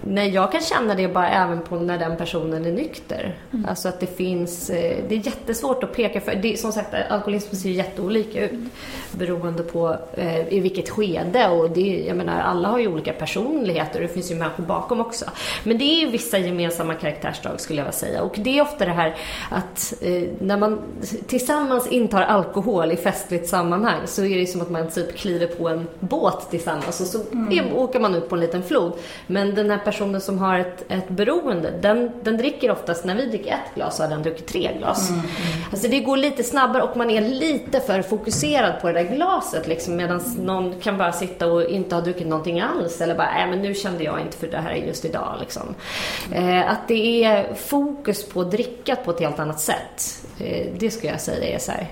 Nej, 0.00 0.30
jag 0.30 0.52
kan 0.52 0.60
känna 0.60 0.94
det 0.94 1.08
bara 1.08 1.28
även 1.28 1.62
på 1.62 1.76
när 1.76 1.98
den 1.98 2.16
personen 2.16 2.64
är 2.64 2.72
nykter. 2.72 3.34
Mm. 3.52 3.66
Alltså 3.68 3.88
att 3.88 4.00
det 4.00 4.16
finns, 4.16 4.70
eh, 4.70 4.96
det 5.08 5.14
är 5.14 5.26
jättesvårt 5.26 5.82
att 5.82 5.92
peka 5.92 6.20
för. 6.20 6.34
Det, 6.34 6.60
som 6.60 6.72
sagt, 6.72 6.94
alkoholism 7.10 7.56
ser 7.56 7.70
jätteolika 7.70 8.44
ut 8.44 8.60
beroende 9.12 9.62
på 9.62 9.96
eh, 10.14 10.48
i 10.48 10.60
vilket 10.60 10.88
skede 10.88 11.48
och 11.48 11.70
det, 11.70 12.04
jag 12.08 12.16
menar, 12.16 12.40
alla 12.40 12.68
har 12.68 12.78
ju 12.78 12.88
olika 12.88 13.12
personligheter 13.12 14.00
och 14.00 14.06
det 14.06 14.14
finns 14.14 14.30
ju 14.30 14.34
människor 14.34 14.64
bakom 14.64 15.00
också. 15.00 15.24
Men 15.64 15.78
det 15.78 15.84
är 15.84 16.00
ju 16.00 16.10
vissa 16.10 16.38
gemensamma 16.38 16.94
karaktärsdrag 16.94 17.60
skulle 17.60 17.78
jag 17.78 17.84
vilja 17.84 17.92
säga 17.92 18.22
och 18.22 18.34
det 18.38 18.58
är 18.58 18.62
ofta 18.62 18.84
det 18.84 18.92
här 18.92 19.16
att 19.50 19.94
eh, 20.00 20.22
när 20.40 20.56
man 20.56 20.78
tillsammans 21.26 21.86
intar 21.86 22.22
alkohol 22.22 22.92
i 22.92 22.96
festligt 22.96 23.48
sammanhang 23.48 24.00
så 24.04 24.24
är 24.24 24.38
det 24.38 24.46
som 24.46 24.60
att 24.60 24.70
man 24.70 24.90
typ 24.90 25.16
kliver 25.16 25.46
på 25.46 25.68
en 25.68 25.86
båt 26.00 26.50
tillsammans 26.50 27.00
och 27.00 27.06
så 27.06 27.18
mm. 27.32 27.76
åker 27.76 28.00
man 28.00 28.14
ut 28.14 28.28
på 28.28 28.34
en 28.34 28.40
liten 28.40 28.62
flod. 28.62 28.92
Men 29.26 29.54
den 29.54 29.70
här 29.70 29.78
personen 29.90 30.20
som 30.20 30.38
har 30.38 30.58
ett, 30.58 30.84
ett 30.88 31.08
beroende, 31.08 31.70
den, 31.80 32.10
den 32.22 32.36
dricker 32.36 32.70
oftast, 32.70 33.04
när 33.04 33.14
vi 33.14 33.26
dricker 33.26 33.52
ett 33.52 33.74
glas 33.74 33.96
så 33.96 34.02
har 34.02 34.10
den 34.10 34.22
druckit 34.22 34.46
tre 34.46 34.70
glas. 34.78 35.10
Mm. 35.10 35.22
Alltså 35.70 35.88
det 35.88 36.00
går 36.00 36.16
lite 36.16 36.44
snabbare 36.44 36.82
och 36.82 36.96
man 36.96 37.10
är 37.10 37.20
lite 37.20 37.80
för 37.80 38.02
fokuserad 38.02 38.80
på 38.80 38.86
det 38.86 38.92
där 38.92 39.14
glaset 39.14 39.68
liksom, 39.68 39.96
medan 39.96 40.20
någon 40.38 40.80
kan 40.80 40.98
bara 40.98 41.12
sitta 41.12 41.46
och 41.46 41.64
inte 41.64 41.94
ha 41.94 42.02
druckit 42.02 42.26
någonting 42.26 42.60
alls 42.60 43.00
eller 43.00 43.14
bara, 43.14 43.30
nej 43.34 43.46
men 43.50 43.62
nu 43.62 43.74
kände 43.74 44.04
jag 44.04 44.20
inte 44.20 44.36
för 44.36 44.46
det 44.46 44.58
här 44.58 44.74
just 44.74 45.04
idag 45.04 45.36
liksom. 45.40 45.74
Eh, 46.32 46.70
att 46.70 46.88
det 46.88 47.24
är 47.24 47.54
fokus 47.54 48.28
på 48.28 48.44
drickat 48.44 49.04
på 49.04 49.10
ett 49.10 49.20
helt 49.20 49.38
annat 49.38 49.60
sätt. 49.60 50.24
Eh, 50.40 50.66
det 50.78 50.90
skulle 50.90 51.12
jag 51.12 51.20
säga 51.20 51.54
är 51.54 51.58
så 51.58 51.72
här. 51.72 51.88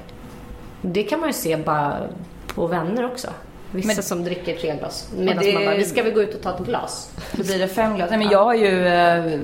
Det 0.83 1.03
kan 1.03 1.21
man 1.21 1.29
ju 1.29 1.33
se 1.33 1.57
bara 1.57 1.99
på 2.47 2.67
vänner 2.67 3.07
också. 3.07 3.29
Vissa 3.77 3.89
men, 3.89 4.03
som 4.03 4.25
dricker 4.25 4.57
tre 4.57 4.77
glas. 4.77 5.09
Medan 5.17 5.45
det, 5.45 5.55
man 5.55 5.65
bara, 5.65 5.77
vi 5.77 5.85
ska 5.85 6.03
väl 6.03 6.13
gå 6.13 6.23
ut 6.23 6.35
och 6.35 6.43
ta 6.43 6.55
ett 6.55 6.67
glas. 6.67 7.11
Då 7.33 7.43
blir 7.43 7.59
det 7.59 7.69
fem 7.69 7.97
glas. 7.97 8.11
Nej, 8.11 8.19
men 8.19 8.31
jag 8.31 8.45
har 8.45 8.55
ju, 8.55 8.87
eh, 8.87 9.41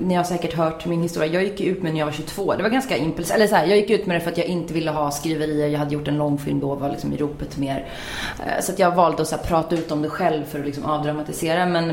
ni 0.00 0.14
har 0.14 0.24
säkert 0.24 0.54
hört 0.54 0.86
min 0.86 1.02
historia. 1.02 1.32
Jag 1.32 1.44
gick 1.44 1.60
ut 1.60 1.82
med 1.82 1.92
när 1.92 1.98
jag 1.98 2.06
var 2.06 2.12
22. 2.12 2.54
Det 2.54 2.62
var 2.62 2.70
ganska 2.70 2.96
impulsivt. 2.96 3.36
Eller 3.36 3.46
så 3.46 3.54
här, 3.54 3.66
jag 3.66 3.76
gick 3.76 3.90
ut 3.90 4.06
med 4.06 4.16
det 4.16 4.20
för 4.20 4.30
att 4.30 4.38
jag 4.38 4.46
inte 4.46 4.74
ville 4.74 4.90
ha 4.90 5.10
skriverier. 5.10 5.68
Jag 5.68 5.78
hade 5.78 5.94
gjort 5.94 6.08
en 6.08 6.18
långfilm 6.18 6.60
då 6.60 6.70
och 6.70 6.80
var 6.80 6.90
liksom 6.90 7.12
i 7.12 7.16
ropet 7.16 7.58
mer. 7.58 7.86
Eh, 8.38 8.62
så 8.62 8.72
att 8.72 8.78
jag 8.78 8.94
valde 8.94 9.22
att 9.22 9.28
så 9.28 9.36
här, 9.36 9.42
prata 9.42 9.74
ut 9.74 9.92
om 9.92 10.02
det 10.02 10.08
själv 10.08 10.44
för 10.44 10.60
att 10.60 10.66
liksom 10.66 10.84
avdramatisera. 10.84 11.66
Men 11.66 11.92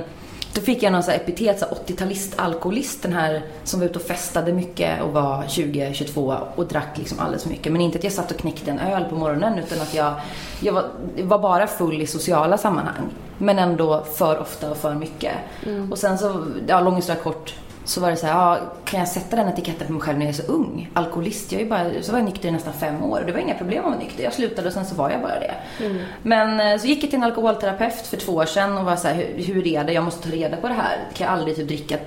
då 0.57 0.63
fick 0.63 0.83
jag 0.83 0.91
någon 0.91 1.03
så 1.03 1.11
epitet, 1.11 1.63
80-talist-alkoholist, 1.87 3.01
den 3.01 3.13
här 3.13 3.41
som 3.63 3.79
var 3.79 3.87
ute 3.87 3.99
och 3.99 4.05
festade 4.05 4.53
mycket 4.53 5.01
och 5.01 5.13
var 5.13 5.43
20-22 5.43 6.37
och 6.55 6.65
drack 6.65 6.97
liksom 6.97 7.19
alldeles 7.19 7.43
för 7.43 7.49
mycket. 7.49 7.71
Men 7.71 7.81
inte 7.81 7.97
att 7.97 8.03
jag 8.03 8.13
satt 8.13 8.31
och 8.31 8.37
knäckte 8.37 8.71
en 8.71 8.79
öl 8.79 9.05
på 9.09 9.15
morgonen 9.15 9.59
utan 9.59 9.81
att 9.81 9.93
jag, 9.93 10.13
jag 10.59 10.73
var, 10.73 10.85
var, 11.23 11.39
bara 11.39 11.67
full 11.67 12.01
i 12.01 12.07
sociala 12.07 12.57
sammanhang. 12.57 13.09
Men 13.37 13.59
ändå 13.59 14.03
för 14.03 14.39
ofta 14.39 14.71
och 14.71 14.77
för 14.77 14.95
mycket. 14.95 15.33
Mm. 15.65 15.91
Och 15.91 15.97
sen 15.97 16.17
så, 16.17 16.45
ja 16.67 16.81
lång 16.81 16.95
historia 16.95 17.23
kort, 17.23 17.55
så 17.87 18.01
var 18.01 18.09
det 18.11 18.17
så 18.17 18.27
här, 18.27 18.33
ja, 18.33 18.59
kan 18.85 18.99
jag 18.99 19.09
sätta 19.09 19.35
den 19.35 19.47
etiketten 19.47 19.87
på 19.87 19.93
mig 19.93 20.01
själv 20.01 20.17
när 20.17 20.25
jag 20.25 20.33
är 20.33 20.37
så 20.37 20.51
ung? 20.51 20.89
Alkoholist, 20.93 21.51
jag 21.51 21.61
är 21.61 21.65
bara, 21.65 22.01
så 22.01 22.11
var 22.11 22.19
jag 22.19 22.25
nykter 22.25 22.49
i 22.49 22.51
nästan 22.51 22.73
fem 22.73 23.03
år 23.03 23.19
och 23.19 23.25
det 23.25 23.31
var 23.31 23.39
inga 23.39 23.53
problem 23.53 23.85
att 23.85 23.91
vara 23.91 23.99
nykter. 23.99 24.23
Jag 24.23 24.33
slutade 24.33 24.67
och 24.67 24.73
sen 24.73 24.85
så 24.85 24.95
var 24.95 25.09
jag 25.09 25.21
bara 25.21 25.39
det. 25.39 25.53
Mm. 25.85 25.97
Men 26.23 26.59
eh, 26.59 26.79
så 26.79 26.87
gick 26.87 27.03
jag 27.03 27.09
till 27.09 27.19
en 27.19 27.23
alkoholterapeut 27.23 28.07
för 28.07 28.17
två 28.17 28.31
år 28.33 28.45
sedan 28.45 28.77
och 28.77 28.85
var 28.85 28.95
så 28.95 29.07
här, 29.07 29.15
hur, 29.15 29.43
hur 29.43 29.67
är 29.67 29.83
det? 29.83 29.93
Jag 29.93 30.03
måste 30.03 30.29
ta 30.29 30.35
reda 30.35 30.57
på 30.57 30.67
det 30.67 30.73
här. 30.73 30.97
Kan 31.13 31.27
jag 31.27 31.33
aldrig 31.33 31.55
typ 31.55 31.67
dricka 31.67 31.97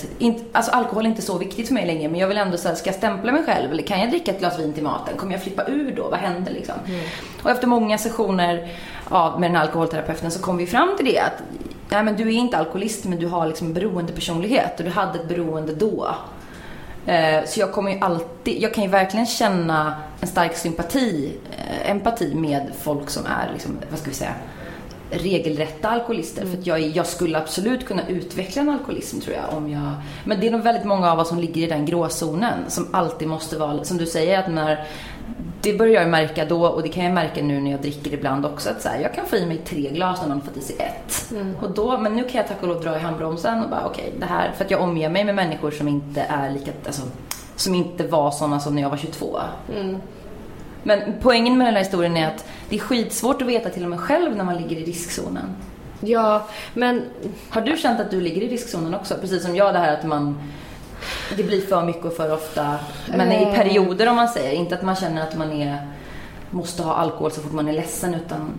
alltså 0.53 0.73
alkohol 0.73 1.05
är 1.05 1.09
inte 1.09 1.23
så 1.23 1.39
viktigt 1.39 1.67
för 1.67 1.75
mig 1.75 1.87
längre 1.87 2.09
men 2.09 2.21
jag 2.21 2.29
vill 2.29 2.39
ändå 2.39 2.57
säga, 2.57 2.77
ska 2.77 2.89
jag 2.89 2.97
stämpla 2.97 3.33
mig 3.33 3.45
själv 3.45 3.73
eller 3.73 3.83
kan 3.83 4.01
jag 4.01 4.11
dricka 4.11 4.31
ett 4.31 4.39
glas 4.39 4.59
vin 4.59 4.73
till 4.73 4.83
maten? 4.83 5.17
Kommer 5.17 5.33
jag 5.33 5.43
flippa 5.43 5.67
ur 5.67 5.97
då? 5.97 6.09
Vad 6.09 6.19
händer 6.19 6.53
liksom? 6.53 6.75
Mm. 6.87 7.01
Och 7.43 7.51
efter 7.51 7.67
många 7.67 7.99
sessioner 7.99 8.69
ja, 9.11 9.37
med 9.39 9.51
den 9.51 9.57
här 9.57 9.63
alkoholterapeuten 9.63 10.31
så 10.31 10.43
kom 10.43 10.57
vi 10.57 10.67
fram 10.67 10.97
till 10.97 11.07
det 11.07 11.19
att 11.19 11.43
nej 11.91 12.05
men 12.05 12.17
du 12.17 12.23
är 12.23 12.33
inte 12.33 12.59
alkoholist 12.59 13.05
men 13.05 13.19
du 13.19 13.27
har 13.27 13.47
liksom 13.47 13.67
en 13.67 13.75
beroendepersonlighet 13.75 14.79
och 14.79 14.85
du 14.85 14.91
hade 14.91 15.19
ett 15.19 15.29
beroende 15.29 15.75
då. 15.75 16.15
Eh, 17.07 17.45
så 17.47 17.61
jag 17.61 17.73
kommer 17.73 17.91
ju 17.91 17.99
alltid, 18.01 18.63
jag 18.63 18.75
kan 18.75 18.85
ju 18.85 18.91
verkligen 18.91 19.27
känna 19.27 19.95
en 20.21 20.29
stark 20.29 20.57
sympati, 20.57 21.33
eh, 21.59 21.91
empati 21.91 22.35
med 22.35 22.71
folk 22.83 23.11
som 23.11 23.27
är, 23.27 23.51
liksom, 23.53 23.79
vad 23.91 23.99
ska 23.99 24.11
vi 24.11 24.17
säga, 24.17 24.35
regelrätta 25.11 25.89
alkoholister. 25.89 26.43
Mm. 26.43 26.55
För 26.55 26.69
jag, 26.69 26.81
jag, 26.81 27.07
skulle 27.07 27.39
absolut 27.39 27.87
kunna 27.87 28.09
utveckla 28.09 28.63
en 28.63 28.69
alkoholism 28.69 29.21
tror 29.21 29.37
jag. 29.37 29.57
Om 29.57 29.71
jag 29.71 29.93
men 30.25 30.41
det 30.41 30.47
är 30.47 30.51
nog 30.51 30.63
väldigt 30.63 30.85
många 30.85 31.13
av 31.13 31.19
oss 31.19 31.29
som 31.29 31.39
ligger 31.39 31.63
i 31.63 31.67
den 31.67 31.87
gråzonen. 31.87 32.59
Som 32.69 32.89
alltid 32.93 33.29
måste 33.29 33.59
vara, 33.59 33.85
som 33.85 33.97
du 33.97 34.07
säger, 34.07 34.39
att 34.39 34.51
när, 34.51 34.87
det 35.63 35.79
börjar 35.79 36.03
jag 36.03 36.11
märka 36.11 36.45
då 36.45 36.67
och 36.67 36.83
det 36.83 36.89
kan 36.89 37.05
jag 37.05 37.15
märka 37.15 37.43
nu 37.43 37.61
när 37.61 37.71
jag 37.71 37.81
dricker 37.81 38.15
ibland 38.15 38.47
också. 38.47 38.71
Att 38.71 38.83
så 38.83 38.89
här, 38.89 39.01
jag 39.01 39.15
kan 39.15 39.27
få 39.27 39.37
i 39.37 39.47
mig 39.47 39.59
tre 39.59 39.91
glas 39.91 40.21
när 40.21 40.29
någon 40.29 40.41
fått 40.41 40.57
i 40.57 40.61
sig 40.61 40.77
ett. 40.79 41.31
Mm. 41.31 41.57
Och 41.61 41.71
då, 41.71 41.99
men 41.99 42.17
nu 42.17 42.23
kan 42.23 42.35
jag 42.35 42.49
tack 42.49 42.63
och 42.63 42.69
lov 42.69 42.83
dra 42.83 42.97
i 42.97 42.99
handbromsen 42.99 43.65
och 43.65 43.71
bara 43.71 43.87
okej, 43.87 44.05
okay, 44.07 44.21
det 44.21 44.27
här. 44.27 44.53
För 44.57 44.65
att 44.65 44.71
jag 44.71 44.83
omger 44.83 45.09
mig 45.09 45.25
med 45.25 45.35
människor 45.35 45.71
som 45.71 45.89
inte 45.89 46.21
är 46.21 46.51
lika, 46.51 46.71
alltså, 46.87 47.03
som 47.57 47.75
inte 47.75 48.07
var 48.07 48.31
sådana 48.31 48.61
som 48.61 48.75
när 48.75 48.83
jag 48.83 48.91
var 48.91 48.97
22. 48.97 49.41
Mm. 49.75 49.97
Men 50.83 51.01
poängen 51.21 51.59
med 51.59 51.67
den 51.67 51.75
här 51.75 51.83
historien 51.83 52.17
är 52.17 52.27
att 52.27 52.45
det 52.69 52.77
är 52.77 52.81
skitsvårt 52.81 53.43
att 53.43 53.49
veta 53.49 53.71
till 53.71 53.85
och 53.85 53.91
med 53.91 54.01
själv 54.01 54.37
när 54.37 54.45
man 54.45 54.57
ligger 54.57 54.77
i 54.77 54.85
riskzonen. 54.85 55.57
Ja, 56.01 56.47
men 56.75 57.03
har 57.51 57.61
du 57.61 57.77
känt 57.77 58.01
att 58.01 58.11
du 58.11 58.21
ligger 58.21 58.43
i 58.43 58.49
riskzonen 58.49 58.95
också? 58.95 59.15
Precis 59.21 59.43
som 59.43 59.57
jag, 59.57 59.75
det 59.75 59.79
här 59.79 59.93
att 59.93 60.05
man 60.05 60.39
det 61.37 61.43
blir 61.43 61.61
för 61.61 61.85
mycket 61.85 62.05
och 62.05 62.13
för 62.13 62.33
ofta. 62.33 62.79
Men 63.09 63.33
i 63.33 63.43
eh. 63.43 63.55
perioder 63.55 64.09
om 64.09 64.17
man 64.17 64.29
säger. 64.29 64.53
Inte 64.53 64.75
att 64.75 64.83
man 64.83 64.97
känner 64.97 65.23
att 65.23 65.37
man 65.37 65.53
är, 65.53 65.89
måste 66.51 66.83
ha 66.83 66.95
alkohol 66.95 67.31
så 67.31 67.41
fort 67.41 67.53
man 67.53 67.69
är 67.69 67.73
ledsen 67.73 68.15
utan 68.15 68.51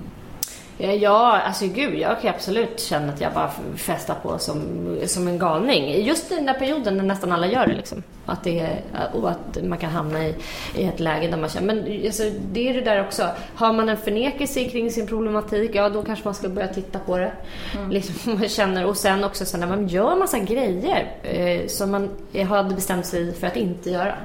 Ja, 0.82 1.38
alltså 1.38 1.68
gud, 1.68 2.00
jag 2.00 2.22
kan 2.22 2.36
absolut 2.36 2.80
känna 2.80 3.14
att 3.14 3.22
jag 3.22 3.34
bara 3.34 3.52
festar 3.76 4.16
på 4.16 4.38
som, 4.38 4.62
som 5.06 5.28
en 5.28 5.40
galning. 5.40 6.06
Just 6.06 6.32
i 6.32 6.36
den 6.36 6.46
där 6.46 6.54
perioden 6.54 6.98
när 6.98 7.04
nästan 7.04 7.32
alla 7.32 7.48
gör 7.48 7.68
det. 7.68 7.74
Liksom. 7.74 8.04
Att 8.26 8.44
det 8.44 8.60
är, 8.60 8.82
och 9.14 9.30
att 9.30 9.64
man 9.64 9.78
kan 9.78 9.90
hamna 9.90 10.28
i, 10.28 10.36
i 10.76 10.84
ett 10.84 11.00
läge 11.00 11.28
där 11.28 11.38
man 11.38 11.50
känner... 11.50 11.76
Men 11.76 12.06
alltså, 12.06 12.24
det 12.52 12.70
är 12.70 12.74
det 12.74 12.82
där 12.82 13.06
också. 13.06 13.30
Har 13.56 13.74
man 13.74 13.90
en 13.90 13.98
förnekelse 13.98 14.64
kring 14.64 14.92
sin 14.92 15.08
problematik, 15.08 15.72
ja 15.74 15.90
då 15.90 16.04
kanske 16.04 16.26
man 16.26 16.34
ska 16.34 16.50
börja 16.50 16.68
titta 16.68 17.00
på 17.00 17.18
det. 17.18 17.32
Mm. 17.76 17.90
Liksom, 17.92 18.34
man 18.40 18.50
känner, 18.50 18.86
och 18.86 18.98
sen 18.98 19.24
också 19.24 19.46
så 19.46 19.58
när 19.58 19.68
man 19.68 19.88
gör 19.88 20.16
massa 20.16 20.40
grejer 20.40 21.12
eh, 21.24 21.68
som 21.68 21.92
man 21.92 22.10
hade 22.50 22.76
bestämt 22.76 23.06
sig 23.06 23.34
för 23.34 23.48
att 23.48 23.56
inte 23.56 23.90
göra. 23.90 24.16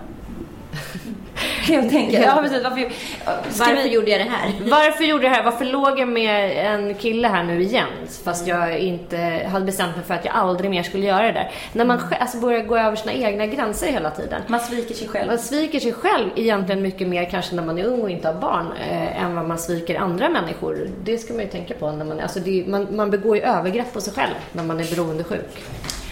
jag 1.72 1.90
tänker. 1.90 2.22
Ja, 2.22 2.38
precis. 2.42 2.62
Varför, 2.62 2.88
varför 3.58 3.82
vi... 3.82 3.88
gjorde 3.88 4.10
jag 4.10 4.20
det 4.20 4.30
här? 4.30 4.52
Varför 4.70 5.04
gjorde 5.04 5.24
jag 5.24 5.32
det 5.32 5.36
här? 5.36 5.44
Varför 5.44 5.64
låg 5.64 5.98
jag 5.98 6.08
med 6.08 6.66
en 6.66 6.94
kille 6.94 7.28
här 7.28 7.44
nu 7.44 7.62
igen? 7.62 7.88
Fast 8.24 8.46
jag 8.46 8.78
inte 8.78 9.48
hade 9.52 9.64
bestämt 9.64 9.96
mig 9.96 10.04
för 10.04 10.14
att 10.14 10.24
jag 10.24 10.34
aldrig 10.34 10.70
mer 10.70 10.82
skulle 10.82 11.06
göra 11.06 11.22
det 11.22 11.32
där. 11.32 11.50
När 11.72 11.84
man 11.84 12.00
alltså, 12.20 12.38
börjar 12.38 12.62
gå 12.62 12.76
över 12.78 12.96
sina 12.96 13.12
egna 13.12 13.46
gränser 13.46 13.86
hela 13.86 14.10
tiden. 14.10 14.42
Man 14.46 14.60
sviker 14.60 14.94
sig 14.94 15.08
själv. 15.08 15.26
Man 15.26 15.38
sviker 15.38 15.80
sig 15.80 15.92
själv 15.92 16.30
egentligen 16.36 16.82
mycket 16.82 17.08
mer 17.08 17.30
kanske 17.30 17.54
när 17.54 17.62
man 17.62 17.78
är 17.78 17.84
ung 17.84 18.02
och 18.02 18.10
inte 18.10 18.28
har 18.28 18.40
barn 18.40 18.72
eh, 18.90 19.22
än 19.22 19.34
vad 19.34 19.48
man 19.48 19.58
sviker 19.58 19.98
andra 19.98 20.28
människor. 20.28 20.90
Det 21.04 21.18
ska 21.18 21.32
man 21.32 21.42
ju 21.42 21.48
tänka 21.48 21.74
på 21.74 21.92
när 21.92 22.04
man, 22.04 22.20
alltså 22.20 22.40
det, 22.40 22.64
man, 22.66 22.96
man 22.96 23.10
begår 23.10 23.36
ju 23.36 23.42
övergrepp 23.42 23.92
på 23.92 24.00
sig 24.00 24.12
själv 24.12 24.34
när 24.52 24.64
man 24.64 24.80
är 24.80 24.96
beroendesjuk 24.96 25.62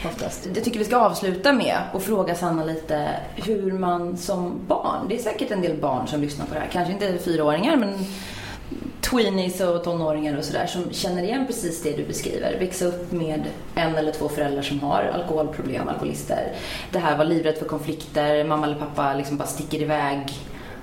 oftast. 0.09 0.49
Jag 0.55 0.65
tycker 0.65 0.79
vi 0.79 0.85
ska 0.85 0.97
avsluta 0.97 1.53
med 1.53 1.77
att 1.93 2.03
fråga 2.03 2.35
Sanna 2.35 2.65
lite 2.65 3.09
hur 3.35 3.73
man 3.73 4.17
som 4.17 4.61
barn, 4.67 5.09
det 5.09 5.15
är 5.15 5.19
säkert 5.19 5.51
en 5.51 5.61
del 5.61 5.81
barn 5.81 6.07
som 6.07 6.21
lyssnar 6.21 6.47
på 6.47 6.55
det 6.55 6.61
här, 6.61 6.69
kanske 6.73 6.93
inte 6.93 7.19
fyraåringar 7.19 7.77
men 7.77 7.95
tweenies 9.01 9.61
och 9.61 9.85
tonåringar 9.85 10.39
och 10.39 10.45
sådär 10.45 10.67
som 10.67 10.93
känner 10.93 11.23
igen 11.23 11.47
precis 11.47 11.83
det 11.83 11.97
du 11.97 12.05
beskriver. 12.05 12.57
Växa 12.59 12.87
upp 12.87 13.13
med 13.13 13.43
en 13.75 13.95
eller 13.95 14.13
två 14.13 14.29
föräldrar 14.29 14.63
som 14.63 14.81
har 14.81 15.11
alkoholproblem, 15.15 15.89
alkoholister. 15.89 16.53
Det 16.93 16.99
här 16.99 17.19
var 17.19 17.25
livrädd 17.25 17.57
för 17.57 17.67
konflikter, 17.67 18.45
mamma 18.45 18.67
eller 18.67 18.79
pappa 18.79 19.15
liksom 19.15 19.37
bara 19.37 19.49
sticker 19.49 19.83
iväg 19.83 20.33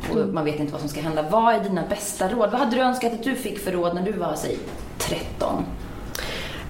och 0.09 0.17
mm. 0.17 0.33
man 0.33 0.45
vet 0.45 0.59
inte 0.59 0.71
vad 0.71 0.81
som 0.81 0.89
ska 0.89 1.01
hända. 1.01 1.25
Vad 1.29 1.55
är 1.55 1.59
dina 1.59 1.83
bästa 1.89 2.29
råd? 2.29 2.51
Vad 2.51 2.59
hade 2.59 2.75
du 2.75 2.81
önskat 2.81 3.13
att 3.13 3.23
du 3.23 3.35
fick 3.35 3.59
för 3.59 3.71
råd 3.71 3.95
när 3.95 4.01
du 4.01 4.11
var, 4.11 4.35
säg, 4.35 4.57
13? 4.97 5.65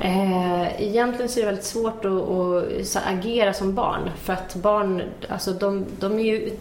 Eh, 0.04 0.82
egentligen 0.82 1.30
så 1.30 1.40
är 1.40 1.42
det 1.42 1.46
väldigt 1.46 1.66
svårt 1.66 2.06
att, 2.06 2.96
att 2.98 3.08
agera 3.08 3.54
som 3.54 3.76
barn. 3.76 4.10
För 4.24 4.34
att 4.34 4.56
barn, 4.56 5.02
alltså 5.30 5.52
de, 5.52 5.86
de 6.00 6.20
är 6.20 6.24
ju, 6.24 6.52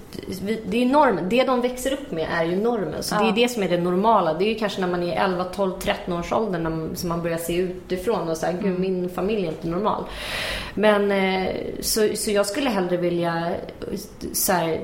det 0.67 0.83
är 0.83 0.87
normen. 0.87 1.29
Det 1.29 1.45
de 1.45 1.61
växer 1.61 1.93
upp 1.93 2.11
med 2.11 2.27
är 2.33 2.45
ju 2.45 2.57
normen. 2.57 3.03
Så 3.03 3.15
ja. 3.15 3.23
det 3.23 3.29
är 3.29 3.33
det 3.33 3.49
som 3.49 3.63
är 3.63 3.69
det 3.69 3.81
normala. 3.81 4.35
Det 4.35 4.45
är 4.45 4.49
ju 4.49 4.55
kanske 4.55 4.81
när 4.81 4.89
man 4.89 5.03
är 5.03 5.25
11, 5.25 5.45
12, 5.45 5.73
13 5.81 6.19
års 6.19 6.33
ålder 6.33 6.59
när 6.59 6.71
man, 6.71 6.97
som 6.97 7.09
man 7.09 7.23
börjar 7.23 7.39
se 7.39 7.57
utifrån 7.57 8.29
och 8.29 8.37
säga, 8.37 8.53
mm. 8.53 8.81
min 8.81 9.11
familj 9.11 9.45
är 9.45 9.49
inte 9.49 9.69
normal. 9.69 10.05
Men 10.75 11.13
eh, 11.13 11.53
så, 11.81 12.09
så 12.15 12.31
jag 12.31 12.47
skulle 12.47 12.71
hellre 12.71 12.97
vilja 12.97 13.53
så 14.33 14.53
här, 14.53 14.81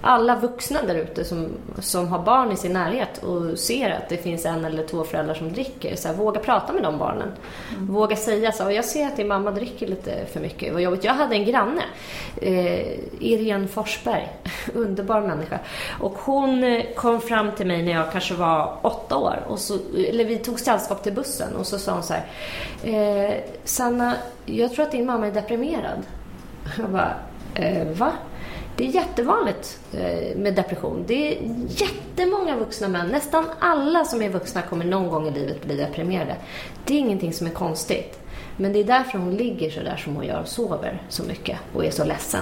alla 0.00 0.36
vuxna 0.36 0.82
där 0.82 0.94
ute 0.94 1.24
som, 1.24 1.48
som 1.78 2.08
har 2.08 2.18
barn 2.18 2.52
i 2.52 2.56
sin 2.56 2.72
närhet 2.72 3.24
och 3.24 3.58
ser 3.58 3.90
att 3.90 4.08
det 4.08 4.16
finns 4.16 4.46
en 4.46 4.64
eller 4.64 4.86
två 4.86 5.04
föräldrar 5.04 5.34
som 5.34 5.52
dricker, 5.52 5.96
så 5.96 6.08
här, 6.08 6.14
våga 6.14 6.40
prata 6.40 6.72
med 6.72 6.82
de 6.82 6.98
barnen. 6.98 7.32
Mm. 7.76 7.94
Våga 7.94 8.16
säga 8.16 8.52
så 8.52 8.70
jag 8.70 8.84
ser 8.84 9.06
att 9.06 9.16
din 9.16 9.28
mamma 9.28 9.50
dricker 9.50 9.86
lite 9.86 10.26
för 10.32 10.40
mycket. 10.40 10.72
Vad 10.72 10.82
jobbigt. 10.82 11.04
Jag 11.04 11.14
hade 11.14 11.34
en 11.34 11.44
granne, 11.44 11.82
eh, 12.36 12.98
Irene 13.20 13.68
Forsberg, 13.68 14.28
underbar 14.74 15.20
människa. 15.20 15.58
Och 16.00 16.18
hon 16.18 16.64
eh, 16.64 16.84
kom 16.94 17.20
fram 17.20 17.52
till 17.52 17.66
mig 17.66 17.82
när 17.82 17.92
jag 17.92 18.12
kanske 18.12 18.34
var 18.34 18.78
åtta 18.82 19.16
år. 19.16 19.44
Och 19.48 19.58
så, 19.58 19.78
eller 20.08 20.24
vi 20.24 20.38
tog 20.38 20.60
sällskap 20.60 21.02
till 21.02 21.12
bussen 21.12 21.56
och 21.56 21.66
så 21.66 21.78
sa 21.78 21.92
hon 21.92 22.02
så 22.02 22.14
här, 22.14 22.24
eh, 22.82 23.34
Sanna, 23.64 24.14
jag 24.46 24.72
tror 24.72 24.84
att 24.84 24.92
din 24.92 25.06
mamma 25.06 25.26
är 25.26 25.32
deprimerad. 25.32 26.02
Jag 26.78 26.90
bara, 26.90 27.14
eh, 27.54 27.86
va? 27.86 28.12
Det 28.78 28.86
är 28.86 28.90
jättevanligt 28.90 29.80
eh, 29.92 30.36
med 30.36 30.54
depression. 30.54 31.04
Det 31.06 31.14
är 31.14 31.38
jättemånga 31.68 32.56
vuxna 32.56 32.88
män, 32.88 33.08
nästan 33.08 33.44
alla 33.58 34.04
som 34.04 34.22
är 34.22 34.28
vuxna 34.28 34.62
kommer 34.62 34.84
någon 34.84 35.08
gång 35.08 35.28
i 35.28 35.30
livet 35.30 35.64
bli 35.64 35.76
deprimerade. 35.76 36.36
Det 36.84 36.94
är 36.94 36.98
ingenting 36.98 37.32
som 37.32 37.46
är 37.46 37.50
konstigt. 37.50 38.18
Men 38.60 38.72
det 38.72 38.78
är 38.78 38.84
därför 38.84 39.18
hon 39.18 39.36
ligger 39.36 39.70
så 39.70 39.80
där 39.80 39.96
som 39.96 40.16
hon 40.16 40.26
gör 40.26 40.40
och 40.40 40.48
sover 40.48 41.02
så 41.08 41.22
mycket 41.22 41.58
och 41.74 41.84
är 41.84 41.90
så 41.90 42.04
ledsen. 42.04 42.40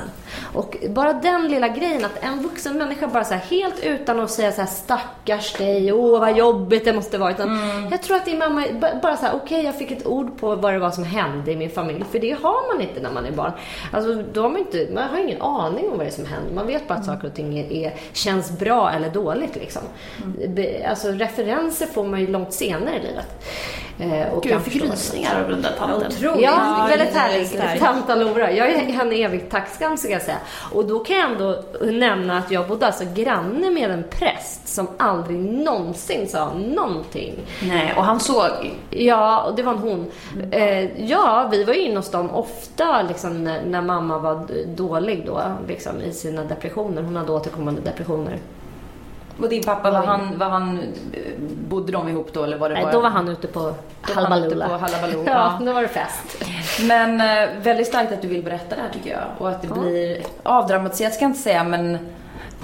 Och 0.54 0.76
bara 0.88 1.12
den 1.12 1.48
lilla 1.48 1.68
grejen 1.68 2.04
att 2.04 2.22
en 2.22 2.42
vuxen 2.42 2.78
människa 2.78 3.06
bara 3.06 3.24
så 3.24 3.34
här, 3.34 3.40
helt 3.40 3.84
utan 3.84 4.20
att 4.20 4.30
säga 4.30 4.52
så 4.52 4.60
här 4.60 4.68
stackars 4.68 5.52
dig, 5.52 5.92
åh 5.92 6.20
vad 6.20 6.36
jobbigt 6.36 6.84
det 6.84 6.92
måste 6.92 7.18
vara. 7.18 7.30
Utan 7.30 7.48
mm. 7.48 7.88
Jag 7.90 8.02
tror 8.02 8.16
att 8.16 8.24
din 8.24 8.38
mamma 8.38 8.64
bara 9.02 9.16
så 9.16 9.26
här, 9.26 9.34
okej 9.34 9.44
okay, 9.44 9.62
jag 9.62 9.78
fick 9.78 9.90
ett 9.90 10.06
ord 10.06 10.38
på 10.40 10.56
vad 10.56 10.72
det 10.72 10.78
var 10.78 10.90
som 10.90 11.04
hände 11.04 11.52
i 11.52 11.56
min 11.56 11.70
familj. 11.70 12.04
För 12.10 12.18
det 12.18 12.32
har 12.32 12.74
man 12.74 12.82
inte 12.82 13.00
när 13.00 13.10
man 13.10 13.26
är 13.26 13.32
barn. 13.32 13.52
Alltså 13.92 14.22
då 14.32 14.42
har 14.42 14.48
man 14.48 14.58
inte, 14.58 14.88
man 14.94 15.08
har 15.08 15.18
ingen 15.18 15.42
aning 15.42 15.84
om 15.84 15.90
vad 15.90 16.06
det 16.06 16.10
är 16.10 16.14
som 16.14 16.26
händer. 16.26 16.54
Man 16.54 16.66
vet 16.66 16.88
bara 16.88 16.98
att 16.98 17.04
saker 17.04 17.28
och 17.28 17.34
ting 17.34 17.58
är, 17.58 17.94
känns 18.12 18.58
bra 18.58 18.90
eller 18.90 19.10
dåligt 19.10 19.56
liksom. 19.56 19.82
Mm. 20.24 20.90
Alltså 20.90 21.08
referenser 21.08 21.86
får 21.86 22.04
man 22.04 22.20
ju 22.20 22.26
långt 22.26 22.52
senare 22.52 22.96
i 22.96 23.02
livet. 23.02 23.44
Eh, 23.98 24.32
och 24.32 24.42
Gud, 24.42 24.52
jag 24.52 24.62
fick 24.62 24.82
rysningar 24.82 25.42
av 25.42 25.50
den 25.50 25.62
där 25.62 25.72
tanten. 25.78 26.05
Otroligt. 26.06 26.42
Ja, 26.42 26.86
väldigt 26.88 27.14
härlig. 27.14 27.80
Tant 27.80 28.10
Alora. 28.10 28.52
Jag 28.52 28.72
är 28.72 28.78
henne 28.78 29.14
evigt 29.14 29.50
tacksam, 29.50 29.96
ska 29.96 30.10
jag 30.10 30.22
säga. 30.22 30.38
Och 30.72 30.84
då 30.84 30.98
kan 30.98 31.16
jag 31.16 31.30
ändå 31.30 31.62
nämna 31.80 32.38
att 32.38 32.50
jag 32.50 32.68
bodde 32.68 32.86
alltså 32.86 33.04
granne 33.14 33.70
med 33.70 33.90
en 33.90 34.04
präst 34.10 34.68
som 34.68 34.88
aldrig 34.96 35.38
någonsin 35.38 36.28
sa 36.28 36.52
någonting. 36.54 37.34
Nej, 37.62 37.94
och 37.96 38.04
han 38.04 38.20
såg? 38.20 38.50
Ja, 38.90 39.42
och 39.42 39.54
det 39.54 39.62
var 39.62 39.72
en 39.72 39.78
hon. 39.78 40.10
Eh, 40.50 41.02
ja, 41.04 41.48
vi 41.50 41.64
var 41.64 41.74
ju 41.74 41.80
inne 41.80 41.96
hos 41.96 42.10
dem 42.10 42.30
ofta 42.30 43.02
liksom, 43.02 43.44
när, 43.44 43.62
när 43.66 43.82
mamma 43.82 44.18
var 44.18 44.46
dålig 44.66 45.22
då, 45.26 45.42
liksom, 45.68 46.00
i 46.00 46.12
sina 46.12 46.44
depressioner. 46.44 47.02
Hon 47.02 47.16
hade 47.16 47.32
återkommande 47.32 47.80
depressioner. 47.80 48.38
Och 49.40 49.48
din 49.48 49.62
pappa, 49.62 49.90
var 49.90 50.06
han, 50.06 50.38
var 50.38 50.48
han, 50.48 50.80
bodde 51.68 51.92
de 51.92 52.08
ihop 52.08 52.32
då 52.32 52.44
eller 52.44 52.58
var 52.58 52.68
det 52.68 52.74
Nej, 52.74 52.84
bara... 52.84 52.92
då 52.92 53.00
var 53.00 53.10
han 53.10 53.28
ute 53.28 53.46
på 53.46 53.74
Hallabaloo. 54.00 54.52
ja, 55.26 55.58
ja, 55.60 55.66
då 55.66 55.72
var 55.72 55.82
det 55.82 55.88
fest. 55.88 56.44
Men 56.82 57.20
eh, 57.20 57.48
väldigt 57.62 57.86
starkt 57.86 58.12
att 58.12 58.22
du 58.22 58.28
vill 58.28 58.42
berätta 58.42 58.76
det 58.76 58.82
här 58.82 58.90
tycker 58.90 59.10
jag. 59.10 59.24
Och 59.38 59.48
att 59.48 59.62
det 59.62 59.68
ja. 59.68 59.80
blir 59.80 60.22
avdramatiserat 60.42 61.14
ska 61.14 61.24
jag 61.24 61.30
inte 61.30 61.42
säga 61.42 61.64
men 61.64 61.98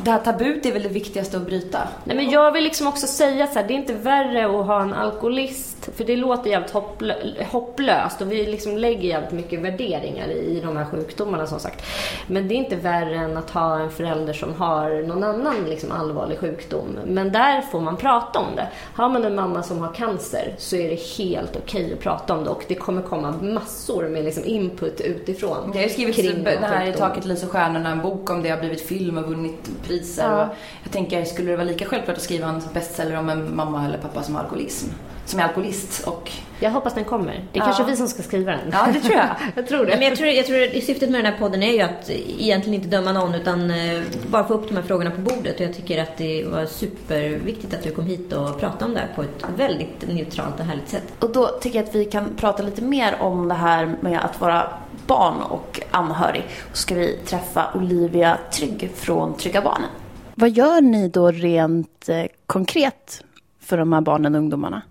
det 0.02 0.10
här 0.10 0.18
tabut 0.18 0.66
är 0.66 0.72
väl 0.72 0.82
det 0.82 0.88
viktigaste 0.88 1.36
att 1.36 1.46
bryta? 1.46 1.78
Nej 2.04 2.16
men 2.16 2.30
jag 2.30 2.52
vill 2.52 2.64
liksom 2.64 2.86
också 2.86 3.06
säga 3.06 3.46
så 3.46 3.58
här, 3.58 3.68
det 3.68 3.74
är 3.74 3.78
inte 3.78 3.94
värre 3.94 4.60
att 4.60 4.66
ha 4.66 4.82
en 4.82 4.94
alkoholist, 4.94 5.71
för 5.94 6.04
det 6.04 6.16
låter 6.16 6.50
jävligt 6.50 6.70
hopplö 6.70 7.14
hopplöst 7.50 8.20
och 8.20 8.32
vi 8.32 8.46
liksom 8.46 8.76
lägger 8.76 9.08
jävligt 9.08 9.32
mycket 9.32 9.60
värderingar 9.60 10.28
i 10.28 10.60
de 10.64 10.76
här 10.76 10.84
sjukdomarna 10.84 11.46
som 11.46 11.60
sagt. 11.60 11.84
Men 12.26 12.48
det 12.48 12.54
är 12.54 12.56
inte 12.56 12.76
värre 12.76 13.16
än 13.16 13.36
att 13.36 13.50
ha 13.50 13.78
en 13.78 13.90
förälder 13.90 14.32
som 14.32 14.54
har 14.54 15.02
någon 15.02 15.24
annan 15.24 15.64
liksom 15.64 15.92
allvarlig 15.92 16.38
sjukdom. 16.38 16.98
Men 17.06 17.32
där 17.32 17.60
får 17.60 17.80
man 17.80 17.96
prata 17.96 18.38
om 18.38 18.56
det. 18.56 18.68
Har 18.94 19.08
man 19.08 19.24
en 19.24 19.34
mamma 19.34 19.62
som 19.62 19.78
har 19.78 19.92
cancer 19.94 20.54
så 20.58 20.76
är 20.76 20.88
det 20.88 21.00
helt 21.18 21.56
okej 21.56 21.84
okay 21.84 21.94
att 21.94 22.00
prata 22.00 22.34
om 22.34 22.44
det 22.44 22.50
och 22.50 22.64
det 22.68 22.74
kommer 22.74 23.02
komma 23.02 23.34
massor 23.42 24.08
med 24.08 24.24
liksom 24.24 24.44
input 24.44 25.00
utifrån. 25.00 25.72
Jag 25.74 25.82
har 25.82 25.88
skrivit 25.88 26.16
kring 26.16 26.44
det 26.44 26.58
här 26.62 26.86
i 26.86 26.92
Taket 26.92 27.24
lyser 27.24 27.46
stjärnorna, 27.46 27.90
en 27.90 28.02
bok 28.02 28.30
om 28.30 28.42
det 28.42 28.48
har 28.48 28.58
blivit 28.58 28.80
film 28.80 29.18
och 29.18 29.28
vunnit 29.28 29.70
priser. 29.82 30.30
Ja. 30.30 30.48
jag 30.82 30.92
tänker, 30.92 31.24
skulle 31.24 31.50
det 31.50 31.56
vara 31.56 31.66
lika 31.66 31.84
självklart 31.84 32.16
att 32.16 32.22
skriva 32.22 32.48
en 32.48 32.62
bestseller 32.74 33.18
om 33.18 33.28
en 33.28 33.56
mamma 33.56 33.86
eller 33.86 33.98
pappa 33.98 34.22
som 34.22 34.34
har 34.34 34.42
alkoholism? 34.42 34.88
Som 35.32 35.40
är 35.40 35.44
alkoholist 35.44 36.06
och... 36.06 36.30
Jag 36.60 36.70
hoppas 36.70 36.94
den 36.94 37.04
kommer. 37.04 37.32
Det 37.52 37.58
är 37.58 37.60
ja. 37.60 37.64
kanske 37.64 37.84
vi 37.84 37.96
som 37.96 38.08
ska 38.08 38.22
skriva 38.22 38.50
den. 38.50 38.60
Ja, 38.72 38.86
det 38.92 39.00
tror 39.00 39.14
jag. 39.14 39.28
jag 39.54 39.66
tror 39.66 39.86
det. 39.86 39.96
Men 39.96 40.02
jag 40.02 40.16
tror, 40.16 40.28
jag 40.28 40.46
tror 40.46 40.80
syftet 40.80 41.10
med 41.10 41.24
den 41.24 41.32
här 41.32 41.38
podden 41.38 41.62
är 41.62 41.72
ju 41.72 41.80
att 41.80 42.10
egentligen 42.38 42.74
inte 42.74 42.88
döma 42.88 43.12
någon 43.12 43.34
utan 43.34 43.70
eh, 43.70 44.02
bara 44.26 44.44
få 44.44 44.54
upp 44.54 44.68
de 44.68 44.76
här 44.76 44.82
frågorna 44.82 45.10
på 45.10 45.20
bordet. 45.20 45.54
Och 45.54 45.60
jag 45.60 45.74
tycker 45.74 46.02
att 46.02 46.16
det 46.16 46.44
var 46.44 46.66
superviktigt 46.66 47.74
att 47.74 47.82
du 47.82 47.90
kom 47.90 48.06
hit 48.06 48.32
och 48.32 48.60
pratade 48.60 48.84
om 48.84 48.94
det 48.94 49.00
här 49.00 49.08
på 49.14 49.22
ett 49.22 49.44
väldigt 49.56 50.08
neutralt 50.08 50.60
och 50.60 50.66
härligt 50.66 50.88
sätt. 50.88 51.04
Och 51.18 51.32
då 51.32 51.48
tycker 51.48 51.78
jag 51.78 51.88
att 51.88 51.94
vi 51.94 52.04
kan 52.04 52.34
prata 52.36 52.62
lite 52.62 52.82
mer 52.82 53.16
om 53.20 53.48
det 53.48 53.54
här 53.54 53.96
med 54.00 54.24
att 54.24 54.40
vara 54.40 54.68
barn 55.06 55.42
och 55.42 55.80
anhörig. 55.90 56.44
Så 56.72 56.76
ska 56.76 56.94
vi 56.94 57.18
träffa 57.24 57.72
Olivia 57.74 58.38
Trygg 58.52 58.90
från 58.94 59.36
Trygga 59.36 59.62
Barnen. 59.62 59.88
Vad 60.34 60.50
gör 60.50 60.80
ni 60.80 61.08
då 61.08 61.30
rent 61.30 62.08
eh, 62.08 62.24
konkret 62.46 63.24
för 63.60 63.78
de 63.78 63.92
här 63.92 64.00
barnen 64.00 64.34
och 64.34 64.38
ungdomarna? 64.38 64.82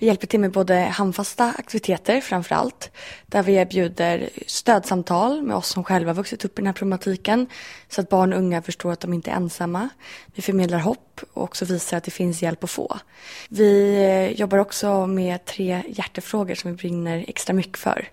Vi 0.00 0.06
hjälper 0.06 0.26
till 0.26 0.40
med 0.40 0.52
både 0.52 0.74
handfasta 0.74 1.54
aktiviteter 1.58 2.20
framför 2.20 2.54
allt, 2.54 2.90
där 3.26 3.42
vi 3.42 3.54
erbjuder 3.54 4.30
stödsamtal 4.46 5.42
med 5.42 5.56
oss 5.56 5.68
som 5.68 5.84
själva 5.84 6.12
vuxit 6.12 6.44
upp 6.44 6.58
i 6.58 6.62
den 6.62 6.66
här 6.66 6.72
problematiken, 6.72 7.46
så 7.88 8.00
att 8.00 8.08
barn 8.08 8.32
och 8.32 8.38
unga 8.38 8.62
förstår 8.62 8.92
att 8.92 9.00
de 9.00 9.12
inte 9.12 9.30
är 9.30 9.34
ensamma. 9.34 9.88
Vi 10.34 10.42
förmedlar 10.42 10.78
hopp 10.78 11.20
och 11.32 11.42
också 11.42 11.64
visar 11.64 11.96
att 11.96 12.04
det 12.04 12.10
finns 12.10 12.42
hjälp 12.42 12.64
att 12.64 12.70
få. 12.70 12.98
Vi 13.48 13.94
eh, 14.04 14.40
jobbar 14.40 14.58
också 14.58 15.06
med 15.06 15.44
tre 15.44 15.82
hjärtefrågor 15.88 16.54
som 16.54 16.70
vi 16.70 16.76
brinner 16.76 17.24
extra 17.28 17.52
mycket 17.52 17.78
för. 17.78 18.08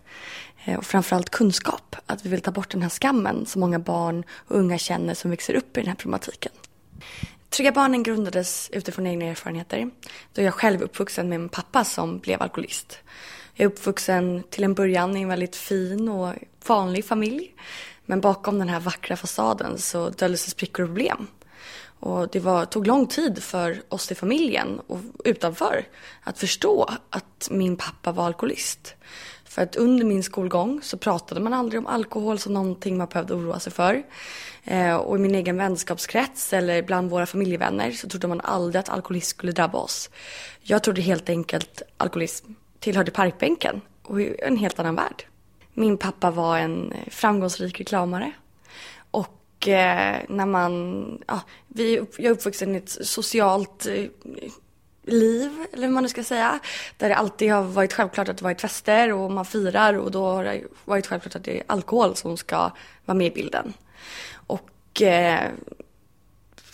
Eh, 0.65 0.77
och 0.77 0.85
framförallt 0.85 1.29
kunskap, 1.29 1.95
att 2.05 2.25
vi 2.25 2.29
vill 2.29 2.41
ta 2.41 2.51
bort 2.51 2.71
den 2.71 2.81
här 2.81 2.89
skammen 2.89 3.45
som 3.45 3.59
många 3.59 3.79
barn 3.79 4.23
och 4.29 4.55
unga 4.55 4.77
känner 4.77 5.13
som 5.13 5.31
växer 5.31 5.53
upp 5.53 5.77
i 5.77 5.79
den 5.79 5.87
här 5.87 5.95
problematiken. 5.95 6.51
Trygga 7.49 7.71
barnen 7.71 8.03
grundades 8.03 8.69
utifrån 8.73 9.07
egna 9.07 9.25
erfarenheter. 9.25 9.89
Då 10.33 10.41
jag 10.41 10.53
själv 10.53 10.81
uppvuxen 10.81 11.29
med 11.29 11.35
en 11.35 11.49
pappa 11.49 11.83
som 11.83 12.19
blev 12.19 12.41
alkoholist. 12.41 12.99
Jag 13.53 13.65
är 13.65 13.69
uppvuxen 13.69 14.43
till 14.49 14.63
en 14.63 14.73
början 14.73 15.17
i 15.17 15.21
en 15.21 15.29
väldigt 15.29 15.55
fin 15.55 16.09
och 16.09 16.33
vanlig 16.67 17.05
familj. 17.05 17.55
Men 18.05 18.21
bakom 18.21 18.59
den 18.59 18.69
här 18.69 18.79
vackra 18.79 19.17
fasaden 19.17 19.77
så 19.77 20.09
döljde 20.09 20.37
sig 20.37 20.51
sprickor 20.51 20.83
och 20.83 20.89
problem. 20.89 21.27
Och 21.99 22.29
det 22.29 22.39
var, 22.39 22.65
tog 22.65 22.87
lång 22.87 23.07
tid 23.07 23.43
för 23.43 23.81
oss 23.89 24.11
i 24.11 24.15
familjen 24.15 24.79
och 24.87 24.99
utanför 25.25 25.85
att 26.23 26.39
förstå 26.39 26.89
att 27.09 27.47
min 27.51 27.77
pappa 27.77 28.11
var 28.11 28.25
alkoholist. 28.25 28.95
För 29.57 29.63
att 29.63 29.75
under 29.75 30.05
min 30.05 30.23
skolgång 30.23 30.79
så 30.83 30.97
pratade 30.97 31.41
man 31.41 31.53
aldrig 31.53 31.79
om 31.79 31.87
alkohol 31.87 32.39
som 32.39 32.53
någonting 32.53 32.97
man 32.97 33.07
behövde 33.07 33.33
oroa 33.33 33.59
sig 33.59 33.73
för. 33.73 34.03
Eh, 34.63 34.95
och 34.95 35.17
i 35.17 35.19
min 35.19 35.35
egen 35.35 35.57
vänskapskrets 35.57 36.53
eller 36.53 36.81
bland 36.81 37.09
våra 37.09 37.25
familjevänner 37.25 37.91
så 37.91 38.09
trodde 38.09 38.27
man 38.27 38.41
aldrig 38.41 38.79
att 38.79 38.89
alkoholism 38.89 39.37
skulle 39.37 39.51
drabba 39.51 39.77
oss. 39.77 40.09
Jag 40.61 40.83
trodde 40.83 41.01
helt 41.01 41.29
enkelt 41.29 41.81
alkoholism 41.97 42.51
tillhörde 42.79 43.11
parkbänken 43.11 43.81
och 44.03 44.21
en 44.21 44.57
helt 44.57 44.79
annan 44.79 44.95
värld. 44.95 45.23
Min 45.73 45.97
pappa 45.97 46.31
var 46.31 46.57
en 46.57 46.91
eh, 46.91 47.09
framgångsrik 47.09 47.79
reklamare. 47.79 48.31
Och 49.11 49.67
eh, 49.67 50.17
när 50.29 50.45
man, 50.45 51.23
ja, 51.27 51.41
vi, 51.67 51.95
jag 51.95 52.25
är 52.25 52.31
uppvuxen 52.31 52.75
i 52.75 52.77
ett 52.77 52.89
socialt 52.89 53.85
eh, 53.85 54.05
liv, 55.07 55.65
eller 55.73 55.87
hur 55.87 55.93
man 55.93 56.03
nu 56.03 56.09
ska 56.09 56.23
säga. 56.23 56.59
Där 56.97 57.09
det 57.09 57.15
alltid 57.15 57.51
har 57.51 57.63
varit 57.63 57.93
självklart 57.93 58.29
att 58.29 58.37
det 58.37 58.43
varit 58.43 58.61
fester 58.61 59.13
och 59.13 59.31
man 59.31 59.45
firar 59.45 59.93
och 59.93 60.11
då 60.11 60.25
har 60.25 60.43
det 60.43 60.63
varit 60.85 61.07
självklart 61.07 61.35
att 61.35 61.43
det 61.43 61.57
är 61.57 61.63
alkohol 61.67 62.15
som 62.15 62.37
ska 62.37 62.71
vara 63.05 63.17
med 63.17 63.27
i 63.27 63.31
bilden. 63.31 63.73
Och 64.47 65.01
eh, 65.01 65.51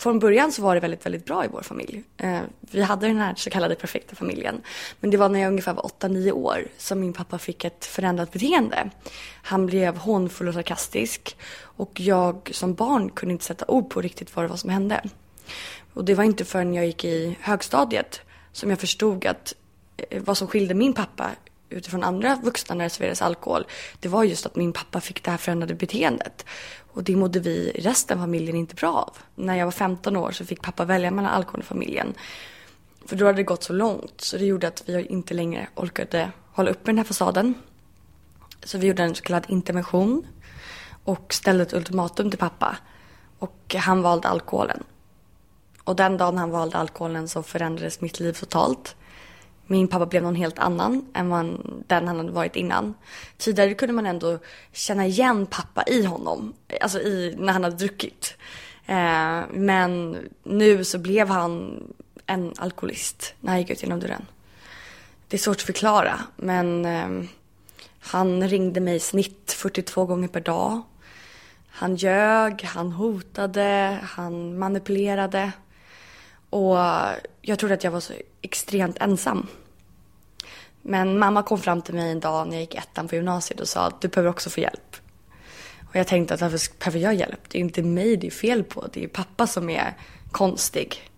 från 0.04 0.18
början 0.18 0.52
så 0.52 0.62
var 0.62 0.74
det 0.74 0.80
väldigt, 0.80 1.06
väldigt 1.06 1.24
bra 1.24 1.44
i 1.44 1.48
vår 1.48 1.62
familj. 1.62 2.02
Eh, 2.16 2.40
vi 2.60 2.82
hade 2.82 3.06
den 3.06 3.16
här 3.16 3.34
så 3.34 3.50
kallade 3.50 3.74
perfekta 3.74 4.16
familjen. 4.16 4.62
Men 5.00 5.10
det 5.10 5.16
var 5.16 5.28
när 5.28 5.40
jag 5.40 5.48
ungefär 5.48 5.74
var 5.74 5.82
8-9 5.82 6.32
år 6.32 6.66
som 6.78 7.00
min 7.00 7.12
pappa 7.12 7.38
fick 7.38 7.64
ett 7.64 7.84
förändrat 7.84 8.32
beteende. 8.32 8.90
Han 9.42 9.66
blev 9.66 9.96
hånfull 9.96 10.48
och 10.48 10.54
sarkastisk 10.54 11.36
och 11.60 12.00
jag 12.00 12.50
som 12.52 12.74
barn 12.74 13.10
kunde 13.10 13.32
inte 13.32 13.44
sätta 13.44 13.64
ord 13.68 13.90
på 13.90 14.00
riktigt 14.00 14.36
vad 14.36 14.44
det 14.44 14.48
var 14.48 14.56
som 14.56 14.70
hände. 14.70 15.02
Och 15.94 16.04
det 16.04 16.14
var 16.14 16.24
inte 16.24 16.44
förrän 16.44 16.74
jag 16.74 16.86
gick 16.86 17.04
i 17.04 17.38
högstadiet 17.40 18.20
som 18.52 18.70
jag 18.70 18.78
förstod 18.78 19.26
att 19.26 19.54
eh, 19.96 20.22
vad 20.22 20.38
som 20.38 20.48
skilde 20.48 20.74
min 20.74 20.92
pappa 20.92 21.30
utifrån 21.68 22.04
andra 22.04 22.40
vuxna 22.44 22.74
när 22.74 22.84
det 22.84 22.90
serverades 22.90 23.22
alkohol, 23.22 23.66
det 24.00 24.08
var 24.08 24.24
just 24.24 24.46
att 24.46 24.56
min 24.56 24.72
pappa 24.72 25.00
fick 25.00 25.24
det 25.24 25.30
här 25.30 25.38
förändrade 25.38 25.74
beteendet. 25.74 26.46
Och 26.92 27.04
det 27.04 27.16
mådde 27.16 27.40
vi 27.40 27.72
resten 27.74 28.18
av 28.18 28.22
familjen 28.22 28.56
inte 28.56 28.74
bra 28.74 28.92
av. 28.92 29.16
När 29.34 29.56
jag 29.56 29.66
var 29.66 29.72
15 29.72 30.16
år 30.16 30.30
så 30.30 30.44
fick 30.44 30.62
pappa 30.62 30.84
välja 30.84 31.10
mellan 31.10 31.30
alkohol 31.32 31.60
och 31.60 31.66
familjen. 31.66 32.14
För 33.06 33.16
då 33.16 33.26
hade 33.26 33.36
det 33.36 33.42
gått 33.42 33.62
så 33.62 33.72
långt 33.72 34.20
så 34.20 34.36
det 34.36 34.44
gjorde 34.44 34.68
att 34.68 34.82
vi 34.86 35.06
inte 35.06 35.34
längre 35.34 35.68
orkade 35.74 36.30
hålla 36.52 36.70
uppe 36.70 36.82
den 36.84 36.98
här 36.98 37.04
fasaden. 37.04 37.54
Så 38.62 38.78
vi 38.78 38.86
gjorde 38.86 39.02
en 39.02 39.14
så 39.14 39.22
kallad 39.22 39.44
intervention 39.48 40.26
och 41.04 41.34
ställde 41.34 41.62
ett 41.62 41.72
ultimatum 41.72 42.30
till 42.30 42.38
pappa. 42.38 42.76
Och 43.38 43.74
han 43.78 44.02
valde 44.02 44.28
alkoholen. 44.28 44.84
Och 45.84 45.96
den 45.96 46.16
dagen 46.16 46.38
han 46.38 46.50
valde 46.50 46.78
alkoholen 46.78 47.28
så 47.28 47.42
förändrades 47.42 48.00
mitt 48.00 48.20
liv 48.20 48.32
totalt. 48.32 48.96
Min 49.66 49.88
pappa 49.88 50.06
blev 50.06 50.22
någon 50.22 50.34
helt 50.34 50.58
annan 50.58 51.06
än 51.14 51.28
man, 51.28 51.82
den 51.86 52.08
han 52.08 52.16
hade 52.16 52.32
varit 52.32 52.56
innan. 52.56 52.94
Tidigare 53.36 53.74
kunde 53.74 53.92
man 53.92 54.06
ändå 54.06 54.38
känna 54.72 55.06
igen 55.06 55.46
pappa 55.46 55.82
i 55.86 56.04
honom, 56.04 56.54
alltså 56.80 57.00
i, 57.00 57.34
när 57.38 57.52
han 57.52 57.64
hade 57.64 57.76
druckit. 57.76 58.36
Eh, 58.86 59.40
men 59.50 60.18
nu 60.42 60.84
så 60.84 60.98
blev 60.98 61.28
han 61.28 61.82
en 62.26 62.52
alkoholist 62.58 63.34
när 63.40 63.50
han 63.50 63.60
gick 63.60 63.70
ut 63.70 63.82
genom 63.82 64.00
dörren. 64.00 64.26
Det 65.28 65.36
är 65.36 65.38
svårt 65.38 65.56
att 65.56 65.62
förklara, 65.62 66.20
men 66.36 66.84
eh, 66.84 67.28
han 68.00 68.48
ringde 68.48 68.80
mig 68.80 68.96
i 68.96 69.00
snitt 69.00 69.52
42 69.56 70.06
gånger 70.06 70.28
per 70.28 70.40
dag. 70.40 70.82
Han 71.68 71.96
ljög, 71.96 72.62
han 72.62 72.92
hotade, 72.92 73.98
han 74.02 74.58
manipulerade. 74.58 75.52
Och 76.54 76.76
jag 77.42 77.58
trodde 77.58 77.74
att 77.74 77.84
jag 77.84 77.90
var 77.90 78.00
så 78.00 78.12
extremt 78.42 78.98
ensam. 79.00 79.46
Men 80.82 81.18
mamma 81.18 81.42
kom 81.42 81.58
fram 81.58 81.82
till 81.82 81.94
mig 81.94 82.10
en 82.10 82.20
dag 82.20 82.46
när 82.46 82.54
jag 82.54 82.60
gick 82.60 82.74
ettan 82.74 83.08
på 83.08 83.14
gymnasiet 83.14 83.60
och 83.60 83.68
sa 83.68 83.86
att 83.86 84.00
du 84.00 84.08
behöver 84.08 84.30
också 84.30 84.50
få 84.50 84.60
hjälp. 84.60 84.96
Och 85.88 85.96
jag 85.96 86.06
tänkte 86.06 86.34
att 86.34 86.40
varför 86.40 86.78
behöver 86.78 86.98
jag 86.98 87.14
hjälp? 87.14 87.40
Det 87.48 87.58
är 87.58 87.60
inte 87.60 87.82
mig 87.82 88.16
det 88.16 88.26
är 88.26 88.30
fel 88.30 88.64
på. 88.64 88.86
Det 88.92 89.04
är 89.04 89.08
pappa 89.08 89.46
som 89.46 89.70
är 89.70 89.94
konstig. 90.30 91.10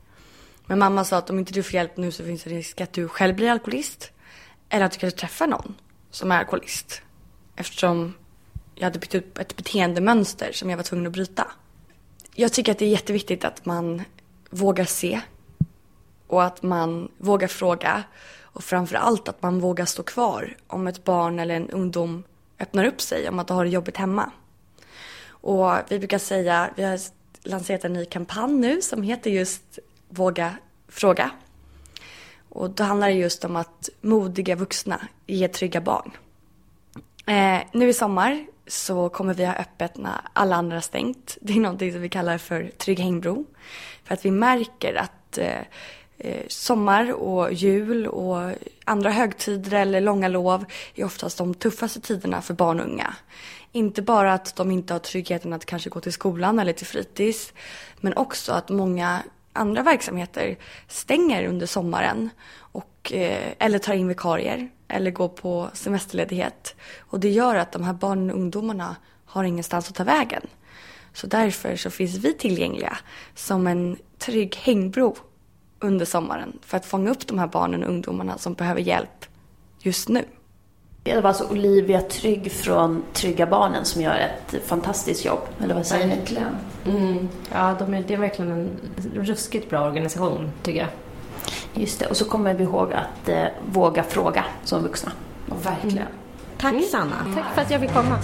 Men 0.66 0.78
mamma 0.78 1.04
sa 1.04 1.16
att 1.16 1.30
om 1.30 1.38
inte 1.38 1.52
du 1.52 1.62
får 1.62 1.74
hjälp 1.74 1.96
nu 1.96 2.12
så 2.12 2.24
finns 2.24 2.42
det 2.42 2.50
risk 2.50 2.80
att 2.80 2.92
du 2.92 3.08
själv 3.08 3.36
blir 3.36 3.50
alkoholist. 3.50 4.10
Eller 4.68 4.84
att 4.84 4.92
du 4.92 4.98
kanske 4.98 5.18
träffar 5.18 5.46
någon 5.46 5.74
som 6.10 6.32
är 6.32 6.38
alkoholist. 6.38 7.02
Eftersom 7.56 8.14
jag 8.74 8.84
hade 8.84 8.98
byggt 8.98 9.14
upp 9.14 9.38
ett 9.38 9.56
beteendemönster 9.56 10.52
som 10.52 10.70
jag 10.70 10.76
var 10.76 10.84
tvungen 10.84 11.06
att 11.06 11.12
bryta. 11.12 11.46
Jag 12.34 12.52
tycker 12.52 12.72
att 12.72 12.78
det 12.78 12.84
är 12.84 12.90
jätteviktigt 12.90 13.44
att 13.44 13.66
man 13.66 14.02
vågar 14.50 14.84
se 14.84 15.20
och 16.26 16.44
att 16.44 16.62
man 16.62 17.12
vågar 17.18 17.48
fråga 17.48 18.04
och 18.42 18.64
framför 18.64 18.96
allt 18.96 19.28
att 19.28 19.42
man 19.42 19.60
vågar 19.60 19.84
stå 19.84 20.02
kvar 20.02 20.56
om 20.66 20.86
ett 20.86 21.04
barn 21.04 21.38
eller 21.38 21.56
en 21.56 21.70
ungdom 21.70 22.24
öppnar 22.58 22.84
upp 22.84 23.00
sig 23.00 23.28
om 23.28 23.38
att 23.38 23.46
de 23.46 23.56
har 23.56 23.64
det 23.64 23.70
jobbigt 23.70 23.96
hemma. 23.96 24.30
Och 25.28 25.72
vi 25.88 25.98
brukar 25.98 26.18
säga, 26.18 26.70
vi 26.76 26.82
har 26.82 26.98
lanserat 27.42 27.84
en 27.84 27.92
ny 27.92 28.04
kampanj 28.04 28.52
nu 28.52 28.82
som 28.82 29.02
heter 29.02 29.30
just 29.30 29.78
Våga 30.08 30.54
fråga. 30.88 31.30
Och 32.48 32.70
då 32.70 32.84
handlar 32.84 33.08
det 33.08 33.14
just 33.14 33.44
om 33.44 33.56
att 33.56 33.88
modiga 34.00 34.56
vuxna 34.56 35.08
ger 35.26 35.48
trygga 35.48 35.80
barn. 35.80 36.10
Eh, 37.26 37.62
nu 37.72 37.88
i 37.88 37.94
sommar 37.94 38.46
så 38.66 39.08
kommer 39.08 39.34
vi 39.34 39.44
ha 39.44 39.54
öppet 39.54 39.96
när 39.96 40.20
alla 40.32 40.56
andra 40.56 40.76
har 40.76 40.80
stängt. 40.80 41.38
Det 41.40 41.52
är 41.52 41.60
någonting 41.60 41.92
som 41.92 42.00
vi 42.00 42.08
kallar 42.08 42.38
för 42.38 42.70
Trygg 42.78 43.00
hängbro. 43.00 43.46
För 44.04 44.14
att 44.14 44.24
vi 44.24 44.30
märker 44.30 44.94
att 44.94 45.38
eh, 45.38 45.60
eh, 46.18 46.44
sommar 46.48 47.12
och 47.12 47.52
jul 47.52 48.06
och 48.06 48.52
andra 48.84 49.10
högtider 49.10 49.80
eller 49.80 50.00
långa 50.00 50.28
lov 50.28 50.64
är 50.94 51.04
oftast 51.04 51.38
de 51.38 51.54
tuffaste 51.54 52.00
tiderna 52.00 52.42
för 52.42 52.54
barn 52.54 52.80
och 52.80 52.86
unga. 52.86 53.14
Inte 53.72 54.02
bara 54.02 54.34
att 54.34 54.56
de 54.56 54.70
inte 54.70 54.94
har 54.94 54.98
tryggheten 54.98 55.52
att 55.52 55.66
kanske 55.66 55.90
gå 55.90 56.00
till 56.00 56.12
skolan 56.12 56.58
eller 56.58 56.72
till 56.72 56.86
fritids, 56.86 57.52
men 58.00 58.16
också 58.16 58.52
att 58.52 58.68
många 58.68 59.22
andra 59.52 59.82
verksamheter 59.82 60.56
stänger 60.88 61.46
under 61.46 61.66
sommaren 61.66 62.30
och, 62.76 63.12
eh, 63.12 63.52
eller 63.58 63.78
tar 63.78 63.94
in 63.94 64.08
vikarier 64.08 64.68
eller 64.88 65.10
går 65.10 65.28
på 65.28 65.68
semesterledighet. 65.72 66.74
Och 66.98 67.20
det 67.20 67.30
gör 67.30 67.54
att 67.54 67.72
de 67.72 67.84
här 67.84 67.92
barnen 67.92 68.30
och 68.30 68.36
ungdomarna 68.36 68.96
har 69.24 69.44
ingenstans 69.44 69.88
att 69.88 69.94
ta 69.94 70.04
vägen. 70.04 70.42
Så 71.12 71.26
därför 71.26 71.76
så 71.76 71.90
finns 71.90 72.14
vi 72.14 72.34
tillgängliga 72.34 72.98
som 73.34 73.66
en 73.66 73.96
trygg 74.18 74.56
hängbro 74.56 75.16
under 75.80 76.06
sommaren 76.06 76.58
för 76.62 76.76
att 76.76 76.86
fånga 76.86 77.10
upp 77.10 77.26
de 77.26 77.38
här 77.38 77.46
barnen 77.46 77.84
och 77.84 77.90
ungdomarna 77.90 78.38
som 78.38 78.54
behöver 78.54 78.80
hjälp 78.80 79.26
just 79.80 80.08
nu. 80.08 80.24
Det 81.02 81.20
var 81.20 81.28
alltså 81.28 81.48
Olivia 81.50 82.00
Trygg 82.00 82.52
från 82.52 83.02
Trygga 83.12 83.46
Barnen 83.46 83.84
som 83.84 84.02
gör 84.02 84.14
ett 84.14 84.66
fantastiskt 84.66 85.24
jobb, 85.24 85.40
eller 85.62 85.74
vad 85.74 85.86
säger 85.86 86.06
ni? 86.06 86.16
Verkligen. 86.16 86.56
Mm. 86.86 87.28
Ja, 87.52 87.76
de 87.78 87.94
är, 87.94 88.04
det 88.08 88.14
är 88.14 88.18
verkligen 88.18 88.50
en 88.50 88.70
ruskigt 89.14 89.70
bra 89.70 89.86
organisation, 89.86 90.50
tycker 90.62 90.78
jag. 90.78 90.88
Just 91.74 92.00
det, 92.00 92.06
och 92.06 92.16
så 92.16 92.24
kommer 92.24 92.54
vi 92.54 92.64
ihåg 92.64 92.92
att 92.92 93.28
eh, 93.28 93.44
våga 93.72 94.02
fråga 94.02 94.44
som 94.64 94.82
vuxna. 94.82 95.12
Verkligen. 95.62 95.98
Mm. 95.98 96.08
Tack 96.58 96.84
Sanna. 96.90 97.16
Tack 97.34 97.54
för 97.54 97.62
att 97.62 97.70
jag 97.70 97.80
fick 97.80 97.92
komma. 97.92 98.18